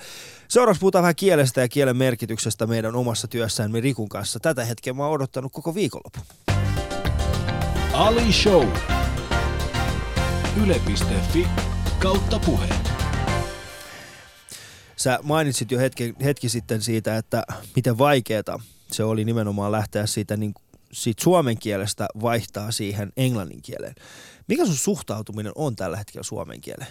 Seuraavaksi 0.49 0.81
puhutaan 0.81 1.03
vähän 1.03 1.17
kielestä 1.17 1.61
ja 1.61 1.69
kielen 1.69 1.97
merkityksestä 1.97 2.67
meidän 2.67 2.95
omassa 2.95 3.29
työssämme 3.29 3.81
Rikun 3.81 4.09
kanssa. 4.09 4.41
Tätä 4.41 4.65
hetkeä 4.65 4.93
mä 4.93 5.05
oon 5.05 5.13
odottanut 5.13 5.53
koko 5.53 5.75
viikonloppu. 5.75 6.21
Ali 7.93 8.33
Show. 8.33 8.69
Yle.fi 10.63 11.47
kautta 11.99 12.39
puheen. 12.39 12.86
Sä 15.07 15.19
mainitsit 15.23 15.71
jo 15.71 15.79
hetki, 15.79 16.15
hetki 16.25 16.49
sitten 16.49 16.83
siitä, 16.83 17.17
että 17.17 17.43
miten 17.77 17.99
vaikeaa 17.99 18.61
se 18.93 19.05
oli 19.05 19.25
nimenomaan 19.25 19.73
lähteä 19.73 20.07
siitä, 20.07 20.37
niin, 20.37 20.55
siitä 20.93 21.23
suomen 21.23 21.59
kielestä 21.59 22.07
vaihtaa 22.23 22.71
siihen 22.71 23.13
englannin 23.17 23.63
kieleen. 23.63 23.95
Mikä 24.49 24.67
sun 24.67 24.75
suhtautuminen 24.75 25.53
on 25.55 25.77
tällä 25.77 25.97
hetkellä 25.97 26.23
suomen 26.23 26.61
kieleen? 26.61 26.91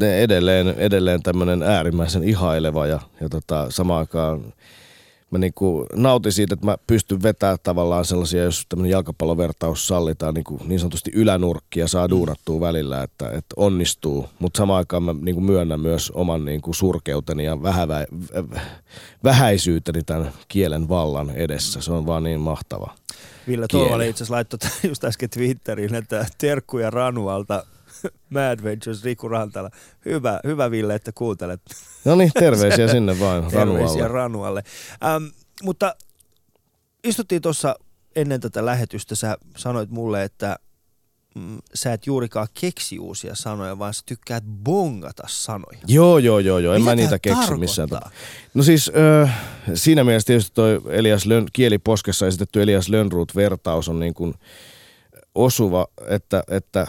Edelleen, 0.00 0.68
edelleen 0.68 1.22
tämmöinen 1.22 1.62
äärimmäisen 1.62 2.24
ihaileva 2.24 2.86
ja, 2.86 3.00
ja 3.20 3.28
tota, 3.28 3.66
samaan 3.70 4.00
aikaan 4.00 4.52
mä 5.32 5.38
niin 5.38 5.54
kuin 5.54 5.86
nautin 5.94 6.32
siitä, 6.32 6.54
että 6.54 6.66
mä 6.66 6.76
pystyn 6.86 7.22
vetämään 7.22 7.58
tavallaan 7.62 8.04
sellaisia, 8.04 8.42
jos 8.42 8.66
tämmöinen 8.68 8.90
jalkapallovertaus 8.90 9.88
sallitaan, 9.88 10.34
niin, 10.34 10.44
kuin 10.44 10.60
niin 10.68 10.80
sanotusti 10.80 11.10
ylänurkkia 11.14 11.88
saa 11.88 12.06
mm. 12.06 12.10
duunattua 12.10 12.60
välillä, 12.60 13.02
että, 13.02 13.28
että 13.28 13.54
onnistuu. 13.56 14.28
Mutta 14.38 14.58
samaan 14.58 14.78
aikaan 14.78 15.02
mä 15.02 15.14
niin 15.22 15.34
kuin 15.34 15.44
myönnän 15.44 15.80
myös 15.80 16.10
oman 16.10 16.44
niin 16.44 16.60
kuin 16.60 16.74
surkeuteni 16.74 17.44
ja 17.44 17.62
vähävä, 17.62 18.06
vähäisyyteni 19.24 20.02
tämän 20.02 20.32
kielen 20.48 20.88
vallan 20.88 21.30
edessä. 21.30 21.80
Se 21.80 21.92
on 21.92 22.06
vaan 22.06 22.22
niin 22.22 22.40
mahtava. 22.40 22.94
Ville 23.48 23.66
Tuovalle 23.70 24.08
itse 24.08 24.24
asiassa 24.24 24.34
laittoi 24.34 24.58
just 24.88 25.04
äsken 25.04 25.30
Twitteriin, 25.30 25.94
että 25.94 26.26
terkkuja 26.38 26.90
Ranualta 26.90 27.66
Mad 28.34 28.62
Ventures 28.62 29.04
Riku 29.04 29.28
Rantala. 29.28 29.70
Hyvä, 30.04 30.40
hyvä 30.44 30.70
Ville, 30.70 30.94
että 30.94 31.12
kuuntelet. 31.14 31.60
No 32.04 32.14
niin, 32.14 32.30
terveisiä 32.34 32.88
sinne 32.92 33.20
vain 33.20 33.52
Ranualle. 33.52 33.78
Terveisiä 33.78 34.08
Ranualle. 34.08 34.62
Ähm, 35.04 35.24
mutta 35.62 35.94
istuttiin 37.04 37.42
tuossa 37.42 37.76
ennen 38.16 38.40
tätä 38.40 38.66
lähetystä, 38.66 39.14
sä 39.14 39.36
sanoit 39.56 39.90
mulle, 39.90 40.22
että 40.22 40.56
mm, 41.34 41.58
sä 41.74 41.92
et 41.92 42.06
juurikaan 42.06 42.48
keksi 42.60 42.98
uusia 42.98 43.34
sanoja, 43.34 43.78
vaan 43.78 43.94
sä 43.94 44.02
tykkäät 44.06 44.44
bongata 44.44 45.22
sanoja. 45.26 45.78
Joo, 45.86 46.18
joo, 46.18 46.38
joo, 46.38 46.58
joo. 46.58 46.74
En 46.74 46.80
Mitä 46.80 46.90
mä 46.90 46.94
niitä 46.94 47.10
tää 47.10 47.18
keksi 47.18 47.56
missään 47.56 47.88
tarkoittaa? 47.88 48.20
No 48.54 48.62
siis 48.62 48.92
ö, 48.96 49.28
siinä 49.74 50.04
mielessä 50.04 50.26
tietysti 50.26 50.54
toi 50.54 50.80
Elias 50.88 51.26
Lön, 51.26 51.46
kieliposkessa 51.52 52.26
esitetty 52.26 52.62
Elias 52.62 52.88
Lönnroot-vertaus 52.88 53.88
on 53.88 54.00
niin 54.00 54.14
kuin 54.14 54.34
osuva, 55.34 55.86
että, 56.08 56.42
että 56.48 56.86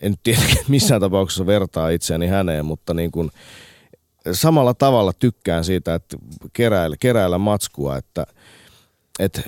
en 0.00 0.14
tietenkään 0.22 0.64
missään 0.68 1.00
tapauksessa 1.00 1.46
vertaa 1.46 1.88
itseäni 1.88 2.26
häneen, 2.26 2.64
mutta 2.64 2.94
niin 2.94 3.10
kuin 3.10 3.30
samalla 4.32 4.74
tavalla 4.74 5.12
tykkään 5.12 5.64
siitä, 5.64 5.94
että 5.94 6.16
keräillä, 6.52 6.96
keräillä 7.00 7.38
matskua, 7.38 7.96
että, 7.96 8.26
että 9.18 9.42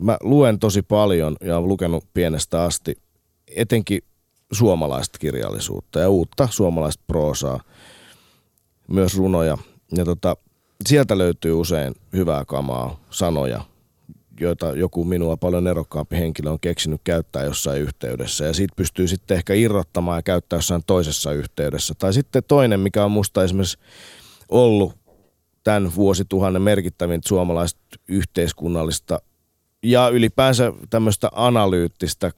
mä 0.00 0.16
luen 0.20 0.58
tosi 0.58 0.82
paljon 0.82 1.36
ja 1.40 1.56
olen 1.56 1.68
lukenut 1.68 2.04
pienestä 2.14 2.62
asti 2.62 2.96
etenkin 3.56 4.02
suomalaista 4.52 5.18
kirjallisuutta 5.18 6.00
ja 6.00 6.08
uutta 6.08 6.48
suomalaista 6.50 7.04
proosaa, 7.06 7.60
myös 8.88 9.16
runoja. 9.16 9.58
Ja 9.96 10.04
tota, 10.04 10.36
sieltä 10.86 11.18
löytyy 11.18 11.52
usein 11.52 11.94
hyvää 12.12 12.44
kamaa, 12.44 13.00
sanoja, 13.10 13.64
joita 14.42 14.66
joku 14.76 15.04
minua 15.04 15.36
paljon 15.36 15.66
erokkaampi 15.66 16.16
henkilö 16.16 16.50
on 16.50 16.60
keksinyt 16.60 17.00
käyttää 17.04 17.44
jossain 17.44 17.82
yhteydessä. 17.82 18.44
Ja 18.44 18.52
siitä 18.52 18.74
pystyy 18.76 19.08
sitten 19.08 19.36
ehkä 19.36 19.54
irrottamaan 19.54 20.18
ja 20.18 20.22
käyttää 20.22 20.56
jossain 20.56 20.82
toisessa 20.86 21.32
yhteydessä. 21.32 21.94
Tai 21.98 22.12
sitten 22.12 22.42
toinen, 22.48 22.80
mikä 22.80 23.04
on 23.04 23.10
musta 23.10 23.44
esimerkiksi 23.44 23.78
ollut 24.48 24.92
tämän 25.64 25.94
vuosituhannen 25.94 26.62
merkittävin 26.62 27.20
suomalaista 27.24 27.80
yhteiskunnallista 28.08 29.20
ja 29.82 30.08
ylipäänsä 30.08 30.72
tämmöistä 30.90 31.28
analyyttistä 31.32 32.30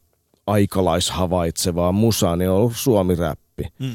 aikalaishavaitsevaa 0.47 1.93
musaa, 1.93 2.37
niin 2.37 2.51
on 2.51 2.57
ollut 2.57 2.77
suomi-räppi. 2.77 3.65
Mm. 3.79 3.93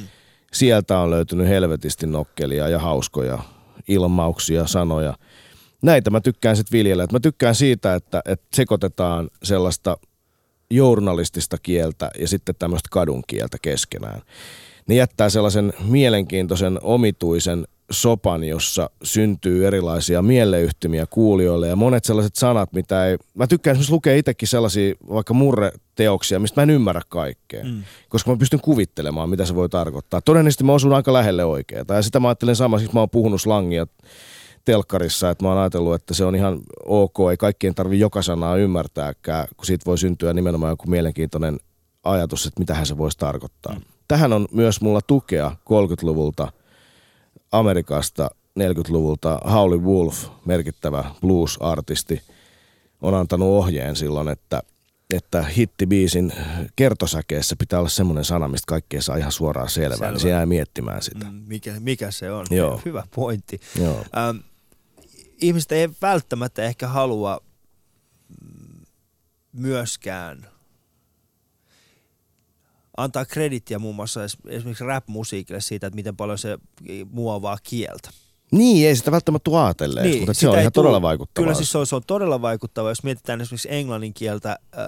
Sieltä 0.53 0.99
on 0.99 1.09
löytynyt 1.09 1.47
helvetisti 1.47 2.07
nokkelia 2.07 2.69
ja 2.69 2.79
hauskoja 2.79 3.39
ilmauksia, 3.87 4.67
sanoja. 4.67 5.13
Näitä 5.81 6.09
mä 6.09 6.21
tykkään 6.21 6.57
sitten 6.57 6.77
viljellä. 6.77 7.03
Et 7.03 7.11
Mä 7.11 7.19
tykkään 7.19 7.55
siitä, 7.55 7.95
että, 7.95 8.21
että 8.25 8.47
sekoitetaan 8.53 9.29
sellaista 9.43 9.97
journalistista 10.71 11.57
kieltä 11.63 12.11
ja 12.19 12.27
sitten 12.27 12.55
tämmöistä 12.59 12.89
kadun 12.91 13.23
kieltä 13.27 13.57
keskenään. 13.61 14.21
Ne 14.87 14.95
jättää 14.95 15.29
sellaisen 15.29 15.73
mielenkiintoisen 15.83 16.79
omituisen 16.81 17.67
sopan, 17.91 18.43
jossa 18.43 18.89
syntyy 19.03 19.67
erilaisia 19.67 20.21
mieleyhtymiä 20.21 21.05
kuulijoille 21.05 21.67
ja 21.67 21.75
monet 21.75 22.05
sellaiset 22.05 22.35
sanat, 22.35 22.73
mitä 22.73 23.07
ei... 23.07 23.17
Mä 23.33 23.47
tykkään 23.47 23.71
esimerkiksi 23.71 23.93
lukea 23.93 24.15
itsekin 24.15 24.47
sellaisia 24.47 24.95
vaikka 25.09 25.33
murreteoksia, 25.33 26.39
mistä 26.39 26.61
mä 26.61 26.63
en 26.63 26.69
ymmärrä 26.69 27.01
kaikkea, 27.09 27.63
mm. 27.63 27.83
koska 28.09 28.31
mä 28.31 28.37
pystyn 28.37 28.61
kuvittelemaan, 28.61 29.29
mitä 29.29 29.45
se 29.45 29.55
voi 29.55 29.69
tarkoittaa. 29.69 30.21
Todennäköisesti 30.21 30.63
mä 30.63 30.73
osun 30.73 30.93
aika 30.93 31.13
lähelle 31.13 31.45
oikeaa. 31.45 31.85
Ja 31.89 32.01
sitä 32.01 32.19
mä 32.19 32.27
ajattelen 32.27 32.55
sama, 32.55 32.79
siis 32.79 32.93
mä 32.93 32.99
oon 32.99 33.09
puhunut 33.09 33.41
slangia 33.41 33.87
telkkarissa, 34.65 35.29
että 35.29 35.45
mä 35.45 35.49
oon 35.49 35.57
ajatellut, 35.57 35.95
että 35.95 36.13
se 36.13 36.25
on 36.25 36.35
ihan 36.35 36.59
ok, 36.85 37.17
ei 37.31 37.37
kaikkien 37.37 37.75
tarvi 37.75 37.99
joka 37.99 38.21
sanaa 38.21 38.55
ymmärtääkään, 38.55 39.47
kun 39.57 39.65
siitä 39.65 39.85
voi 39.85 39.97
syntyä 39.97 40.33
nimenomaan 40.33 40.71
joku 40.71 40.87
mielenkiintoinen 40.87 41.59
ajatus, 42.03 42.45
että 42.45 42.59
mitähän 42.59 42.85
se 42.85 42.97
voisi 42.97 43.17
tarkoittaa. 43.17 43.73
Mm. 43.73 43.81
Tähän 44.07 44.33
on 44.33 44.47
myös 44.51 44.81
mulla 44.81 45.01
tukea 45.07 45.51
30-luvulta 45.59 46.51
Amerikasta 47.51 48.29
40-luvulta 48.59 49.39
Howlin 49.51 49.83
Wolf, 49.83 50.25
merkittävä 50.45 51.05
blues-artisti, 51.21 52.21
on 53.01 53.13
antanut 53.13 53.47
ohjeen 53.47 53.95
silloin, 53.95 54.27
että, 54.27 54.63
että 55.13 55.43
hittibiisin 55.43 56.33
kertosäkeessä 56.75 57.55
pitää 57.55 57.79
olla 57.79 57.89
semmoinen 57.89 58.25
sana, 58.25 58.47
mistä 58.47 58.65
kaikkea 58.67 59.01
saa 59.01 59.15
ihan 59.17 59.31
suoraan 59.31 59.69
selvää. 59.69 59.97
Selvä. 59.97 60.11
Niin 60.11 60.19
se 60.19 60.29
jää 60.29 60.45
miettimään 60.45 61.01
sitä. 61.01 61.25
Mm, 61.25 61.43
mikä, 61.47 61.79
mikä 61.79 62.11
se 62.11 62.31
on? 62.31 62.45
Joo. 62.49 62.81
Hyvä 62.85 63.03
pointti. 63.15 63.59
Joo. 63.81 64.05
Ähm, 64.17 64.37
ihmiset 65.41 65.71
ei 65.71 65.89
välttämättä 66.01 66.63
ehkä 66.63 66.87
halua 66.87 67.41
myöskään 69.53 70.47
antaa 72.97 73.25
kredittiä 73.25 73.79
muun 73.79 73.95
muassa 73.95 74.25
es- 74.25 74.49
esimerkiksi 74.49 74.83
rap-musiikille 74.83 75.61
siitä, 75.61 75.87
että 75.87 75.95
miten 75.95 76.17
paljon 76.17 76.37
se 76.37 76.57
muovaa 77.11 77.57
kieltä. 77.63 78.09
Niin, 78.51 78.87
ei 78.87 78.95
sitä 78.95 79.11
välttämättä 79.11 79.43
tule 79.43 79.59
ajatelleeksi, 79.59 80.19
mutta 80.19 80.33
se 80.33 80.49
on 80.49 80.59
ihan 80.59 80.71
tuu- 80.71 80.83
todella 80.83 81.01
vaikuttavaa. 81.01 81.45
Kyllä 81.45 81.55
siis 81.55 81.71
se 81.71 81.77
on, 81.77 81.87
se 81.87 81.95
on 81.95 82.01
todella 82.07 82.41
vaikuttava, 82.41 82.89
jos 82.89 83.03
mietitään 83.03 83.41
esimerkiksi 83.41 83.67
englannin 83.71 84.13
kieltä, 84.13 84.49
äh, 84.51 84.85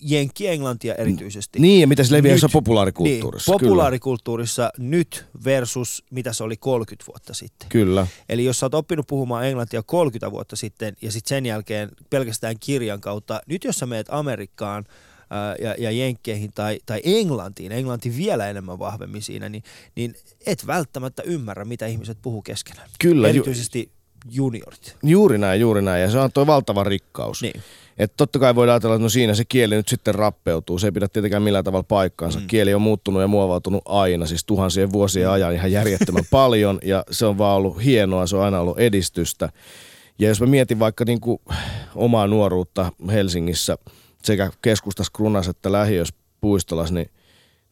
jenkki-englantia 0.00 0.94
erityisesti. 0.94 1.60
Niin, 1.60 1.80
ja 1.80 1.86
miten 1.86 2.04
se 2.04 2.14
leviää 2.14 2.34
jossain 2.34 2.52
populaarikulttuurissa. 2.52 3.52
Niin, 3.52 3.60
populaarikulttuurissa 3.60 4.70
nyt 4.78 5.26
versus 5.44 6.04
mitä 6.10 6.32
se 6.32 6.44
oli 6.44 6.56
30 6.56 7.04
vuotta 7.06 7.34
sitten. 7.34 7.68
Kyllä. 7.68 8.06
Eli 8.28 8.44
jos 8.44 8.60
sä 8.60 8.66
oot 8.66 8.74
oppinut 8.74 9.06
puhumaan 9.06 9.46
englantia 9.46 9.82
30 9.82 10.30
vuotta 10.30 10.56
sitten 10.56 10.96
ja 11.02 11.12
sitten 11.12 11.28
sen 11.28 11.46
jälkeen 11.46 11.88
pelkästään 12.10 12.56
kirjan 12.60 13.00
kautta, 13.00 13.40
nyt 13.46 13.64
jos 13.64 13.76
sä 13.76 13.86
meet 13.86 14.06
Amerikkaan 14.10 14.84
ja, 15.62 15.74
ja 15.78 15.90
Jenkkeihin 15.90 16.50
tai, 16.54 16.78
tai 16.86 17.00
Englantiin, 17.04 17.72
Englanti 17.72 18.16
vielä 18.16 18.48
enemmän 18.48 18.78
vahvemmin 18.78 19.22
siinä, 19.22 19.48
niin, 19.48 19.62
niin 19.94 20.14
et 20.46 20.66
välttämättä 20.66 21.22
ymmärrä, 21.22 21.64
mitä 21.64 21.86
ihmiset 21.86 22.18
puhuu 22.22 22.42
keskenään. 22.42 22.88
Kyllä, 22.98 23.28
ju- 23.28 23.30
Erityisesti 23.30 23.90
juniorit. 24.30 24.96
Juuri 25.02 25.38
näin, 25.38 25.60
juuri 25.60 25.82
näin. 25.82 26.02
Ja 26.02 26.10
se 26.10 26.18
on 26.18 26.32
tuo 26.32 26.46
valtava 26.46 26.84
rikkaus. 26.84 27.42
Niin. 27.42 27.62
Että 27.98 28.14
totta 28.16 28.38
kai 28.38 28.54
voidaan 28.54 28.74
ajatella, 28.74 28.94
että 28.94 29.02
no 29.02 29.08
siinä 29.08 29.34
se 29.34 29.44
kieli 29.44 29.74
nyt 29.74 29.88
sitten 29.88 30.14
rappeutuu. 30.14 30.78
Se 30.78 30.86
ei 30.86 30.92
pidä 30.92 31.08
tietenkään 31.08 31.42
millään 31.42 31.64
tavalla 31.64 31.82
paikkaansa. 31.82 32.40
Mm. 32.40 32.46
Kieli 32.46 32.74
on 32.74 32.82
muuttunut 32.82 33.22
ja 33.22 33.28
muovautunut 33.28 33.82
aina, 33.84 34.26
siis 34.26 34.44
tuhansien 34.44 34.92
vuosien 34.92 35.30
ajan 35.30 35.54
ihan 35.54 35.72
järjettömän 35.72 36.24
paljon. 36.30 36.78
Ja 36.82 37.04
se 37.10 37.26
on 37.26 37.38
vaan 37.38 37.56
ollut 37.56 37.84
hienoa, 37.84 38.26
se 38.26 38.36
on 38.36 38.42
aina 38.44 38.60
ollut 38.60 38.78
edistystä. 38.78 39.48
Ja 40.18 40.28
jos 40.28 40.40
mä 40.40 40.46
mietin 40.46 40.78
vaikka 40.78 41.04
niin 41.04 41.20
kuin 41.20 41.38
omaa 41.94 42.26
nuoruutta 42.26 42.92
Helsingissä 43.12 43.78
sekä 44.26 44.50
keskustassa 44.62 45.12
Krunas 45.16 45.48
että 45.48 45.72
lähiössä 45.72 46.14
Puistolas, 46.40 46.92
niin, 46.92 47.10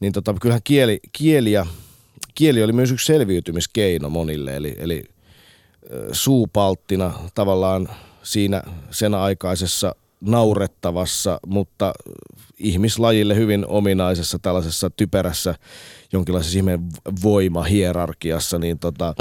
niin 0.01 0.13
tota, 0.13 0.35
kyllähän 0.41 0.61
kieli, 0.65 1.01
kieli, 1.13 1.53
ja, 1.53 1.67
kieli 2.35 2.63
oli 2.63 2.73
myös 2.73 2.91
yksi 2.91 3.07
selviytymiskeino 3.07 4.11
monille. 4.11 4.57
Eli, 4.57 4.77
eli 4.79 5.05
suupalttina 6.13 7.13
tavallaan 7.35 7.89
siinä 8.23 8.63
sen 8.91 9.15
aikaisessa 9.15 9.95
naurettavassa, 10.21 11.41
mutta 11.47 11.93
ihmislajille 12.59 13.37
hyvin 13.37 13.67
ominaisessa 13.67 14.39
tällaisessa 14.39 14.91
typerässä 14.91 15.55
jonkinlaisessa 16.13 16.59
ihmeen 16.59 16.81
voimahierarkiassa, 17.23 18.59
niin 18.59 18.79
tota, 18.79 19.15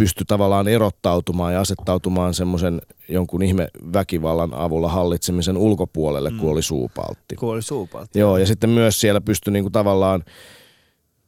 pystyi 0.00 0.24
tavallaan 0.26 0.68
erottautumaan 0.68 1.52
ja 1.52 1.60
asettautumaan 1.60 2.34
semmoisen 2.34 2.82
jonkun 3.08 3.42
ihme 3.42 3.68
väkivallan 3.92 4.54
avulla 4.54 4.88
hallitsemisen 4.88 5.56
ulkopuolelle, 5.56 6.30
kun 6.30 6.50
oli 6.50 6.62
suupaltti. 6.62 7.36
Kun 7.36 7.52
oli 7.52 7.62
suupaltti. 7.62 8.18
Joo, 8.18 8.36
ja 8.36 8.46
sitten 8.46 8.70
myös 8.70 9.00
siellä 9.00 9.20
pystyi 9.20 9.52
niinku 9.52 9.70
tavallaan 9.70 10.24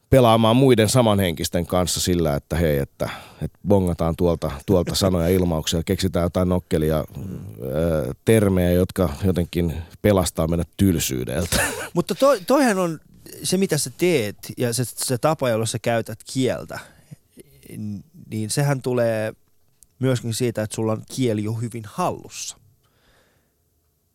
pelaamaan 0.09 0.55
muiden 0.55 0.89
samanhenkisten 0.89 1.65
kanssa 1.65 1.99
sillä, 1.99 2.35
että 2.35 2.55
hei, 2.55 2.77
että, 2.77 3.09
että 3.41 3.59
bongataan 3.67 4.15
tuolta, 4.15 4.51
tuolta 4.65 4.95
sanoja 4.95 5.29
ja 5.29 5.35
ilmauksia, 5.35 5.83
keksitään 5.83 6.23
jotain 6.23 6.49
nokkelia 6.49 6.99
ö, 6.99 8.13
termejä, 8.25 8.71
jotka 8.71 9.09
jotenkin 9.23 9.73
pelastaa 10.01 10.47
meidät 10.47 10.69
tylsyydeltä. 10.77 11.63
Mutta 11.93 12.15
toi, 12.15 12.41
toihan 12.47 12.79
on 12.79 12.99
se, 13.43 13.57
mitä 13.57 13.77
sä 13.77 13.91
teet 13.97 14.37
ja 14.57 14.73
se, 14.73 14.83
se 14.85 15.17
tapa, 15.17 15.49
jolla 15.49 15.65
sä 15.65 15.79
käytät 15.79 16.19
kieltä, 16.33 16.79
niin 18.31 18.49
sehän 18.49 18.81
tulee 18.81 19.33
myöskin 19.99 20.33
siitä, 20.33 20.61
että 20.63 20.75
sulla 20.75 20.91
on 20.91 21.03
kieli 21.15 21.43
jo 21.43 21.53
hyvin 21.53 21.83
hallussa. 21.85 22.57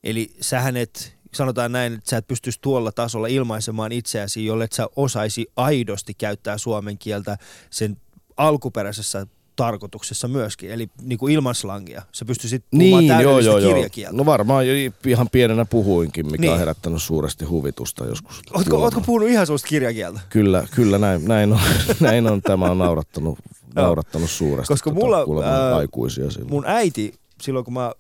Eli 0.05 0.31
sähän 0.41 0.77
et, 0.77 1.17
sanotaan 1.35 1.73
näin, 1.73 1.93
että 1.95 2.11
sä 2.11 2.17
et 2.17 2.29
pystyisi 2.29 2.59
tuolla 2.63 2.93
tasolla 2.93 3.27
ilmaisemaan 3.27 3.93
itseäsi, 3.93 4.45
jolle 4.47 4.65
et 4.65 4.73
sä 4.73 4.89
osaisi 4.97 5.47
aidosti 5.57 6.15
käyttää 6.15 6.59
suomen 6.59 6.99
kieltä 6.99 7.39
sen 7.71 7.97
alkuperäisessä 8.37 9.27
tarkoituksessa 9.57 10.29
myöskin, 10.29 10.71
eli 10.71 10.89
niin 11.03 11.19
kuin 11.19 11.35
ilman 11.35 11.55
slangia. 11.55 12.03
Sä 12.13 12.25
pystyisit 12.25 12.65
puhumaan 12.71 13.05
niin, 13.05 13.21
joo, 13.21 13.39
joo, 13.39 13.59
joo. 13.59 13.75
kirjakieltä. 13.75 14.17
No 14.17 14.27
varmaan 14.27 14.65
ihan 15.07 15.29
pienenä 15.33 15.65
puhuinkin, 15.65 16.27
mikä 16.27 16.41
Niin. 16.41 16.53
on 16.53 16.59
herättänyt 16.59 17.03
suuresti 17.03 17.45
huvitusta 17.45 18.05
joskus. 18.05 18.43
Ootko, 18.55 18.77
ootko 18.77 19.01
puhunut 19.01 19.29
ihan 19.29 19.47
susta 19.47 19.69
kirjakieltä? 19.69 20.21
Kyllä, 20.29 20.67
kyllä 20.75 20.99
näin, 20.99 21.25
näin, 21.25 21.53
on, 21.53 21.61
näin 22.01 22.27
on. 22.27 22.43
Tämä 22.43 22.71
on 22.71 22.79
naurattanut, 22.79 23.39
Joo. 23.39 23.58
Naurattanut 23.75 24.31
suuresti. 24.31 24.73
Koska 24.73 24.91
mulla, 24.91 25.25
kuulemma 25.25 25.53
ää, 25.53 25.77
aikuisia 25.77 26.31
silloin. 26.31 26.51
Mun 26.51 26.65
äiti, 26.67 27.15
silloin 27.43 27.65
kun 27.65 27.75
mä, 27.75 27.93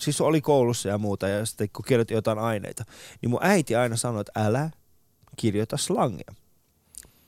siis 0.00 0.20
oli 0.20 0.40
koulussa 0.40 0.88
ja 0.88 0.98
muuta, 0.98 1.28
ja 1.28 1.46
sitten 1.46 1.68
kun 1.72 1.84
kirjoitin 1.88 2.14
jotain 2.14 2.38
aineita, 2.38 2.84
niin 3.22 3.30
mun 3.30 3.40
äiti 3.42 3.76
aina 3.76 3.96
sanoi, 3.96 4.20
että 4.20 4.40
älä 4.44 4.70
kirjoita 5.36 5.76
slangia. 5.76 6.34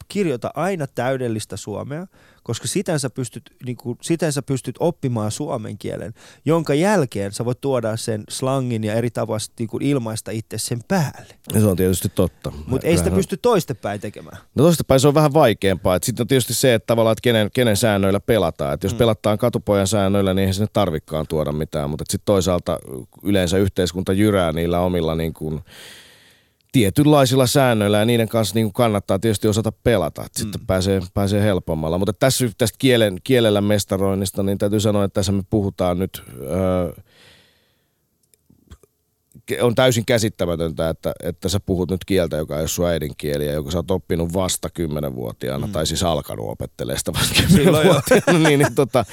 kirjoita 0.09 0.51
aina 0.55 0.87
täydellistä 0.87 1.57
suomea, 1.57 2.07
koska 2.49 2.69
siten 2.69 3.01
sä, 3.01 3.11
pystyt, 3.11 3.51
niin 3.67 3.77
kuin, 3.77 3.99
siten 4.03 4.33
sä 4.33 4.43
pystyt 4.43 4.77
oppimaan 4.81 5.31
suomen 5.31 5.79
kielen, 5.79 6.15
jonka 6.45 6.75
jälkeen 6.75 7.33
sä 7.33 7.45
voit 7.45 7.61
tuoda 7.61 7.97
sen 7.97 8.25
slangin 8.29 8.85
ja 8.85 8.95
eri 8.95 9.11
tavoista 9.11 9.55
niin 9.59 9.69
kuin 9.69 9.83
ilmaista 9.83 10.31
itse 10.31 10.59
sen 10.59 10.79
päälle. 10.89 11.35
Ja 11.55 11.61
se 11.61 11.67
on 11.67 11.77
tietysti 11.77 12.09
totta. 12.09 12.53
Mutta 12.67 12.87
ei 12.87 12.97
sitä 12.97 13.11
pysty 13.11 13.37
toistepäin 13.37 14.01
tekemään. 14.01 14.37
No 14.55 14.65
toistepäin 14.65 15.01
se 15.01 15.09
on 15.09 15.15
vähän 15.15 15.35
vaikeampaa. 15.35 15.99
Sitten 16.03 16.25
on 16.25 16.29
tietysti 16.29 16.55
se, 16.55 16.75
että 16.75 16.87
tavallaan, 16.87 17.13
että 17.13 17.23
kenen, 17.23 17.51
kenen 17.55 17.77
säännöillä 17.77 18.21
pelataan. 18.21 18.75
Että 18.75 18.87
jos 18.87 18.93
mm. 18.93 18.99
pelataan 18.99 19.39
katupojan 19.39 19.87
säännöillä, 19.87 20.35
niin 20.35 20.41
eihän 20.41 20.55
sinne 20.55 20.69
tarvikkaan 20.73 21.27
tuoda 21.29 21.53
mitään. 21.53 21.91
Mutta 21.91 22.05
sitten 22.09 22.27
toisaalta 22.27 22.79
yleensä 23.23 23.59
yhteiskunta 23.59 24.13
jyrää 24.13 24.53
niillä 24.53 24.81
omilla 24.81 25.15
niin 25.15 25.35
kuin, 25.35 25.61
tietynlaisilla 26.73 27.47
säännöillä 27.47 27.99
ja 27.99 28.05
niiden 28.05 28.29
kanssa 28.29 28.55
niin 28.55 28.73
kannattaa 28.73 29.19
tietysti 29.19 29.49
osata 29.49 29.73
pelata. 29.73 30.25
Että 30.25 30.41
mm. 30.41 30.43
Sitten 30.43 30.67
pääsee, 30.67 31.01
pääsee 31.15 31.43
helpommalla. 31.43 31.99
Mutta 31.99 32.13
tässä 32.13 32.51
tästä 32.59 32.77
kielen, 32.79 33.19
kielellä 33.25 33.61
mestaroinnista, 33.61 34.43
niin 34.43 34.59
täytyy 34.59 34.81
sanoa, 34.81 35.05
että 35.05 35.15
tässä 35.15 35.33
me 35.33 35.43
puhutaan 35.51 35.99
nyt... 35.99 36.23
Öö, 36.41 36.93
on 39.63 39.75
täysin 39.75 40.05
käsittämätöntä, 40.07 40.89
että, 40.89 41.13
että 41.23 41.49
sä 41.49 41.61
puhut 41.61 41.91
nyt 41.91 42.05
kieltä, 42.05 42.37
joka 42.37 42.55
ei 42.55 42.61
ole 42.61 42.69
sun 42.69 42.89
äidinkieli 42.89 43.47
ja 43.47 43.53
joka 43.53 43.71
sä 43.71 43.79
oot 43.79 43.91
oppinut 43.91 44.33
vasta 44.33 44.71
kymmenenvuotiaana, 44.71 45.67
mm. 45.67 45.73
tai 45.73 45.87
siis 45.87 46.03
alkanut 46.03 46.51
opettelemaan 46.51 46.99
sitä 46.99 47.13
vasta 47.13 47.43
kymmenenvuotiaana. 47.43 48.39
niin, 48.49 48.59
niin, 48.59 48.75
tota, 48.75 49.05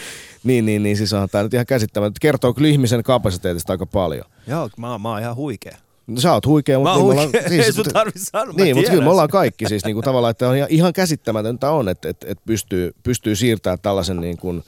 niin, 0.43 0.65
niin, 0.65 0.83
niin, 0.83 0.97
siis 0.97 1.13
on 1.13 1.29
tämä 1.29 1.43
nyt 1.43 1.53
ihan 1.53 1.65
käsittämätöntä. 1.65 2.17
Kertoo 2.21 2.53
kyllä 2.53 2.69
ihmisen 2.69 3.03
kapasiteetista 3.03 3.73
aika 3.73 3.85
paljon. 3.85 4.25
Joo, 4.47 4.69
mä, 4.77 4.97
mä 4.97 5.09
oon 5.09 5.21
ihan 5.21 5.35
huikea. 5.35 5.77
No, 6.07 6.21
sä 6.21 6.33
oot 6.33 6.45
huikea, 6.45 6.79
mutta... 6.79 6.93
Mä 6.93 6.99
oon 6.99 7.15
niin 7.15 7.23
huikea, 7.23 7.49
siis, 7.49 7.65
ei 7.65 7.73
sun 7.73 7.85
tarvi 7.93 8.11
sanoa, 8.17 8.53
Niin, 8.57 8.75
mutta 8.75 8.91
kyllä 8.91 9.03
me 9.03 9.09
ollaan 9.09 9.29
kaikki 9.29 9.65
siis 9.67 9.85
niin 9.85 9.93
kuin 9.93 10.03
tavallaan, 10.03 10.31
että 10.31 10.49
on 10.49 10.55
ihan 10.69 10.93
käsittämätöntä 10.93 11.71
on, 11.71 11.89
että, 11.89 12.09
että, 12.09 12.27
että 12.29 12.43
pystyy, 12.45 12.91
pystyy 13.03 13.35
siirtämään 13.35 13.79
tällaisen 13.81 14.21
niin 14.21 14.37
kuin 14.37 14.63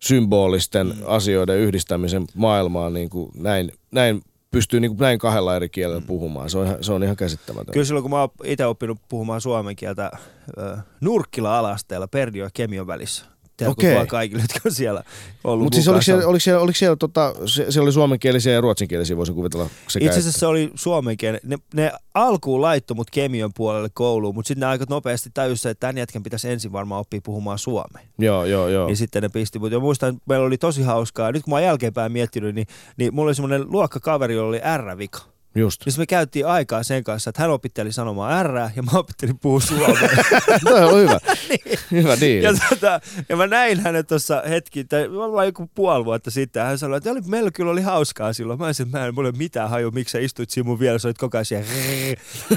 symbolisten 0.00 0.86
mm. 0.86 1.02
asioiden 1.06 1.58
yhdistämisen 1.58 2.24
maailmaan 2.34 2.94
niin 2.94 3.10
kuin 3.10 3.30
näin, 3.34 3.72
näin 3.90 4.22
pystyy 4.50 4.80
niin 4.80 4.90
kuin 4.90 5.00
näin 5.00 5.18
kahdella 5.18 5.56
eri 5.56 5.68
kielellä 5.68 6.00
mm. 6.00 6.06
puhumaan. 6.06 6.50
Se 6.50 6.58
on, 6.58 6.66
ihan, 6.66 6.84
se 6.84 6.92
on 6.92 7.04
ihan 7.04 7.16
käsittämätöntä. 7.16 7.72
Kyllä 7.72 7.86
silloin, 7.86 8.02
kun 8.02 8.10
mä 8.10 8.20
oon 8.20 8.30
itse 8.44 8.66
oppinut 8.66 8.98
puhumaan 9.08 9.40
suomen 9.40 9.76
kieltä 9.76 10.10
äh, 10.14 10.84
Nurkkila-alasteella 11.00 12.08
Perdio 12.08 12.44
ja 12.44 12.50
Kemion 12.54 12.86
välissä, 12.86 13.24
Terkut 13.64 13.84
vaan 13.94 14.06
kaikille, 14.06 14.42
jotka 14.42 14.60
on 14.64 14.72
siellä 14.72 15.02
ollut 15.44 15.64
Mutta 15.64 15.76
siis 15.76 15.88
oliko 15.88 16.02
siellä, 16.02 16.26
oliko 16.26 16.40
siellä, 16.40 16.60
oliko 16.60 16.76
siellä 16.76 16.96
tota, 16.96 17.34
se, 17.46 17.70
siellä 17.70 17.86
oli 17.86 17.92
suomenkielisiä 17.92 18.52
ja 18.52 18.60
ruotsinkielisiä, 18.60 19.16
voisin 19.16 19.34
kuvitella 19.34 19.66
sekä 19.88 20.06
Itse 20.06 20.18
asiassa 20.18 20.38
se 20.38 20.46
oli 20.46 20.70
suomenkielinen. 20.74 21.40
Ne, 21.44 21.56
ne 21.74 21.92
alkuun 22.14 22.62
laittoi 22.62 22.94
mut 22.94 23.10
kemion 23.10 23.50
puolelle 23.54 23.88
kouluun, 23.94 24.34
mutta 24.34 24.48
sitten 24.48 24.60
ne 24.60 24.66
aika 24.66 24.84
nopeasti 24.88 25.30
tajusivat, 25.34 25.70
että 25.70 25.80
tämän 25.80 25.98
jätkän 25.98 26.22
pitäisi 26.22 26.50
ensin 26.50 26.72
varmaan 26.72 27.00
oppia 27.00 27.20
puhumaan 27.24 27.58
suomea. 27.58 28.02
Joo, 28.18 28.44
joo, 28.44 28.68
joo. 28.68 28.86
Niin 28.86 28.96
sitten 28.96 29.22
ne 29.22 29.28
pisti. 29.28 29.58
Mutta 29.58 29.80
muistan, 29.80 30.08
että 30.08 30.22
meillä 30.28 30.46
oli 30.46 30.58
tosi 30.58 30.82
hauskaa. 30.82 31.32
Nyt 31.32 31.42
kun 31.42 31.50
mä 31.50 31.56
oon 31.56 31.64
jälkeenpäin 31.64 32.12
miettinyt, 32.12 32.54
niin, 32.54 32.66
niin 32.96 33.14
mulla 33.14 33.28
oli 33.28 33.34
semmoinen 33.34 33.64
luokkakaveri, 33.70 34.34
jolla 34.34 34.48
oli 34.48 34.60
R-vika. 34.76 35.31
Just. 35.54 35.86
Niin 35.86 35.94
me 35.98 36.06
käytiin 36.06 36.46
aikaa 36.46 36.82
sen 36.82 37.04
kanssa, 37.04 37.30
että 37.30 37.42
hän 37.42 37.50
opitteli 37.50 37.92
sanomaan 37.92 38.46
R 38.46 38.56
ja 38.76 38.82
mä 38.82 38.98
opettelin 38.98 39.38
puhua 39.38 39.60
suomea. 39.60 40.08
Toi 40.64 40.84
on 40.84 41.00
hyvä. 41.00 41.18
niin. 41.48 41.78
Hyvä 41.90 42.20
diili. 42.20 42.44
Ja, 42.44 42.52
tota, 42.68 43.00
ja 43.28 43.36
mä 43.36 43.46
näin 43.46 43.80
hänet 43.80 44.06
tuossa 44.06 44.42
hetki, 44.48 44.84
tai 44.84 45.12
varmaan 45.16 45.46
joku 45.46 45.70
puoli 45.74 46.04
vuotta 46.04 46.30
sitten, 46.30 46.62
hän 46.62 46.78
sanoi, 46.78 46.96
että 46.96 47.10
oli, 47.10 47.20
meillä 47.26 47.50
kyllä 47.50 47.70
oli 47.70 47.82
hauskaa 47.82 48.32
silloin. 48.32 48.58
Mä 48.58 48.66
olisin, 48.66 48.90
mä 48.90 49.06
en 49.06 49.14
mulle 49.14 49.32
mitään 49.32 49.70
haju, 49.70 49.90
miksi 49.90 50.12
sä 50.12 50.18
istuit 50.18 50.50
siinä 50.50 50.68
mun 50.68 50.80
vielä, 50.80 50.98
sä 50.98 51.08
olit 51.08 51.18
koko 51.18 51.38
ajan 51.38 51.44
siellä. 51.44 51.66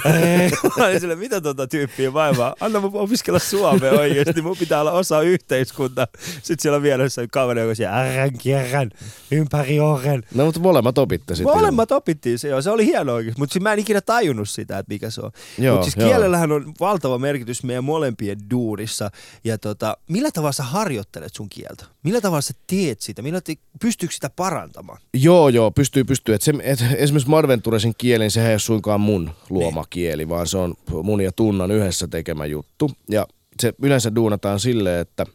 mä 0.77 0.85
olin 0.85 0.99
sille, 0.99 1.15
mitä 1.15 1.41
tota 1.41 1.67
tyyppiä 1.67 2.13
vaivaa? 2.13 2.55
Anna 2.59 2.79
mun 2.79 2.91
opiskella 2.93 3.39
suomea 3.39 3.91
oikeasti, 3.91 4.41
mun 4.41 4.57
pitää 4.57 4.81
olla 4.81 4.91
osa 4.91 5.21
yhteiskuntaa. 5.21 6.07
Sitten 6.19 6.57
siellä 6.59 6.75
on 6.75 6.83
vielä 6.83 7.09
se 7.09 7.27
kaveri, 7.27 7.61
joka 7.61 7.75
siellä 7.75 7.97
ärän, 7.97 8.37
kierrän, 8.37 8.89
ympäri 9.31 9.79
oren. 9.79 10.23
No 10.35 10.45
mutta 10.45 10.59
molemmat 10.59 10.97
opitte 10.97 11.35
sitten. 11.35 11.55
Molemmat 11.55 11.91
opittiin 11.91 12.39
se, 12.39 12.47
joo. 12.47 12.61
Se 12.61 12.69
oli 12.69 12.84
hieno 12.86 13.13
oikeasti, 13.13 13.41
mutta 13.41 13.59
mä 13.59 13.73
en 13.73 13.79
ikinä 13.79 14.01
tajunnut 14.01 14.49
sitä, 14.49 14.79
että 14.79 14.93
mikä 14.93 15.09
se 15.09 15.21
on. 15.21 15.31
Mutta 15.71 15.83
siis 15.83 15.95
joo. 15.97 16.09
kielellähän 16.09 16.51
on 16.51 16.73
valtava 16.79 17.17
merkitys 17.19 17.63
meidän 17.63 17.83
molempien 17.83 18.38
duurissa. 18.51 19.11
Ja 19.43 19.57
tota, 19.57 19.97
millä 20.09 20.31
tavalla 20.31 20.51
sä 20.51 20.63
harjoittelet 20.63 21.33
sun 21.33 21.49
kieltä? 21.49 21.86
Millä 22.03 22.21
tavalla 22.21 22.41
sä 22.41 22.53
teet 22.67 23.01
sitä? 23.01 23.21
Millä 23.21 23.41
te, 23.41 23.55
pystyykö 23.81 24.13
sitä 24.13 24.29
parantamaan? 24.29 24.99
Joo, 25.13 25.49
joo, 25.49 25.71
pystyy, 25.71 26.03
pystyy. 26.03 26.36
Et 26.36 26.41
se, 26.41 26.53
et, 26.63 26.79
esimerkiksi 26.97 27.29
Madventuresin 27.29 27.93
kieli, 27.97 28.29
sehän 28.29 28.49
ei 28.49 28.53
ole 28.53 28.59
suinkaan 28.59 29.01
mun 29.01 29.31
luoma 29.49 29.81
niin. 29.81 29.89
kieli, 29.89 30.29
vaan 30.29 30.47
se 30.47 30.57
on 30.57 30.73
mun 31.03 31.21
ja 31.21 31.31
Tunnan 31.31 31.71
yhdessä 31.71 32.07
tekemä 32.07 32.45
juttu. 32.45 32.91
Ja 33.09 33.27
se 33.61 33.73
yleensä 33.81 34.15
duunataan 34.15 34.59
silleen, 34.59 34.99
että, 34.99 35.25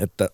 että 0.00 0.28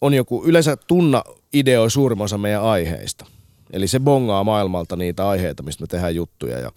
on 0.00 0.14
joku, 0.14 0.42
yleensä 0.44 0.76
Tunna 0.76 1.24
ideoi 1.52 1.90
suurimman 1.90 2.24
osa 2.24 2.38
meidän 2.38 2.62
aiheista. 2.62 3.26
Eli 3.72 3.88
se 3.88 4.00
bongaa 4.00 4.44
maailmalta 4.44 4.96
niitä 4.96 5.28
aiheita, 5.28 5.62
mistä 5.62 5.82
me 5.82 5.86
tehdään 5.86 6.14
juttuja. 6.14 6.58
Ja 6.58 6.70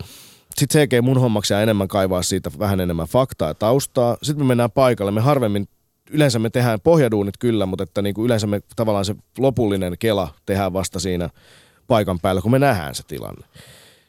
sitten 0.57 0.81
tekee 0.81 1.01
mun 1.01 1.19
hommaksi 1.19 1.53
ja 1.53 1.61
enemmän 1.61 1.87
kaivaa 1.87 2.23
siitä 2.23 2.51
vähän 2.59 2.79
enemmän 2.79 3.07
faktaa 3.07 3.47
ja 3.47 3.53
taustaa. 3.53 4.17
Sitten 4.23 4.45
me 4.45 4.47
mennään 4.47 4.71
paikalle. 4.71 5.11
Me 5.11 5.21
harvemmin, 5.21 5.67
yleensä 6.09 6.39
me 6.39 6.49
tehdään 6.49 6.81
pohjaduunit 6.81 7.37
kyllä, 7.37 7.65
mutta 7.65 7.83
että 7.83 8.01
niinku 8.01 8.25
yleensä 8.25 8.47
me 8.47 8.61
tavallaan 8.75 9.05
se 9.05 9.15
lopullinen 9.37 9.95
kela 9.99 10.33
tehdään 10.45 10.73
vasta 10.73 10.99
siinä 10.99 11.29
paikan 11.87 12.19
päällä, 12.19 12.41
kun 12.41 12.51
me 12.51 12.59
nähdään 12.59 12.95
se 12.95 13.03
tilanne. 13.03 13.47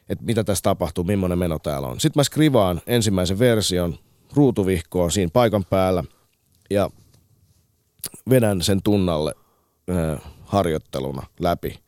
Että 0.08 0.24
mitä 0.24 0.44
tässä 0.44 0.62
tapahtuu, 0.62 1.04
millainen 1.04 1.38
meno 1.38 1.58
täällä 1.58 1.88
on. 1.88 2.00
Sitten 2.00 2.20
mä 2.20 2.24
skrivaan 2.24 2.80
ensimmäisen 2.86 3.38
version 3.38 3.98
ruutuvihkoon 4.34 5.10
siinä 5.10 5.30
paikan 5.32 5.64
päällä 5.64 6.04
ja 6.70 6.90
vedän 8.30 8.62
sen 8.62 8.82
tunnalle 8.82 9.34
harjoitteluna 10.44 11.26
läpi 11.40 11.78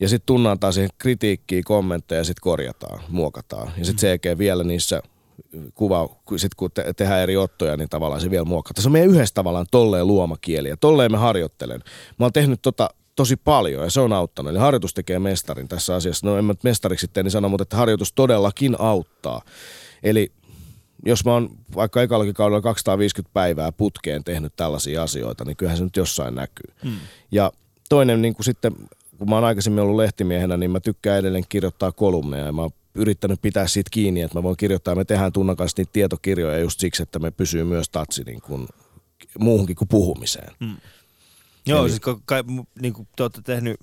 ja 0.00 0.08
sitten 0.08 0.26
tunnataan 0.26 0.72
siihen 0.72 0.90
kritiikkiä, 0.98 1.62
kommentteja 1.64 2.20
ja 2.20 2.24
sitten 2.24 2.42
korjataan, 2.42 3.00
muokataan. 3.08 3.72
Ja 3.78 3.84
sitten 3.84 4.10
mm. 4.10 4.18
CG 4.18 4.38
vielä 4.38 4.64
niissä 4.64 5.02
kuva, 5.74 6.16
sit 6.36 6.54
kun 6.54 6.70
te, 6.70 6.92
tehdään 6.96 7.20
eri 7.20 7.36
ottoja, 7.36 7.76
niin 7.76 7.88
tavallaan 7.88 8.20
se 8.20 8.30
vielä 8.30 8.44
muokataan. 8.44 8.82
Se 8.82 8.88
on 8.88 8.92
meidän 8.92 9.10
yhdessä 9.10 9.34
tavallaan 9.34 9.66
tolleen 9.70 10.06
luomakieli 10.06 10.68
ja 10.68 10.76
tolleen 10.76 11.12
me 11.12 11.18
harjoittelen. 11.18 11.80
Mä 12.18 12.24
oon 12.24 12.32
tehnyt 12.32 12.62
tota 12.62 12.90
tosi 13.16 13.36
paljon 13.36 13.84
ja 13.84 13.90
se 13.90 14.00
on 14.00 14.12
auttanut. 14.12 14.50
Eli 14.50 14.58
harjoitus 14.58 14.94
tekee 14.94 15.18
mestarin 15.18 15.68
tässä 15.68 15.94
asiassa. 15.94 16.26
No 16.26 16.38
en 16.38 16.44
mä 16.44 16.54
mestariksi 16.62 17.04
sitten 17.04 17.24
niin 17.24 17.32
sano, 17.32 17.48
mutta 17.48 17.62
että 17.62 17.76
harjoitus 17.76 18.12
todellakin 18.12 18.76
auttaa. 18.78 19.42
Eli 20.02 20.32
jos 21.06 21.24
mä 21.24 21.32
oon 21.32 21.50
vaikka 21.76 22.02
ekallakin 22.02 22.34
kaudella 22.34 22.60
250 22.60 23.34
päivää 23.34 23.72
putkeen 23.72 24.24
tehnyt 24.24 24.56
tällaisia 24.56 25.02
asioita, 25.02 25.44
niin 25.44 25.56
kyllähän 25.56 25.78
se 25.78 25.84
nyt 25.84 25.96
jossain 25.96 26.34
näkyy. 26.34 26.74
Hmm. 26.82 26.98
Ja 27.32 27.52
toinen 27.88 28.22
niin 28.22 28.34
kuin 28.34 28.44
sitten 28.44 28.72
kun 29.18 29.28
mä 29.30 29.34
oon 29.34 29.44
aikaisemmin 29.44 29.82
ollut 29.82 29.96
lehtimiehenä, 29.96 30.56
niin 30.56 30.70
mä 30.70 30.80
tykkään 30.80 31.18
edelleen 31.18 31.44
kirjoittaa 31.48 31.92
kolumneja 31.92 32.46
ja 32.46 32.52
mä 32.52 32.62
oon 32.62 32.70
yrittänyt 32.94 33.42
pitää 33.42 33.66
siitä 33.66 33.90
kiinni, 33.90 34.20
että 34.20 34.38
mä 34.38 34.42
voin 34.42 34.56
kirjoittaa, 34.56 34.94
me 34.94 35.04
tehdään 35.04 35.32
Tunnan 35.32 35.56
kanssa 35.56 35.80
niitä 35.80 35.92
tietokirjoja 35.92 36.58
just 36.58 36.80
siksi, 36.80 37.02
että 37.02 37.18
me 37.18 37.30
pysyy 37.30 37.64
myös 37.64 37.88
tatsi 37.88 38.24
niin 38.24 38.40
kuin, 38.40 38.68
muuhunkin 39.38 39.76
kuin 39.76 39.88
puhumiseen. 39.88 40.52
Mm. 40.60 40.76
Joo, 41.66 41.80
Eli... 41.80 41.90
siis 41.90 42.02
kai, 42.24 42.44
niin 42.80 42.92
kuin 42.92 43.08
te 43.16 43.22
olette 43.22 43.42
tehnyt, 43.42 43.80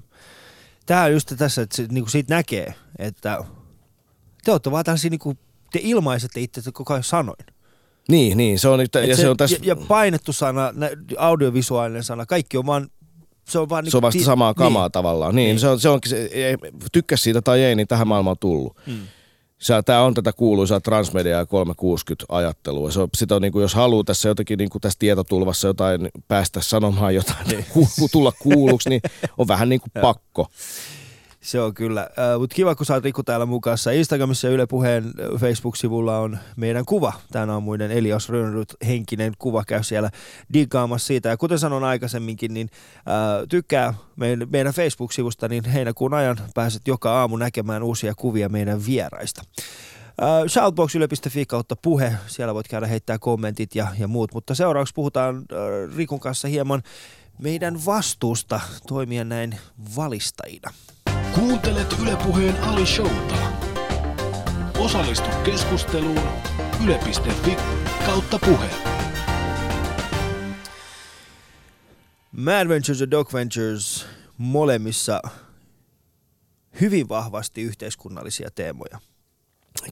tämä 0.85 1.03
on 1.03 1.11
just 1.11 1.33
tässä, 1.37 1.61
että 1.61 1.75
se, 1.75 1.81
niin 1.89 2.03
kuin 2.03 2.11
siitä 2.11 2.35
näkee, 2.35 2.73
että 2.99 3.43
te 4.43 4.51
olette 4.51 4.71
vaan 4.71 4.85
tällaisia, 4.85 5.09
niin 5.09 5.19
kuin, 5.19 5.37
te 5.71 5.79
ilmaisette 5.83 6.39
itse 6.39 6.71
koko 6.71 6.93
ajan 6.93 7.03
sanoin. 7.03 7.45
Niin, 8.09 8.37
niin, 8.37 8.59
se 8.59 8.67
on, 8.67 8.79
ja, 8.79 9.15
se, 9.15 9.21
se 9.21 9.29
on 9.29 9.37
tässä... 9.37 9.57
ja, 9.61 9.67
ja 9.67 9.75
painettu 9.87 10.33
sana, 10.33 10.73
audiovisuaalinen 11.17 12.03
sana, 12.03 12.25
kaikki 12.25 12.57
on 12.57 12.65
vaan 12.65 12.89
se 13.49 13.59
on, 13.59 13.69
vaan 13.69 13.91
se 13.91 13.97
on 13.97 14.01
vasta 14.01 14.19
ti- 14.19 14.25
samaa 14.25 14.53
kamaa 14.53 14.85
niin. 14.85 14.91
tavallaan. 14.91 15.35
Niin, 15.35 15.47
niin. 15.47 15.59
Se 15.59 15.67
on, 15.67 15.79
se 15.79 15.89
onkin, 15.89 16.09
se, 16.09 16.29
tykkäs 16.91 17.23
siitä 17.23 17.41
tai 17.41 17.63
ei, 17.63 17.75
niin 17.75 17.87
tähän 17.87 18.07
maailmaan 18.07 18.31
on 18.31 18.39
tullut. 18.39 18.77
Mm. 18.85 18.99
Tämä 19.85 20.01
on 20.01 20.13
tätä 20.13 20.33
kuuluisaa 20.33 20.79
transmedia 20.79 21.37
ja 21.37 21.43
360-ajattelua. 21.43 22.91
Se 22.91 22.99
on, 22.99 23.09
sitä 23.17 23.35
on, 23.35 23.41
niin 23.41 23.51
kuin, 23.51 23.61
jos 23.61 23.73
haluaa 23.73 24.03
tässä 24.03 24.29
jotenkin 24.29 24.57
niin 24.57 24.69
kuin 24.69 24.81
tässä 24.81 24.99
tietotulvassa 24.99 25.67
jotain 25.67 26.09
päästä 26.27 26.61
sanomaan 26.61 27.15
jotain, 27.15 27.47
niin. 27.47 27.65
tulla 28.11 28.31
kuulluksi, 28.39 28.89
niin 28.89 29.01
on 29.37 29.47
vähän 29.47 29.69
niin 29.69 29.81
kuin 29.81 29.91
pakko. 30.01 30.47
Se 31.41 31.61
on 31.61 31.73
kyllä. 31.73 32.01
Äh, 32.01 32.39
Mutta 32.39 32.55
kiva, 32.55 32.75
kun 32.75 32.85
sä 32.85 32.93
oot 32.93 33.03
Riku 33.03 33.23
täällä 33.23 33.45
mukassa. 33.45 33.91
Instagramissa 33.91 34.47
ja 34.47 34.53
Yle 34.53 34.65
Puheen 34.67 35.03
Facebook-sivulla 35.39 36.17
on 36.17 36.37
meidän 36.55 36.85
kuva. 36.85 37.13
Tämä 37.31 37.55
on 37.55 37.63
muiden 37.63 37.91
Elias 37.91 38.29
Rönnryt 38.29 38.73
henkinen 38.87 39.33
kuva. 39.39 39.63
Käy 39.67 39.83
siellä 39.83 40.09
digaamassa 40.53 41.07
siitä. 41.07 41.29
Ja 41.29 41.37
kuten 41.37 41.59
sanon 41.59 41.83
aikaisemminkin, 41.83 42.53
niin 42.53 42.69
äh, 42.97 43.47
tykkää 43.49 43.93
meidän, 44.15 44.47
meidän 44.51 44.73
Facebook-sivusta, 44.73 45.47
niin 45.47 45.65
heinäkuun 45.65 46.13
ajan 46.13 46.37
pääset 46.55 46.87
joka 46.87 47.19
aamu 47.19 47.37
näkemään 47.37 47.83
uusia 47.83 48.13
kuvia 48.15 48.49
meidän 48.49 48.85
vieraista. 48.85 49.41
Uh, 50.21 50.49
shoutbox.yle.fi 50.49 51.45
kautta 51.45 51.75
puhe, 51.75 52.13
siellä 52.27 52.53
voit 52.53 52.67
käydä 52.67 52.87
heittää 52.87 53.19
kommentit 53.19 53.75
ja, 53.75 53.87
ja 53.99 54.07
muut, 54.07 54.33
mutta 54.33 54.55
seuraavaksi 54.55 54.93
puhutaan 54.93 55.37
uh, 55.37 55.95
Rikun 55.95 56.19
kanssa 56.19 56.47
hieman 56.47 56.83
meidän 57.39 57.85
vastuusta 57.85 58.59
toimia 58.87 59.23
näin 59.23 59.57
valistajina. 59.95 60.71
Kuuntelet 61.35 61.95
Ylepuheen 62.01 62.63
Ali 62.63 62.85
Showta. 62.85 63.35
Osallistu 64.79 65.29
keskusteluun 65.45 66.29
Yle.fi 66.85 67.57
kautta 68.05 68.39
puhe. 68.39 68.69
Mad 72.31 72.67
Ventures 72.67 73.01
ja 73.01 73.11
Dog 73.11 73.33
Ventures 73.33 74.05
molemmissa 74.37 75.21
hyvin 76.81 77.09
vahvasti 77.09 77.61
yhteiskunnallisia 77.61 78.49
teemoja. 78.55 78.99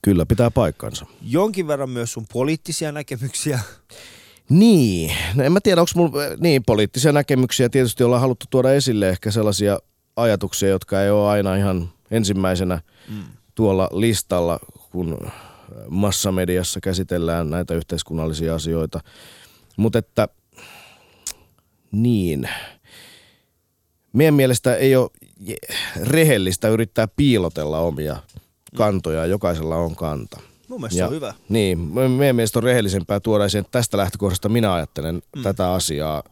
Kyllä, 0.01 0.25
pitää 0.25 0.51
paikkansa. 0.51 1.05
Jonkin 1.21 1.67
verran 1.67 1.89
myös 1.89 2.13
sun 2.13 2.25
poliittisia 2.33 2.91
näkemyksiä. 2.91 3.59
Niin, 4.49 5.11
no 5.35 5.43
en 5.43 5.51
mä 5.51 5.59
tiedä, 5.61 5.81
onko 5.81 5.91
mulla 5.95 6.11
niin 6.39 6.63
poliittisia 6.63 7.11
näkemyksiä. 7.11 7.69
Tietysti 7.69 8.03
ollaan 8.03 8.21
haluttu 8.21 8.45
tuoda 8.49 8.73
esille 8.73 9.09
ehkä 9.09 9.31
sellaisia 9.31 9.79
ajatuksia, 10.21 10.69
jotka 10.69 11.01
ei 11.01 11.09
ole 11.09 11.29
aina 11.29 11.55
ihan 11.55 11.89
ensimmäisenä 12.11 12.81
mm. 13.09 13.23
tuolla 13.55 13.89
listalla, 13.91 14.59
kun 14.91 15.31
massamediassa 15.89 16.79
käsitellään 16.81 17.49
näitä 17.49 17.73
yhteiskunnallisia 17.73 18.55
asioita. 18.55 18.99
Mutta 19.77 19.99
että 19.99 20.27
niin, 21.91 22.49
meidän 24.13 24.33
mielestä 24.33 24.75
ei 24.75 24.95
ole 24.95 25.09
rehellistä 26.01 26.67
yrittää 26.67 27.07
piilotella 27.15 27.79
omia 27.79 28.17
kantoja. 28.75 29.25
Jokaisella 29.25 29.75
on 29.75 29.95
kanta. 29.95 30.39
Mun 30.67 30.81
mielestä 30.81 30.99
ja, 30.99 31.05
se 31.05 31.07
on 31.07 31.15
hyvä. 31.15 31.33
Niin, 31.49 31.79
meidän 32.17 32.35
mielestä 32.35 32.59
on 32.59 32.63
rehellisempää 32.63 33.19
tuoda 33.19 33.45
esiin, 33.45 33.59
että 33.61 33.71
tästä 33.71 33.97
lähtökohdasta 33.97 34.49
minä 34.49 34.73
ajattelen 34.73 35.21
mm. 35.35 35.43
tätä 35.43 35.71
asiaa 35.71 36.23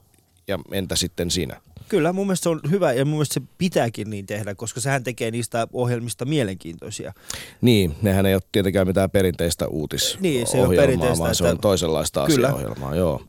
ja 0.48 0.60
entä 0.72 0.96
sitten 0.96 1.32
sinä. 1.32 1.62
Kyllä, 1.90 2.14
mun 2.14 2.28
mielestä 2.28 2.44
se 2.44 2.50
on 2.50 2.62
hyvä 2.70 2.94
ja 2.94 3.06
mun 3.06 3.14
mielestä 3.14 3.34
se 3.34 3.42
pitääkin 3.58 4.10
niin 4.10 4.26
tehdä, 4.26 4.56
koska 4.56 4.80
sehän 4.80 5.04
tekee 5.04 5.32
niistä 5.32 5.68
ohjelmista 5.74 6.26
mielenkiintoisia. 6.26 7.14
Niin, 7.62 7.96
nehän 8.02 8.26
ei 8.26 8.34
ole 8.34 8.42
tietenkään 8.52 8.88
mitään 8.88 9.12
perinteistä 9.12 9.68
uutisohjelmaa, 9.68 10.22
niin, 10.22 10.48
se 10.48 10.62
on 10.62 10.76
perinteistä, 10.76 11.24
vaan 11.24 11.36
se 11.36 11.48
on 11.48 11.60
toisenlaista 11.60 12.26
Kyllä. 12.26 12.48
asiaohjelmaa. 12.48 12.96
Joo 12.96 13.22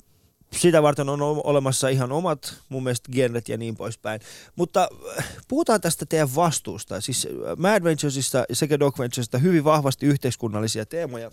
sitä 0.52 0.82
varten 0.82 1.08
on 1.08 1.22
olemassa 1.22 1.88
ihan 1.88 2.12
omat 2.12 2.54
mun 2.68 2.82
mielestä 2.82 3.12
genret 3.12 3.48
ja 3.48 3.56
niin 3.56 3.76
poispäin. 3.76 4.20
Mutta 4.56 4.88
äh, 5.18 5.28
puhutaan 5.48 5.80
tästä 5.80 6.06
teidän 6.06 6.34
vastuusta. 6.34 7.00
Siis 7.00 7.26
äh, 7.26 7.56
Mad 7.56 7.84
Venturesista 7.84 8.44
sekä 8.52 8.78
Dog 8.78 8.98
Venturesista 8.98 9.38
hyvin 9.38 9.64
vahvasti 9.64 10.06
yhteiskunnallisia 10.06 10.86
teemoja. 10.86 11.30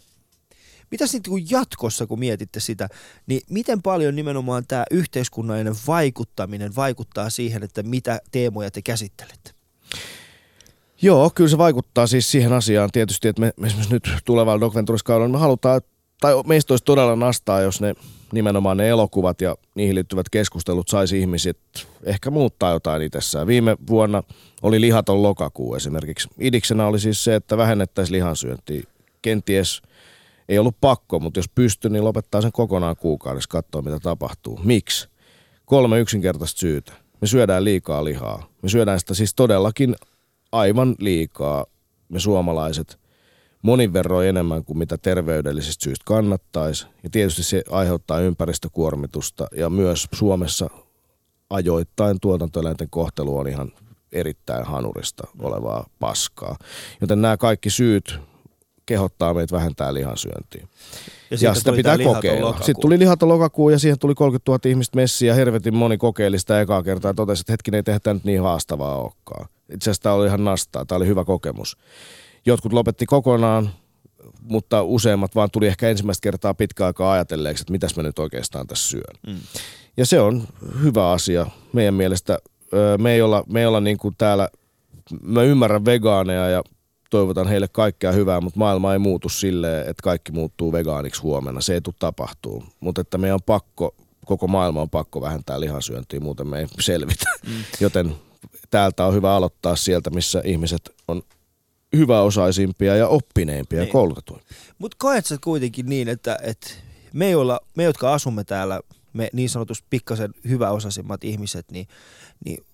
Mitäs 0.92 1.12
sitten 1.12 1.32
kun 1.32 1.50
jatkossa, 1.50 2.08
kun 2.08 2.20
mietitte 2.20 2.60
sitä, 2.60 2.90
niin 3.28 3.42
miten 3.50 3.82
paljon 3.82 4.16
nimenomaan 4.16 4.64
tämä 4.68 4.84
yhteiskunnallinen 4.92 5.76
vaikuttaminen 5.88 6.76
vaikuttaa 6.76 7.30
siihen, 7.30 7.64
että 7.64 7.84
mitä 7.84 8.20
teemoja 8.32 8.72
te 8.72 8.82
käsittelette? 8.82 9.52
Joo, 11.02 11.30
kyllä 11.36 11.50
se 11.50 11.58
vaikuttaa 11.58 12.08
siis 12.08 12.32
siihen 12.32 12.54
asiaan 12.54 12.90
tietysti, 12.92 13.28
että 13.28 13.40
me, 13.40 13.54
me 13.58 13.68
esimerkiksi 13.68 13.94
nyt 13.94 14.10
tulevalla 14.26 14.60
Dog 14.60 14.76
Ventures-kaudella 14.76 15.32
me 15.32 15.38
halutaan, 15.38 15.82
tai 16.22 16.34
meistä 16.46 16.74
olisi 16.74 16.86
todella 16.86 17.16
nastaa, 17.16 17.62
jos 17.62 17.82
ne 17.82 17.96
nimenomaan 18.32 18.78
ne 18.78 18.90
elokuvat 18.90 19.42
ja 19.42 19.56
niihin 19.76 19.96
liittyvät 19.96 20.30
keskustelut 20.30 20.88
saisi 20.88 21.20
ihmiset 21.20 21.58
ehkä 22.04 22.32
muuttaa 22.32 22.74
jotain 22.74 23.02
itsessään. 23.02 23.48
Viime 23.48 23.78
vuonna 23.90 24.24
oli 24.62 24.82
lihaton 24.82 25.24
lokakuu 25.24 25.76
esimerkiksi. 25.76 26.30
Idiksenä 26.40 26.88
oli 26.88 27.00
siis 27.00 27.24
se, 27.24 27.36
että 27.36 27.58
vähennettäisiin 27.58 28.16
lihansyöntiä. 28.16 28.84
Kenties 29.22 29.82
ei 30.50 30.60
ollut 30.60 30.78
pakko, 30.82 31.20
mutta 31.20 31.40
jos 31.40 31.50
pystyy, 31.50 31.92
niin 31.92 32.04
lopettaa 32.04 32.42
sen 32.42 32.52
kokonaan 32.52 32.96
kuukaudessa 32.96 33.50
katsoa, 33.50 33.82
mitä 33.82 34.00
tapahtuu. 34.00 34.60
Miksi? 34.64 35.10
Kolme 35.66 36.00
yksinkertaista 36.00 36.60
syytä. 36.60 36.94
Me 37.22 37.28
syödään 37.28 37.64
liikaa 37.64 38.04
lihaa. 38.04 38.50
Me 38.62 38.70
syödään 38.70 39.00
sitä 39.00 39.14
siis 39.14 39.36
todellakin 39.36 39.96
aivan 40.52 40.96
liikaa, 41.00 41.66
me 42.10 42.20
suomalaiset– 42.20 42.98
monin 43.66 43.94
verroin 43.94 44.28
enemmän 44.28 44.66
kuin 44.66 44.78
mitä 44.78 44.98
terveydellisistä 44.98 45.84
syistä 45.84 46.04
kannattaisi. 46.06 46.88
Ja 47.04 47.10
tietysti 47.10 47.44
se 47.44 47.64
aiheuttaa 47.70 48.20
ympäristökuormitusta 48.20 49.48
ja 49.58 49.70
myös 49.70 50.08
Suomessa 50.12 50.70
ajoittain 51.50 52.18
tuotantoeläinten 52.22 52.90
kohtelu 52.90 53.38
on 53.38 53.48
ihan 53.48 53.72
erittäin 54.12 54.66
hanurista 54.66 55.28
olevaa 55.40 55.88
paskaa. 56.00 56.56
Joten 57.02 57.22
nämä 57.22 57.38
kaikki 57.38 57.70
syyt 57.70 58.20
kehottaa 58.86 59.34
meitä 59.34 59.56
vähentää 59.56 59.94
lihansyöntiä. 59.94 60.68
Ja, 61.32 61.38
ja 61.42 61.54
sitä 61.54 61.72
pitää 61.72 61.98
kokeilla. 61.98 62.56
Sitten 62.58 62.82
tuli 62.82 63.00
lihaton 63.00 63.30
lokakuu 63.30 63.70
ja 63.70 63.80
siihen 63.80 64.00
tuli 64.00 64.16
30 64.16 64.52
000 64.52 64.60
ihmistä 64.66 64.96
messiä 64.96 65.32
ja 65.32 65.36
hervetin 65.36 65.76
moni 65.76 65.98
kokeili 65.98 66.40
sitä 66.40 66.62
ekaa 66.62 66.84
kertaa 66.84 67.10
ja 67.10 67.14
totesi, 67.14 67.42
että 67.42 67.54
hetkinen 67.54 67.78
ei 67.78 67.84
tehdä 67.84 68.14
nyt 68.14 68.24
niin 68.24 68.42
haastavaa 68.42 69.02
olekaan. 69.02 69.48
Itse 69.74 69.90
asiassa 69.90 70.04
tämä 70.04 70.16
oli 70.16 70.28
ihan 70.28 70.44
nastaa, 70.44 70.86
tämä 70.86 70.98
oli 70.98 71.08
hyvä 71.08 71.26
kokemus. 71.26 71.78
Jotkut 72.46 72.74
lopetti 72.74 73.06
kokonaan, 73.06 73.70
mutta 74.42 74.84
useimmat 74.84 75.36
vaan 75.36 75.52
tuli 75.52 75.68
ehkä 75.68 75.90
ensimmäistä 75.90 76.24
kertaa 76.24 76.54
pitkä 76.54 76.86
aikaa 76.86 77.12
ajatelleeksi, 77.12 77.62
että 77.62 77.72
mitäs 77.72 77.96
mä 77.96 78.04
nyt 78.04 78.20
oikeastaan 78.20 78.68
tässä 78.68 78.90
syön. 78.90 79.16
Mm. 79.28 79.40
Ja 79.98 80.06
se 80.06 80.20
on 80.20 80.44
hyvä 80.84 81.12
asia 81.12 81.46
meidän 81.74 81.94
mielestä. 81.94 82.40
Me 82.98 83.14
ei 83.14 83.22
olla, 83.22 83.44
me 83.48 83.60
ei 83.60 83.66
olla 83.66 83.82
niin 83.82 83.98
kuin 83.98 84.16
täällä, 84.18 84.50
mä 85.22 85.44
ymmärrän 85.44 85.86
vegaaneja 85.86 86.50
ja 86.50 86.64
toivotan 87.10 87.48
heille 87.48 87.68
kaikkea 87.68 88.12
hyvää, 88.12 88.42
mutta 88.42 88.60
maailma 88.60 88.94
ei 88.94 89.00
muutu 89.00 89.30
silleen, 89.30 89.82
että 89.82 90.04
kaikki 90.04 90.32
muuttuu 90.32 90.72
vegaaniksi 90.72 91.22
huomenna. 91.22 91.62
Se 91.62 91.74
ei 91.74 91.82
tule 91.82 91.96
tapahtuu. 92.00 92.64
Mutta 92.80 93.02
että 93.02 93.18
meidän 93.18 93.34
on 93.34 93.44
pakko, 93.46 93.96
koko 94.26 94.48
maailma 94.48 94.82
on 94.82 94.90
pakko 94.90 95.22
vähentää 95.22 95.60
lihansyöntiä, 95.60 96.20
muuten 96.20 96.48
me 96.48 96.60
ei 96.60 96.68
selvitä. 96.80 97.26
Mm. 97.48 97.54
Joten 97.80 98.16
täältä 98.70 99.06
on 99.06 99.14
hyvä 99.14 99.36
aloittaa 99.36 99.76
sieltä, 99.76 100.10
missä 100.10 100.42
ihmiset 100.46 100.96
on 101.08 101.22
hyväosaisimpia 101.96 102.96
ja 102.96 103.08
oppineimpia 103.08 103.80
niin. 103.80 103.88
ja 103.88 103.92
koulutetuimpia. 103.92 104.58
Mutta 104.78 104.98
koet 105.00 105.26
sä 105.26 105.38
kuitenkin 105.44 105.86
niin, 105.86 106.08
että, 106.08 106.40
että 106.42 106.72
me, 107.14 107.30
joilla, 107.30 107.60
me, 107.76 107.84
jotka 107.84 108.14
asumme 108.14 108.44
täällä, 108.44 108.80
me 109.14 109.30
niin 109.34 109.50
sanotusti 109.50 109.88
pikkasen 109.90 110.34
hyväosaisimmat 110.48 111.24
ihmiset, 111.24 111.72
niin, 111.72 111.88
niin 112.46 112.66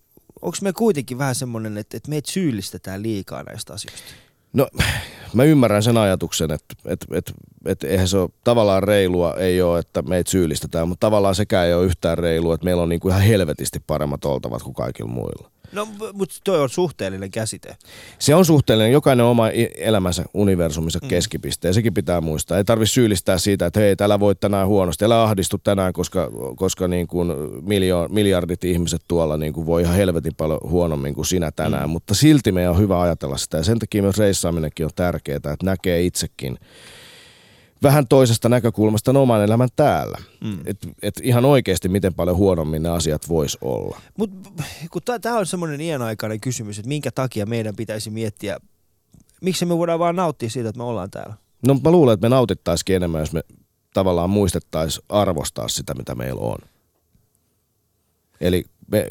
onko 0.42 0.58
me 0.62 0.74
kuitenkin 0.74 1.18
vähän 1.18 1.36
semmoinen, 1.36 1.78
että, 1.78 1.98
että 1.98 2.10
meitä 2.10 2.32
syyllistetään 2.32 3.04
liikaa 3.04 3.44
näistä 3.44 3.74
asioista? 3.74 4.12
No 4.54 4.68
mä 5.34 5.44
ymmärrän 5.44 5.84
sen 5.84 5.98
ajatuksen, 5.98 6.52
että, 6.52 6.76
että, 6.86 7.06
että, 7.12 7.32
että 7.66 7.88
eihän 7.88 8.08
se 8.08 8.18
ole 8.18 8.30
tavallaan 8.44 8.84
reilua, 8.84 9.34
ei 9.34 9.62
ole, 9.62 9.80
että 9.80 10.02
meitä 10.02 10.32
syyllistetään, 10.32 10.88
mutta 10.88 11.06
tavallaan 11.08 11.36
sekään 11.36 11.68
ei 11.68 11.74
ole 11.74 11.86
yhtään 11.86 12.18
reilua, 12.18 12.54
että 12.56 12.66
meillä 12.66 12.84
on 12.84 12.90
niin 12.90 13.00
kuin 13.00 13.12
ihan 13.12 13.24
helvetisti 13.24 13.80
paremmat 13.88 14.26
oltavat 14.26 14.64
kuin 14.64 14.74
kaikilla 14.74 15.12
muilla. 15.12 15.52
No, 15.72 15.88
mutta 16.14 16.36
toi 16.44 16.60
on 16.60 16.70
suhteellinen 16.70 17.32
käsite. 17.32 17.76
Se 18.20 18.36
on 18.36 18.46
suhteellinen. 18.46 18.92
Jokainen 18.92 19.26
oma 19.26 19.50
elämänsä 19.78 20.24
universumissa 20.34 21.00
mm. 21.02 21.08
keskipiste. 21.08 21.68
Ja 21.68 21.74
sekin 21.74 21.94
pitää 21.94 22.22
muistaa. 22.22 22.58
Ei 22.58 22.64
tarvitse 22.64 22.94
syyllistää 22.94 23.38
siitä, 23.38 23.66
että 23.66 23.80
hei, 23.80 23.96
täällä 23.96 24.20
voit 24.20 24.40
tänään 24.40 24.68
huonosti. 24.68 25.06
Älä 25.06 25.24
ahdistu 25.24 25.58
tänään, 25.58 25.94
koska, 25.94 26.32
koska 26.56 26.88
niin 26.88 27.08
kuin 27.08 27.28
miljo, 27.62 28.08
miljardit 28.10 28.64
ihmiset 28.64 29.02
tuolla 29.08 29.38
niin 29.38 29.54
kuin 29.54 29.66
voi 29.66 29.82
ihan 29.82 29.96
helvetin 29.96 30.36
paljon 30.38 30.60
huonommin 30.64 31.14
kuin 31.14 31.26
sinä 31.26 31.52
tänään. 31.52 31.90
Mm. 31.90 31.92
Mutta 31.92 32.16
silti 32.16 32.52
meidän 32.52 32.72
on 32.72 32.80
hyvä 32.80 33.02
ajatella 33.02 33.38
sitä. 33.38 33.58
Ja 33.58 33.64
sen 33.64 33.80
takia 33.80 34.02
myös 34.02 34.18
reissaaminenkin 34.18 34.86
on 34.86 34.92
tärkeää, 34.96 35.36
että 35.36 35.56
näkee 35.64 36.02
itsekin– 36.02 36.58
vähän 37.84 38.08
toisesta 38.08 38.50
näkökulmasta 38.50 39.12
oman 39.12 39.44
elämän 39.44 39.70
täällä. 39.76 40.18
Mm. 40.44 40.60
Et, 40.66 40.88
et 41.02 41.20
ihan 41.24 41.46
oikeasti 41.46 41.90
miten 41.90 42.14
paljon 42.14 42.38
huonommin 42.38 42.84
ne 42.84 42.90
asiat 42.90 43.30
vois 43.30 43.58
olla. 43.62 44.02
Mutta 44.18 45.20
tämä 45.22 45.38
on 45.38 45.46
semmoinen 45.46 45.82
iänaikainen 45.82 46.42
kysymys, 46.42 46.80
että 46.80 46.90
minkä 46.90 47.12
takia 47.12 47.46
meidän 47.46 47.76
pitäisi 47.76 48.10
miettiä, 48.10 48.58
miksi 49.42 49.66
me 49.66 49.78
voidaan 49.78 50.00
vaan 50.00 50.16
nauttia 50.16 50.50
siitä, 50.50 50.70
että 50.70 50.78
me 50.78 50.84
ollaan 50.84 51.12
täällä? 51.12 51.36
No 51.68 51.80
mä 51.84 51.92
luulen, 51.92 52.14
että 52.14 52.26
me 52.26 52.36
nautittaisiin 52.36 52.96
enemmän, 52.96 53.20
jos 53.20 53.34
me 53.34 53.44
tavallaan 53.94 54.30
muistettaisiin 54.30 55.06
arvostaa 55.10 55.68
sitä, 55.68 55.94
mitä 55.94 56.16
meillä 56.16 56.42
on. 56.42 56.58
Eli 58.42 58.66
me 58.92 59.10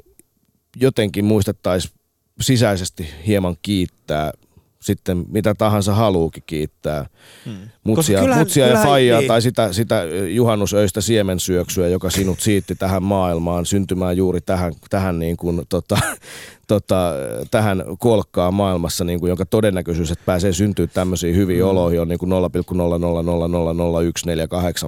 jotenkin 0.76 1.24
muistettaisiin 1.24 1.94
sisäisesti 2.40 3.08
hieman 3.26 3.56
kiittää 3.62 4.32
sitten 4.80 5.24
mitä 5.28 5.54
tahansa 5.54 5.94
haluukin 5.94 6.42
kiittää. 6.46 7.06
Hmm. 7.44 7.56
Mutsia, 7.84 8.20
kyllähän, 8.20 8.38
mutsia 8.38 8.64
kyllähän, 8.64 8.86
ja 8.86 8.90
faijaa 8.90 9.20
niin. 9.20 9.28
tai 9.28 9.42
sitä, 9.42 9.72
sitä 9.72 10.02
juhannusöistä 10.28 11.00
siemensyöksyä, 11.00 11.88
joka 11.88 12.10
sinut 12.10 12.40
siitti 12.40 12.74
tähän 12.74 13.02
maailmaan, 13.02 13.66
syntymään 13.66 14.16
juuri 14.16 14.40
tähän, 14.40 14.72
tähän, 14.90 15.18
niin 15.18 15.36
kuin, 15.36 15.62
tota, 15.68 15.98
tota, 16.68 17.12
tähän 17.50 17.84
kolkkaan 17.98 18.54
maailmassa, 18.54 19.04
niin 19.04 19.20
kuin, 19.20 19.28
jonka 19.28 19.46
todennäköisyys, 19.46 20.10
että 20.10 20.24
pääsee 20.26 20.52
syntyä 20.52 20.86
tämmöisiin 20.86 21.36
hyviin 21.36 21.62
hmm. 21.62 21.70
oloihin 21.70 22.00
on 22.00 22.08
niin 22.08 22.18
kuin 22.18 22.30
0,0000148 22.30 22.34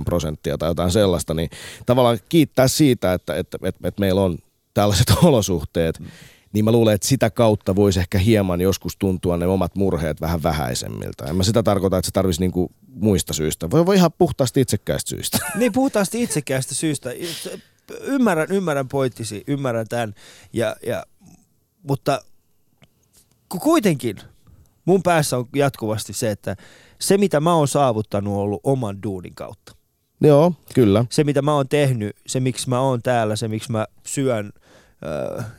prosenttia 0.05 0.59
tai 0.59 0.70
jotain 0.70 0.90
sellaista, 0.90 1.34
niin 1.34 1.51
tavallaan 1.86 2.18
kiittää 2.28 2.68
siitä, 2.68 3.12
että, 3.12 3.36
että, 3.36 3.59
että, 3.62 3.88
että 3.88 4.01
meillä 4.01 4.20
on 4.20 4.38
tällaiset 4.74 5.07
olosuhteet. 5.22 5.99
Hmm 5.99 6.09
niin 6.53 6.64
mä 6.64 6.72
luulen, 6.72 6.94
että 6.94 7.09
sitä 7.09 7.30
kautta 7.30 7.76
voisi 7.76 8.00
ehkä 8.00 8.18
hieman 8.18 8.61
joskus 8.61 8.96
tuntua 8.96 9.36
ne 9.36 9.46
omat 9.46 9.76
murheet 9.76 10.20
vähän 10.20 10.42
vähäisemmiltä. 10.42 11.24
En 11.24 11.36
mä 11.36 11.42
sitä 11.42 11.62
tarkoita, 11.62 11.98
että 11.98 12.07
se 12.07 12.12
tarvisi 12.12 12.40
niinku 12.40 12.70
muista 12.88 13.32
syistä. 13.32 13.70
Voi, 13.70 13.86
voi 13.86 13.96
ihan 13.96 14.12
puhtaasti 14.18 14.61
itsekkäistä 14.61 15.09
syistä. 15.09 15.38
Niin, 15.59 15.72
puhtaasti 15.72 16.22
itsekkäistä 16.22 16.74
syistä. 16.74 17.11
Ymmärrän, 18.00 18.46
ymmärrän 18.50 18.88
pointtisi, 18.88 19.44
ymmärrän 19.46 19.88
tämän. 19.88 20.14
Ja, 20.53 20.76
ja, 20.86 21.07
mutta 21.82 22.22
kuitenkin 23.61 24.16
Mun 24.84 25.03
päässä 25.03 25.36
on 25.36 25.48
jatkuvasti 25.55 26.12
se, 26.12 26.30
että 26.30 26.57
se 27.00 27.18
mitä 27.18 27.40
mä 27.40 27.55
oon 27.55 27.68
saavuttanut 27.68 28.34
on 28.34 28.40
ollut 28.40 28.61
oman 28.64 29.03
duunin 29.03 29.34
kautta. 29.34 29.74
Joo, 30.20 30.53
kyllä. 30.74 31.05
Se 31.11 31.24
mitä 31.24 31.42
mä 31.42 31.55
oon 31.55 31.68
tehnyt, 31.68 32.16
se 32.26 32.40
miksi 32.40 32.68
mä 32.68 32.80
oon 32.80 33.03
täällä, 33.03 33.36
se 33.36 33.48
miksi 33.48 33.72
mä 33.72 33.86
syön 34.07 34.53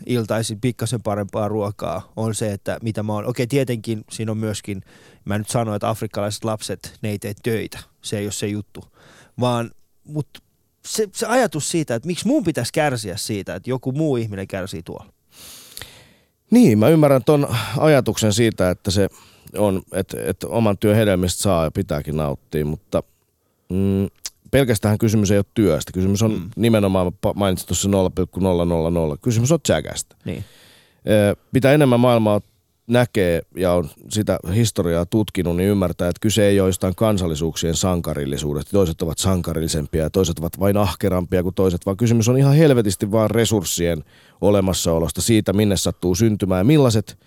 iltaisin 0.05 0.61
pikkasen 0.61 1.01
parempaa 1.01 1.47
ruokaa, 1.47 2.11
on 2.15 2.35
se, 2.35 2.51
että 2.51 2.77
mitä 2.81 3.03
mä 3.03 3.13
oon. 3.13 3.25
Okei, 3.25 3.47
tietenkin 3.47 4.03
siinä 4.11 4.31
on 4.31 4.37
myöskin, 4.37 4.81
mä 5.25 5.37
nyt 5.37 5.49
sanoin, 5.49 5.75
että 5.75 5.89
afrikkalaiset 5.89 6.43
lapset, 6.43 6.99
ne 7.01 7.09
ei 7.09 7.19
tee 7.19 7.33
töitä. 7.43 7.79
Se 8.01 8.17
ei 8.17 8.25
ole 8.25 8.31
se 8.31 8.47
juttu. 8.47 8.83
Vaan, 9.39 9.71
mutta 10.03 10.39
se, 10.85 11.09
se 11.11 11.25
ajatus 11.25 11.71
siitä, 11.71 11.95
että 11.95 12.07
miksi 12.07 12.27
mun 12.27 12.43
pitäisi 12.43 12.73
kärsiä 12.73 13.17
siitä, 13.17 13.55
että 13.55 13.69
joku 13.69 13.91
muu 13.91 14.17
ihminen 14.17 14.47
kärsii 14.47 14.83
tuolla. 14.83 15.13
Niin, 16.51 16.79
mä 16.79 16.89
ymmärrän 16.89 17.23
ton 17.23 17.47
ajatuksen 17.77 18.33
siitä, 18.33 18.69
että 18.69 18.91
se 18.91 19.09
on, 19.57 19.81
että, 19.93 20.17
että 20.25 20.47
oman 20.47 20.77
työn 20.77 20.95
hedelmistä 20.95 21.43
saa 21.43 21.63
ja 21.63 21.71
pitääkin 21.71 22.17
nauttia, 22.17 22.65
mutta 22.65 23.03
mm, 23.69 24.07
pelkästään 24.53 24.97
kysymys 24.97 25.31
ei 25.31 25.37
ole 25.37 25.45
työstä. 25.53 25.91
Kysymys 25.91 26.21
on 26.21 26.31
mm. 26.31 26.49
nimenomaan, 26.55 27.11
mainitsin 27.35 27.67
tuossa 27.67 27.89
0,000, 27.89 29.17
kysymys 29.21 29.51
on 29.51 29.59
jägästä. 29.69 30.15
Niin. 30.25 30.43
Mitä 31.51 31.71
enemmän 31.71 31.99
maailmaa 31.99 32.41
näkee 32.87 33.41
ja 33.57 33.73
on 33.73 33.89
sitä 34.09 34.39
historiaa 34.55 35.05
tutkinut, 35.05 35.55
niin 35.55 35.69
ymmärtää, 35.69 36.09
että 36.09 36.19
kyse 36.21 36.47
ei 36.47 36.59
ole 36.59 36.69
jostain 36.69 36.95
kansallisuuksien 36.95 37.75
sankarillisuudesta. 37.75 38.71
Toiset 38.71 39.01
ovat 39.01 39.17
sankarillisempia 39.17 40.03
ja 40.03 40.09
toiset 40.09 40.39
ovat 40.39 40.59
vain 40.59 40.77
ahkerampia 40.77 41.43
kuin 41.43 41.55
toiset, 41.55 41.85
vaan 41.85 41.97
kysymys 41.97 42.29
on 42.29 42.37
ihan 42.37 42.55
helvetisti 42.55 43.11
vaan 43.11 43.31
resurssien 43.31 44.03
olemassaolosta, 44.41 45.21
siitä 45.21 45.53
minne 45.53 45.77
sattuu 45.77 46.15
syntymään 46.15 46.59
ja 46.59 46.63
millaiset 46.63 47.17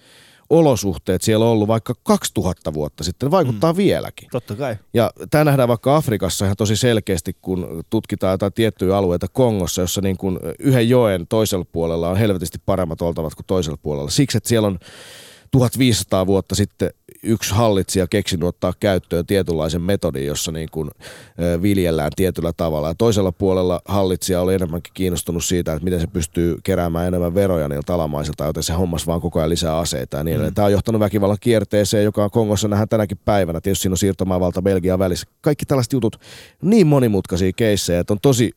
olosuhteet 0.51 1.23
siellä 1.23 1.45
on 1.45 1.51
ollut 1.51 1.69
vaikka 1.69 1.95
2000 2.03 2.75
vuotta 2.75 3.05
sitten, 3.05 3.31
vaikuttaa 3.31 3.73
mm. 3.73 3.77
vieläkin. 3.77 4.29
Totta 4.31 4.55
kai. 4.55 4.77
Ja 4.95 5.11
tämä 5.31 5.45
nähdään 5.45 5.69
vaikka 5.69 5.97
Afrikassa 5.97 6.45
ihan 6.45 6.57
tosi 6.57 6.77
selkeästi, 6.77 7.37
kun 7.43 7.85
tutkitaan 7.91 8.33
jotain 8.33 8.53
tiettyjä 8.53 8.97
alueita 8.97 9.27
Kongossa, 9.29 9.81
jossa 9.81 10.01
niin 10.01 10.17
kuin 10.17 10.39
yhden 10.59 10.89
joen 10.89 11.27
toisella 11.27 11.65
puolella 11.73 12.11
on 12.11 12.17
helvetisti 12.17 12.59
paremmat 12.67 13.03
oltavat 13.03 13.35
kuin 13.35 13.47
toisella 13.47 13.79
puolella. 13.83 14.11
Siksi, 14.11 14.37
että 14.39 14.49
siellä 14.49 14.69
on 14.69 14.79
1500 15.51 16.27
vuotta 16.27 16.55
sitten 16.55 16.91
yksi 17.23 17.55
hallitsija 17.55 18.07
keksinyt 18.07 18.49
ottaa 18.49 18.73
käyttöön 18.81 19.27
tietynlaisen 19.27 19.83
metodin, 19.83 20.27
jossa 20.27 20.53
niin 20.53 20.69
kuin 20.73 20.91
viljellään 21.63 22.13
tietyllä 22.17 22.53
tavalla. 22.57 22.89
Ja 22.89 22.95
toisella 22.95 23.33
puolella 23.33 23.81
hallitsija 23.85 24.41
oli 24.41 24.55
enemmänkin 24.55 24.95
kiinnostunut 24.95 25.45
siitä, 25.45 25.73
että 25.73 25.85
miten 25.85 26.01
se 26.01 26.07
pystyy 26.07 26.59
keräämään 26.65 27.07
enemmän 27.09 27.35
veroja 27.35 27.69
niiltä 27.69 27.95
alamaisilta, 27.95 28.45
joten 28.45 28.63
se 28.63 28.73
hommas 28.73 29.07
vaan 29.07 29.21
koko 29.21 29.39
ajan 29.39 29.51
lisää 29.51 29.79
aseita 29.79 30.17
ja 30.17 30.25
niin 30.25 30.41
mm. 30.41 30.55
Tämä 30.55 30.67
on 30.67 30.73
johtanut 30.73 31.01
väkivallan 31.01 31.39
kierteeseen, 31.41 32.05
joka 32.05 32.25
on 32.25 32.31
Kongossa 32.31 32.69
nähdään 32.69 32.89
tänäkin 32.89 33.19
päivänä. 33.25 33.61
Tietysti 33.61 33.83
siinä 33.83 33.93
on 33.93 33.99
siirtomaavalta 33.99 34.63
Belgian 34.63 34.99
välissä. 34.99 35.27
Kaikki 35.41 35.67
tällaiset 35.67 35.93
jutut, 35.93 36.21
niin 36.63 36.87
monimutkaisia 36.87 37.53
keissejä, 37.57 38.01
että 38.01 38.13
on 38.13 38.21
tosi 38.23 38.53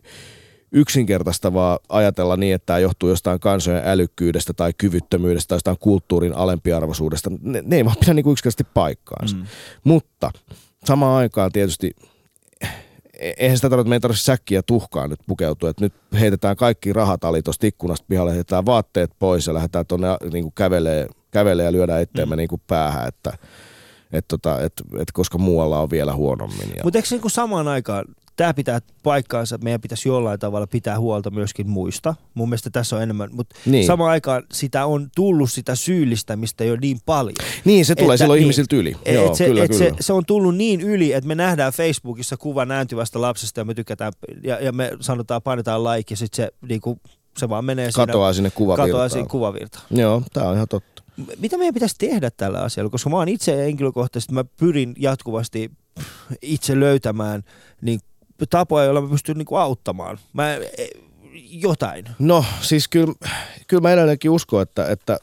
yksinkertaistavaa 0.71 1.79
ajatella 1.89 2.37
niin, 2.37 2.55
että 2.55 2.65
tämä 2.65 2.79
johtuu 2.79 3.09
jostain 3.09 3.39
kansojen 3.39 3.83
älykkyydestä 3.85 4.53
tai 4.53 4.73
kyvyttömyydestä 4.77 5.47
tai 5.47 5.55
jostain 5.55 5.77
kulttuurin 5.79 6.35
alempiarvoisuudesta. 6.35 7.31
Ne, 7.41 7.63
ne 7.65 7.75
ei 7.75 7.85
vaan 7.85 7.97
pidä 7.99 8.13
niin 8.13 8.31
yksinkertaisesti 8.31 8.67
paikkaansa. 8.73 9.35
Mm. 9.35 9.45
Mutta 9.83 10.31
samaan 10.85 11.17
aikaan 11.17 11.51
tietysti 11.51 11.91
e-, 13.19 13.33
eihän 13.37 13.57
sitä 13.57 13.69
tarvitse, 13.69 13.81
että 13.81 13.89
me 13.89 13.95
ei 13.95 13.99
tarvitse 13.99 14.23
säkkiä 14.23 14.61
tuhkaa 14.61 15.07
nyt 15.07 15.19
pukeutua, 15.27 15.69
että 15.69 15.85
nyt 15.85 15.93
heitetään 16.19 16.55
kaikki 16.55 16.93
rahatalit 16.93 17.45
tuosta 17.45 17.67
ikkunasta 17.67 18.05
pihalle, 18.09 18.31
heitetään 18.31 18.65
vaatteet 18.65 19.11
pois 19.19 19.47
ja 19.47 19.53
lähdetään 19.53 19.85
tuonne 19.85 20.07
niin 20.33 20.51
kävelee, 20.51 21.07
kävelee 21.31 21.65
ja 21.65 21.71
lyödään 21.71 22.01
etteemme 22.01 22.35
mm. 22.35 22.37
niin 22.37 22.49
kuin 22.49 22.61
päähän, 22.67 23.07
että 23.07 23.33
et 24.11 24.25
tota, 24.27 24.61
et, 24.61 24.73
et 24.99 25.11
koska 25.11 25.37
muualla 25.37 25.79
on 25.79 25.89
vielä 25.89 26.13
huonommin. 26.13 26.73
Mutta 26.83 26.99
eikö 26.99 27.07
niin 27.11 27.21
kuin 27.21 27.31
samaan 27.31 27.67
aikaan, 27.67 28.05
tämä 28.39 28.53
pitää 28.53 28.79
paikkaansa, 29.03 29.55
että 29.55 29.63
meidän 29.63 29.81
pitäisi 29.81 30.09
jollain 30.09 30.39
tavalla 30.39 30.67
pitää 30.67 30.99
huolta 30.99 31.29
myöskin 31.29 31.69
muista. 31.69 32.15
Mun 32.33 32.49
mielestä 32.49 32.69
tässä 32.69 32.95
on 32.95 33.01
enemmän, 33.01 33.29
mutta 33.31 33.55
niin. 33.65 33.85
samaan 33.85 34.11
aikaan 34.11 34.43
sitä 34.51 34.85
on 34.85 35.09
tullut 35.15 35.51
sitä 35.51 35.75
syyllistämistä 35.75 36.63
jo 36.63 36.77
niin 36.81 36.97
paljon. 37.05 37.35
Niin, 37.65 37.85
se 37.85 37.95
tulee 37.95 38.13
että, 38.13 38.23
silloin 38.23 38.37
niin, 38.37 38.43
ihmisiltä 38.43 38.75
yli. 38.75 38.95
Joo, 39.13 39.35
se, 39.35 39.45
kyllä, 39.45 39.63
et 39.63 39.71
kyllä. 39.71 39.85
Se, 39.85 39.95
se 39.99 40.13
on 40.13 40.25
tullut 40.25 40.55
niin 40.55 40.81
yli, 40.81 41.13
että 41.13 41.27
me 41.27 41.35
nähdään 41.35 41.73
Facebookissa 41.73 42.37
kuva 42.37 42.65
nääntyvästä 42.65 43.21
lapsesta 43.21 43.59
ja 43.59 43.65
me 43.65 43.73
tykätään, 43.73 44.13
ja, 44.43 44.59
ja 44.59 44.71
me 44.71 44.91
sanotaan, 44.99 45.41
painetaan 45.41 45.83
like 45.83 46.13
ja 46.13 46.17
sitten 46.17 46.45
se, 46.45 46.67
niinku, 46.69 46.99
se 47.37 47.49
vaan 47.49 47.65
menee 47.65 47.89
katoaa 47.95 48.33
siinä, 48.33 48.49
sinne 48.49 48.57
kuvavirtaan. 48.57 48.89
Katoaa 48.89 49.09
sinne 49.09 49.27
kuvavirtaan. 49.27 49.83
Joo, 49.91 50.21
tämä 50.33 50.49
on 50.49 50.55
ihan 50.55 50.67
totta. 50.67 51.03
Mitä 51.39 51.57
meidän 51.57 51.73
pitäisi 51.73 51.95
tehdä 51.97 52.29
tällä 52.37 52.59
asialla? 52.59 52.89
Koska 52.89 53.09
mä 53.09 53.17
oon 53.17 53.29
itse 53.29 53.57
henkilökohtaisesti, 53.57 54.33
mä 54.33 54.43
pyrin 54.43 54.93
jatkuvasti 54.97 55.71
itse 56.41 56.79
löytämään 56.79 57.43
niin 57.81 57.99
tapoja, 58.45 58.85
joilla 58.85 59.01
mä 59.01 59.09
pystyn 59.09 59.37
niinku 59.37 59.55
auttamaan. 59.55 60.19
Mä, 60.33 60.53
e, 60.53 60.87
jotain. 61.51 62.05
No 62.19 62.45
siis 62.61 62.87
kyllä, 62.87 63.13
kyllä 63.67 63.81
mä 63.81 63.91
edelleenkin 63.91 64.31
uskon, 64.31 64.61
että, 64.61 64.85
että 64.85 65.19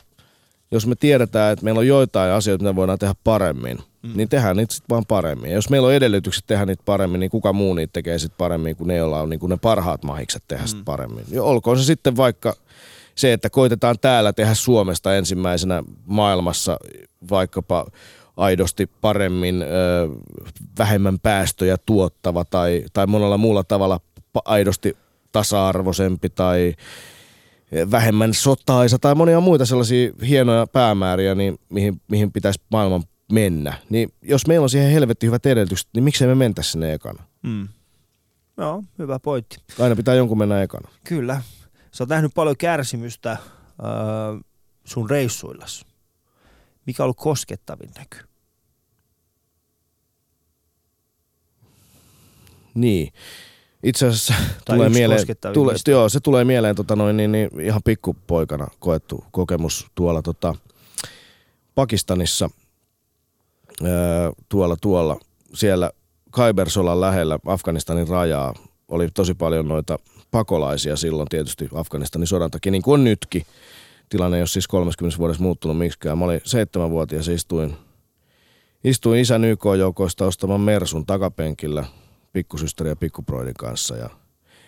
jos 0.71 0.87
me 0.87 0.95
tiedetään, 0.95 1.53
että 1.53 1.64
meillä 1.64 1.79
on 1.79 1.87
joitain 1.87 2.33
asioita, 2.33 2.64
mitä 2.64 2.77
voidaan 2.77 2.99
tehdä 2.99 3.14
paremmin, 3.25 3.79
mm. 4.03 4.12
niin 4.14 4.29
tehdään 4.29 4.57
niitä 4.57 4.75
sitten 4.75 4.95
vaan 4.95 5.07
paremmin. 5.07 5.51
Ja 5.51 5.57
jos 5.57 5.71
meillä 5.71 5.89
on 5.89 5.95
edellytykset 5.95 6.45
tehdä 6.47 6.67
niitä 6.67 6.83
paremmin, 6.87 7.21
niin 7.21 7.31
kuka 7.31 7.53
muu 7.53 7.75
niitä 7.75 7.93
tekee 7.93 8.19
sitten 8.19 8.39
paremmin 8.39 8.77
kuin 8.77 8.89
ne, 8.89 8.97
joilla 8.97 9.21
on 9.21 9.31
niin 9.31 9.41
kuin 9.41 9.51
ne 9.51 9.57
parhaat 9.57 10.05
mahikset 10.05 10.43
tehdä 10.49 10.64
mm. 10.75 10.85
paremmin. 10.85 11.25
Ja 11.31 11.43
olkoon 11.43 11.79
se 11.79 11.85
sitten 11.85 12.17
vaikka 12.17 12.57
se, 13.14 13.33
että 13.33 13.51
koitetaan 13.51 13.97
täällä 14.01 14.33
tehdä 14.33 14.55
Suomesta 14.55 15.17
ensimmäisenä 15.17 15.83
maailmassa 16.05 16.79
vaikkapa 17.31 17.87
aidosti 18.37 18.87
paremmin, 19.01 19.62
ö, 19.62 19.66
vähemmän 20.78 21.18
päästöjä 21.18 21.76
tuottava 21.87 22.45
tai, 22.45 22.84
tai 22.93 23.07
monella 23.07 23.39
muulla 23.39 23.64
tavalla 23.64 24.01
aidosti 24.45 24.97
tasa-arvoisempi 25.32 26.30
tai 26.30 26.74
vähemmän 27.91 28.34
sotaisa 28.34 28.99
tai 28.99 29.14
monia 29.14 29.41
muita 29.41 29.66
sellaisia 29.66 30.12
hienoja 30.28 30.66
päämääriä, 30.66 31.34
niin 31.34 31.59
mihin, 31.68 32.01
mihin 32.09 32.32
pitäisi 32.32 32.61
maailman 32.70 33.03
mennä. 33.32 33.74
Niin 33.91 34.12
jos 34.22 34.47
meillä 34.47 34.64
on 34.64 34.70
siihen 34.70 34.93
helvetti 34.93 35.26
hyvät 35.26 35.47
edellytykset, 35.47 35.89
niin 35.95 36.05
miksei 36.05 36.28
me 36.28 36.34
mentäisi 36.34 36.70
sinne 36.70 36.95
ekana? 36.95 37.22
Mm. 37.43 37.68
Joo, 38.57 38.82
hyvä 38.99 39.18
pointti. 39.18 39.57
Aina 39.80 39.97
pitää 39.97 40.14
jonkun 40.14 40.39
mennä 40.39 40.62
ekana. 40.62 40.89
Kyllä. 41.05 41.43
Sä 41.93 42.05
oot 42.05 42.09
nähnyt 42.09 42.32
paljon 42.34 42.57
kärsimystä 42.57 43.30
äh, 43.30 43.39
sun 44.84 45.11
reissuillas. 45.11 45.87
Mikä 46.87 47.03
on 47.03 47.05
ollut 47.05 47.16
koskettavin 47.16 47.91
näky? 47.99 48.26
Niin. 52.77 53.12
Itse 53.83 54.07
asiassa 54.07 54.35
tai 54.64 54.77
tulee 54.77 54.89
mieleen, 54.89 55.20
tule, 55.53 55.74
joo, 55.89 56.09
se 56.09 56.20
tulee 56.20 56.45
mieleen 56.45 56.77
tota 56.77 56.97
noin, 56.97 57.16
niin, 57.16 57.33
niin, 57.33 57.61
ihan 57.61 57.81
pikkupoikana 57.85 58.68
koettu 58.79 59.24
kokemus 59.31 59.87
tuolla 59.95 60.22
tota, 60.22 60.55
Pakistanissa, 61.74 62.51
ää, 63.83 63.91
tuolla 64.49 64.77
tuolla, 64.81 65.20
siellä 65.55 65.91
Kaibersolan 66.31 67.01
lähellä 67.01 67.39
Afganistanin 67.47 68.09
rajaa 68.09 68.55
oli 68.89 69.09
tosi 69.14 69.35
paljon 69.35 69.68
noita 69.68 69.99
pakolaisia 70.31 70.97
silloin 70.97 71.29
tietysti 71.29 71.68
Afganistanin 71.74 72.27
sodan 72.27 72.51
takia, 72.51 72.72
niin 72.72 72.83
kuin 72.83 72.95
on 72.95 73.05
nytkin. 73.05 73.43
Tilanne 74.09 74.37
ei 74.37 74.41
ole 74.41 74.47
siis 74.47 74.68
30 74.68 75.18
vuodessa 75.18 75.43
muuttunut 75.43 75.79
miksikään. 75.79 76.18
Mä 76.18 76.24
olin 76.24 76.41
seitsemänvuotias 76.45 77.29
ja 77.29 77.35
istuin, 77.35 77.77
istuin 78.85 79.20
isän 79.20 79.45
YK-joukoista 79.45 80.27
ostaman 80.27 80.61
Mersun 80.61 81.07
takapenkillä 81.07 81.85
pikkusysteri 82.37 82.89
ja 82.89 82.97
pikkuproidin 82.97 83.55
kanssa 83.55 83.97
ja 83.97 84.11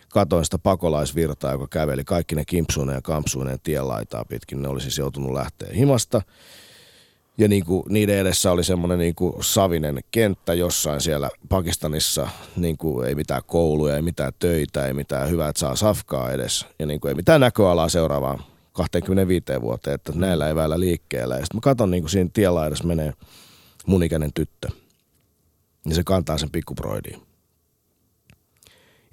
katoin 0.09 0.45
sitä 0.45 0.59
pakolaisvirtaa, 0.59 1.53
joka 1.53 1.67
käveli 1.71 2.05
kaikki 2.05 2.35
ne 2.35 2.45
kimpsuinen 2.45 2.95
ja 2.95 3.03
kampsuinen 3.03 3.59
tienlaitaa 3.63 4.25
pitkin. 4.25 4.63
Ne 4.63 4.69
oli 4.69 4.81
siis 4.81 4.99
joutunut 4.99 5.33
lähteä 5.33 5.69
himasta. 5.75 6.23
Ja 7.39 7.49
niin 7.49 7.65
kuin 7.65 7.83
niiden 7.89 8.19
edessä 8.19 8.51
oli 8.51 8.65
semmoinen 8.65 8.99
niin 8.99 9.15
kuin 9.15 9.33
savinen 9.41 9.99
kenttä 10.11 10.55
jossain 10.55 11.01
siellä 11.01 11.31
Pakistanissa. 11.49 12.29
Niin 12.57 12.79
kuin 12.79 13.09
ei 13.09 13.15
mitään 13.15 13.43
kouluja, 13.47 13.97
ei 13.97 14.03
mitään 14.03 14.33
töitä, 14.39 14.87
ei 14.87 14.95
mitään 14.95 15.31
hyvää, 15.31 15.49
että 15.49 15.61
saa 15.61 15.77
safkaa 15.77 16.33
edes. 16.33 16.67
Ja 16.79 16.87
niin 16.87 17.01
kuin 17.01 17.09
ei 17.09 17.15
mitään 17.15 17.41
näköalaa 17.41 17.89
seuraavaan 17.89 18.39
25 18.73 19.45
vuoteen, 19.61 19.95
että 19.95 20.13
näillä 20.15 20.49
eväillä 20.49 20.81
liikkeellä. 20.81 21.35
Ja 21.35 21.41
sitten 21.41 21.57
mä 21.57 21.61
katson 21.61 21.91
niin 21.91 22.03
kuin 22.03 22.11
siinä 22.11 22.31
tienlaidassa 22.33 22.85
menee 22.85 23.13
mun 23.87 24.03
ikäinen 24.03 24.33
tyttö. 24.33 24.69
Ja 25.89 25.95
se 25.95 26.03
kantaa 26.05 26.39
sen 26.39 26.51
pikkuproidiin. 26.51 27.28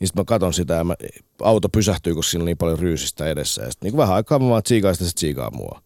Ja 0.06 0.08
sitten 0.08 0.22
mä 0.22 0.26
katson 0.26 0.54
sitä 0.54 0.74
ja 0.74 0.84
mä, 0.84 0.96
auto 1.42 1.70
pysähtyy, 1.70 2.16
koska 2.16 2.32
siinä 2.32 2.42
on 2.42 2.46
niin 2.46 2.58
paljon 2.58 2.80
ryysistä 2.80 3.28
edessä. 3.28 3.64
Ja 3.64 3.72
sitten 3.72 3.92
niin 3.92 3.98
vähän 3.98 4.16
aikaa 4.16 4.40
mä 4.40 4.50
vaan 4.50 4.64
tsiikaan 4.64 4.96
sitä, 4.96 5.06
se 5.06 5.16
tsiikaa 5.16 5.52
mua. 5.52 5.82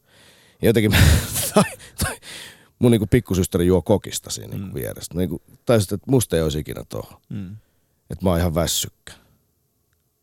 Ja 0.61 0.69
jotenkin 0.69 0.91
mä, 0.95 0.97
tai, 1.53 1.63
tai, 2.03 2.17
mun 2.79 2.91
niinku 2.91 3.07
pikkusysteri 3.07 3.67
juo 3.67 3.81
kokista 3.81 4.29
siinä 4.29 4.49
niinku 4.49 4.67
mm. 4.67 4.73
vieressä. 4.73 5.13
Niinku, 5.15 5.41
tai 5.65 5.79
sitten, 5.79 5.95
että 5.95 6.11
musta 6.11 6.35
ei 6.35 6.41
olisi 6.41 6.59
ikinä 6.59 6.83
tuohon. 6.89 7.21
Mm. 7.29 7.55
Että 8.09 8.25
mä 8.25 8.29
oon 8.29 8.39
ihan 8.39 8.55
väsykkä. 8.55 9.13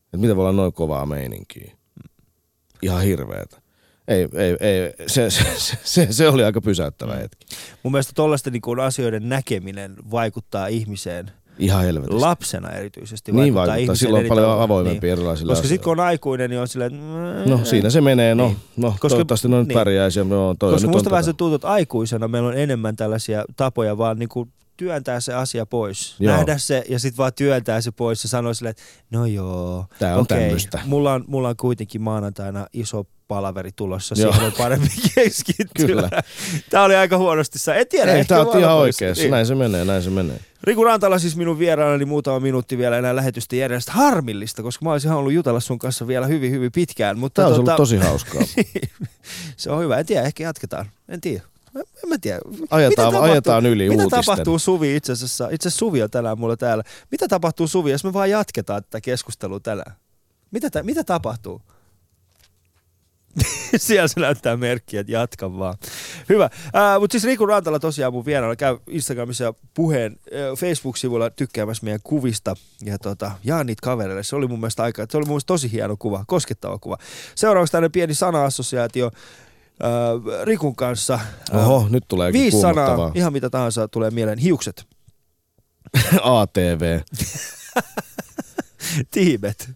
Että 0.05 0.17
miten 0.17 0.37
voi 0.37 0.43
olla 0.43 0.53
noin 0.53 0.73
kovaa 0.73 1.07
meininkiä. 1.07 1.73
Ihan 2.83 3.03
hirveetä. 3.03 3.61
Ei, 4.09 4.29
ei, 4.35 4.57
ei. 4.61 4.93
Se, 5.07 5.31
se, 5.31 5.45
se, 5.85 6.13
se, 6.13 6.29
oli 6.29 6.45
aika 6.45 6.61
pysäyttävä 6.61 7.13
Mm. 7.13 7.19
hetki. 7.19 7.47
Mun 7.83 7.93
mielestä 7.93 8.13
tollaisten 8.15 8.53
niin 8.53 8.81
asioiden 8.85 9.29
näkeminen 9.29 9.97
vaikuttaa 10.11 10.67
ihmiseen 10.67 11.31
Ihan 11.59 11.85
helvetistä. 11.85 12.21
lapsena 12.21 12.71
erityisesti. 12.71 13.33
niin 13.33 13.55
vaikuttaa 13.55 13.73
vaikuttaa. 13.75 13.95
Silloin 13.95 14.25
on 14.25 14.29
paljon 14.29 14.61
avoimempi 14.63 15.09
erilaisille 15.11 15.53
Koska 15.53 15.69
sitten 15.69 15.85
kun 15.85 15.93
on 15.93 16.01
aikuinen, 16.07 16.51
niin 16.51 16.61
on 16.61 16.69
silleen, 16.69 16.93
että 16.95 17.51
No 17.51 17.61
siinä 17.65 17.91
se 17.91 18.01
menee, 18.01 18.35
no, 18.35 18.47
Niin. 18.47 18.57
no 18.77 18.91
Koska- 18.91 19.09
toivottavasti 19.09 19.49
no 19.49 19.59
nyt 19.59 19.69
niin. 19.69 19.75
pärjäisi. 19.79 20.25
No, 20.25 20.55
toi 20.59 20.73
Koska 20.73 20.87
nyt 20.87 20.95
musta 20.95 21.11
vähän 21.11 21.23
tota- 21.23 21.27
se 21.27 21.33
tuntuu, 21.33 21.55
että 21.55 21.69
aikuisena 21.69 22.29
meillä 22.29 22.49
on 22.49 22.59
enemmän 22.59 22.97
tällaisia 22.97 23.45
tapoja 23.57 23.99
vaan 23.99 24.19
niinku 24.19 24.49
työntää 24.77 25.21
se 25.21 25.35
asia 25.35 25.67
pois. 25.67 26.17
Joo. 26.21 26.33
Nähdä 26.37 26.59
se 26.59 26.85
ja 26.89 26.99
sitten 26.99 27.17
vaan 27.19 27.33
työntää 27.37 27.81
se 27.81 27.91
pois 27.91 28.25
ja 28.25 28.29
sanoa 28.29 28.55
silleen, 28.55 28.71
että 28.71 28.83
no 29.11 29.27
joo, 29.27 29.85
Tää 29.99 30.15
on 30.15 30.21
okei, 30.21 30.41
tämmöstä. 30.45 30.81
mulla 30.85 31.13
on, 31.13 31.25
mulla 31.27 31.49
on 31.49 31.57
kuitenkin 31.57 32.03
maanantaina 32.03 32.67
iso 32.73 33.05
palaveri 33.29 33.71
tulossa, 33.77 34.15
Joo. 34.19 34.33
siihen 34.33 34.47
on 34.47 34.53
parempi 34.59 34.89
keskittyä. 35.15 35.87
Kyllä. 35.87 36.11
Tämä 36.71 36.85
oli 36.85 36.97
aika 36.97 37.19
huonosti. 37.19 37.59
Sä 37.59 37.75
en 37.75 37.87
tiedä, 37.89 38.13
Ei, 38.13 38.25
tää 38.25 38.41
on 38.41 38.59
ihan 38.59 38.75
oikeassa. 38.75 39.23
Niin. 39.23 39.31
Näin 39.31 39.47
se 39.47 39.55
menee, 39.55 39.85
näin 39.85 40.03
se 40.03 40.11
menee. 40.11 40.41
Riku 40.67 40.85
Rantala 40.85 41.19
siis 41.19 41.37
minun 41.37 41.59
vieraanani 41.59 42.05
muutama 42.05 42.41
minuutti 42.41 42.79
vielä 42.79 42.99
enää 42.99 43.17
lähetystä 43.17 43.57
järjestä. 43.57 43.93
Harmillista, 43.93 44.63
koska 44.63 44.85
mä 44.85 44.93
olisin 44.93 45.11
halunnut 45.11 45.33
jutella 45.33 45.61
sun 45.61 45.79
kanssa 45.79 46.07
vielä 46.07 46.27
hyvin, 46.27 46.51
hyvin 46.51 46.73
pitkään. 46.73 47.19
Mutta 47.19 47.43
Tää 47.43 47.47
olisi 47.47 47.61
tota, 47.61 47.73
ollut 47.73 47.77
tosi 47.77 47.97
hauskaa. 47.97 48.43
se 49.57 49.71
on 49.71 49.83
hyvä. 49.83 49.99
En 49.99 50.07
tiedä, 50.07 50.23
ehkä 50.23 50.43
jatketaan. 50.43 50.87
En 51.09 51.21
tiedä. 51.21 51.43
En, 51.77 52.09
mä 52.09 52.19
tiedä. 52.19 52.39
Ajetaan, 52.71 53.15
Mitä 53.15 53.23
ajetaan 53.23 53.67
yli 53.67 53.89
Mitä 53.89 54.03
uutisten. 54.03 54.25
tapahtuu 54.25 54.59
Suvi 54.59 54.97
itse 54.97 55.13
asiassa? 55.13 55.49
Itse 55.53 55.71
Suvi 55.71 56.03
on 56.03 56.11
tänään 56.11 56.39
mulla 56.39 56.57
täällä. 56.57 56.85
Mitä 57.11 57.29
tapahtuu 57.29 57.69
Suvi, 57.69 57.91
jos 57.91 58.05
me 58.05 58.13
vaan 58.13 58.31
jatketaan 58.31 58.83
tätä 58.85 59.01
keskustelua 59.01 59.61
tänään? 59.61 59.97
Mitä, 60.51 60.71
tä, 60.71 60.83
mitä 60.83 61.05
tapahtuu? 61.05 61.63
Siellä 63.77 64.09
se 64.09 64.21
näyttää 64.21 64.57
merkkiä, 64.57 65.01
että 65.01 65.13
jatka 65.13 65.59
vaan. 65.59 65.75
Hyvä. 66.29 66.45
Äh, 66.45 67.01
Mutta 67.01 67.13
siis 67.13 67.25
Riku 67.25 67.47
Rantala 67.47 67.79
tosiaan 67.79 68.13
mun 68.13 68.27
vieraana 68.27 68.57
käy 68.57 68.79
Instagramissa 68.89 69.45
ja 69.45 69.55
puheen 69.75 70.13
äh, 70.13 70.59
Facebook-sivulla 70.59 71.31
tykkäämässä 71.31 71.85
meidän 71.85 72.01
kuvista 72.05 72.55
ja 72.85 72.99
tota, 72.99 73.33
jaa 73.45 73.65
niitä 73.65 73.81
kavereille. 73.83 74.23
Se 74.23 74.37
oli 74.37 74.47
mun 74.47 74.61
mielestä 74.61 74.83
aika, 74.83 75.07
se 75.11 75.17
oli 75.17 75.25
mun 75.25 75.33
mielestä 75.33 75.47
tosi 75.47 75.73
hieno 75.73 75.97
kuva, 75.99 76.25
koskettava 76.27 76.79
kuva. 76.79 76.99
Seuraavaksi 77.35 77.73
tämmöinen 77.73 77.93
pieni 77.93 78.15
sana-assosiaatio 78.15 79.11
äh, 79.85 80.45
Rikun 80.45 80.77
kanssa. 80.77 81.15
Äh, 81.55 81.69
Oho, 81.69 81.89
nyt 81.91 82.05
tulee 82.09 82.33
Viisi 82.33 82.61
sanaa, 82.61 83.13
ihan 83.15 83.33
mitä 83.33 83.51
tahansa 83.51 83.89
tulee 83.89 84.11
mieleen. 84.11 84.39
Hiukset, 84.39 84.87
ATV. 86.23 87.01
tiimet, 89.11 89.71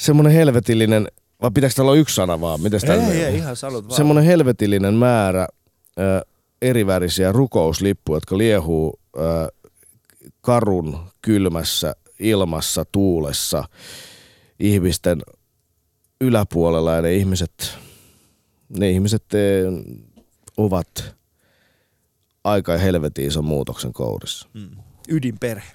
Semmoinen 0.00 0.32
helvetillinen, 0.32 1.08
vai 1.42 1.50
pitääkö 1.54 1.74
täällä 1.74 1.90
olla 1.90 2.00
yksi 2.00 2.14
sana 2.14 2.40
vaan? 2.40 2.60
Mites 2.60 2.84
ei, 2.84 2.90
ei, 2.90 3.24
ei, 3.24 3.36
ihan 3.36 3.56
sanot 3.56 3.84
vaan. 3.88 3.96
Semmoinen 3.96 4.24
helvetillinen 4.24 4.94
määrä 4.94 5.48
ö, 5.98 6.26
erivärisiä 6.62 7.32
rukouslippuja, 7.32 8.16
jotka 8.16 8.38
liehuu 8.38 9.00
ö, 9.16 9.20
karun 10.40 10.98
kylmässä 11.22 11.94
ilmassa, 12.18 12.84
tuulessa, 12.84 13.64
ihmisten 14.60 15.22
yläpuolella 16.20 16.94
ja 16.94 17.02
ne 17.02 17.14
ihmiset, 17.14 17.78
ne 18.78 18.90
ihmiset 18.90 19.34
e, 19.34 19.62
ovat 20.56 21.14
aika 22.44 22.76
helvetin 22.76 23.26
ison 23.26 23.44
muutoksen 23.44 23.92
kourissa. 23.92 24.48
Mm. 24.54 24.70
Ydinperhe. 25.08 25.72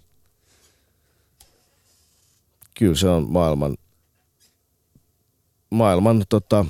Kyllä 2.80 2.96
se 2.96 3.10
on 3.10 3.32
maailman, 3.32 3.78
maailman 5.70 6.24
tota, 6.30 6.66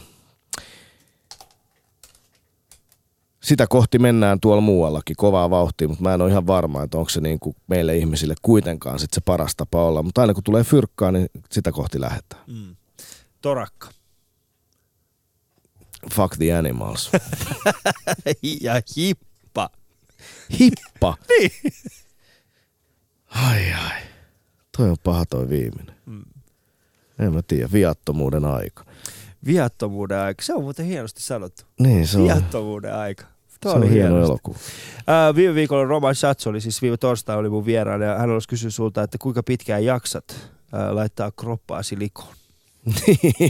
sitä 3.45 3.67
kohti 3.67 3.99
mennään 3.99 4.39
tuolla 4.39 4.61
muuallakin 4.61 5.15
kovaa 5.15 5.49
vauhtia, 5.49 5.87
mutta 5.87 6.03
mä 6.03 6.13
en 6.13 6.21
ole 6.21 6.31
ihan 6.31 6.47
varma, 6.47 6.83
että 6.83 6.97
onko 6.97 7.09
se 7.09 7.21
niin 7.21 7.39
kuin 7.39 7.55
meille 7.67 7.97
ihmisille 7.97 8.35
kuitenkaan 8.41 8.99
sit 8.99 9.13
se 9.13 9.21
paras 9.21 9.55
tapa 9.55 9.83
olla. 9.83 10.03
Mutta 10.03 10.21
aina 10.21 10.33
kun 10.33 10.43
tulee 10.43 10.63
fyrkkaa, 10.63 11.11
niin 11.11 11.29
sitä 11.51 11.71
kohti 11.71 12.01
lähdetään. 12.01 12.43
Mm. 12.47 12.75
Torakka. 13.41 13.89
Fuck 16.13 16.37
the 16.37 16.53
animals. 16.53 17.11
ja 18.61 18.73
hippa. 18.97 19.69
Hippa. 20.59 21.17
Niin. 21.29 21.51
Ai 23.25 23.73
ai. 23.73 24.01
Toi 24.77 24.89
on 24.89 24.97
paha 25.03 25.25
toi 25.25 25.49
viimeinen. 25.49 25.95
Mm. 26.05 26.25
En 27.19 27.33
mä 27.33 27.41
tiedä, 27.41 27.69
viattomuuden 27.73 28.45
aika. 28.45 28.83
Viattomuuden 29.45 30.19
aika. 30.19 30.43
Se 30.43 30.53
on 30.53 30.63
muuten 30.63 30.85
hienosti 30.85 31.21
sanottu. 31.21 31.63
Niin 31.79 32.07
se 32.07 32.17
on, 32.17 32.23
Viattomuuden 32.23 32.95
aika. 32.95 33.23
se 33.47 33.57
Tuo 33.61 33.71
on 33.71 33.77
oli 33.77 33.89
hieno 33.89 34.07
hienosti. 34.09 34.31
elokuva. 34.31 34.57
Ää, 35.07 35.35
viime 35.35 35.55
viikolla 35.55 35.83
Roman 35.83 36.15
Schatz 36.15 36.47
oli 36.47 36.61
siis 36.61 36.81
viime 36.81 36.97
torstaina 36.97 37.39
oli 37.39 37.49
mun 37.49 37.65
vieraana 37.65 38.05
ja 38.05 38.17
hän 38.17 38.29
olisi 38.29 38.47
kysynyt 38.47 38.73
sulta, 38.75 39.03
että 39.03 39.17
kuinka 39.17 39.43
pitkään 39.43 39.85
jaksat 39.85 40.51
ää, 40.71 40.95
laittaa 40.95 41.31
kroppaasi 41.31 41.99
likoon. 41.99 42.33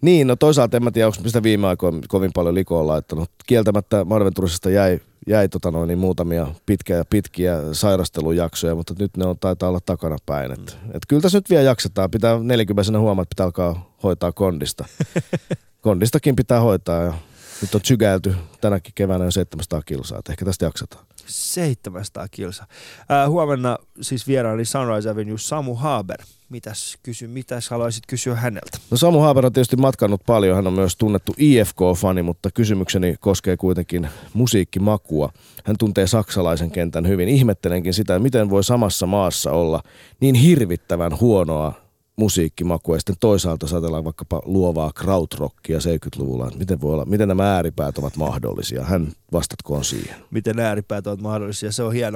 niin, 0.00 0.26
no 0.26 0.36
toisaalta 0.36 0.76
en 0.76 0.84
mä 0.84 0.90
tiedä, 0.90 1.06
onko 1.06 1.18
sitä 1.26 1.42
viime 1.42 1.66
aikoina 1.66 2.00
kovin 2.08 2.30
paljon 2.34 2.54
likoa 2.54 2.86
laittanut. 2.86 3.30
Kieltämättä 3.46 4.04
Marventurisesta 4.04 4.70
jäi, 4.70 5.00
jäi 5.26 5.48
tota 5.48 5.70
noin, 5.70 5.88
niin 5.88 5.98
muutamia 5.98 6.46
pitkiä, 6.66 7.04
pitkiä 7.10 7.58
sairastelujaksoja, 7.72 8.74
mutta 8.74 8.94
nyt 8.98 9.16
ne 9.16 9.26
on, 9.26 9.38
taitaa 9.38 9.68
olla 9.68 9.80
takana 9.86 10.16
päin. 10.26 10.52
Et, 10.52 10.78
et 10.94 11.02
kyllä 11.08 11.22
tässä 11.22 11.38
nyt 11.38 11.50
vielä 11.50 11.62
jaksetaan. 11.62 12.10
Pitää 12.10 12.38
40 12.38 12.98
huomaa, 12.98 13.22
että 13.22 13.34
pitää 13.34 13.46
alkaa 13.46 13.96
hoitaa 14.02 14.32
kondista. 14.32 14.84
Kondistakin 15.80 16.36
pitää 16.36 16.60
hoitaa 16.60 17.02
ja 17.02 17.14
nyt 17.62 17.74
on 17.74 17.80
sykäilty 17.84 18.34
tänäkin 18.60 18.92
keväänä 18.94 19.24
jo 19.24 19.30
700 19.30 19.82
kilsaa, 19.82 20.18
että 20.18 20.32
ehkä 20.32 20.44
tästä 20.44 20.64
jaksetaan. 20.64 21.06
700 21.26 22.28
kilsa. 22.30 22.66
Ää, 23.08 23.28
huomenna 23.28 23.78
siis 24.00 24.26
vieraani 24.26 24.64
Sunrise 24.64 25.10
Avenue 25.10 25.38
Samu 25.38 25.74
Haber. 25.74 26.18
Mitäs, 26.48 26.98
kysy, 27.02 27.26
mitäs 27.26 27.70
haluaisit 27.70 28.04
kysyä 28.06 28.34
häneltä? 28.34 28.78
No 28.90 28.96
Samu 28.96 29.20
Haaber 29.20 29.46
on 29.46 29.52
tietysti 29.52 29.76
matkannut 29.76 30.20
paljon, 30.26 30.56
hän 30.56 30.66
on 30.66 30.72
myös 30.72 30.96
tunnettu 30.96 31.34
IFK-fani, 31.38 32.22
mutta 32.22 32.50
kysymykseni 32.50 33.14
koskee 33.20 33.56
kuitenkin 33.56 34.08
musiikkimakua. 34.34 35.32
Hän 35.64 35.76
tuntee 35.78 36.06
saksalaisen 36.06 36.70
kentän 36.70 37.08
hyvin. 37.08 37.28
Ihmettelenkin 37.28 37.94
sitä, 37.94 38.18
miten 38.18 38.50
voi 38.50 38.64
samassa 38.64 39.06
maassa 39.06 39.50
olla 39.50 39.82
niin 40.20 40.34
hirvittävän 40.34 41.20
huonoa 41.20 41.85
musiikkimakua 42.16 42.96
ja 42.96 43.00
sitten 43.00 43.16
toisaalta 43.20 43.66
ajatellaan 43.72 44.04
vaikkapa 44.04 44.42
luovaa 44.44 44.92
krautrockia 44.92 45.78
70-luvulla. 45.78 46.46
että 46.46 46.58
Miten, 46.58 46.80
voi 46.80 46.92
olla, 46.92 47.04
miten 47.04 47.28
nämä 47.28 47.54
ääripäät 47.54 47.98
ovat 47.98 48.16
mahdollisia? 48.16 48.84
Hän 48.84 49.12
vastatkoon 49.32 49.84
siihen. 49.84 50.16
Miten 50.30 50.58
ääripäät 50.58 51.06
ovat 51.06 51.20
mahdollisia, 51.20 51.72
se 51.72 51.82
on 51.82 51.92
hienoa. 51.92 52.06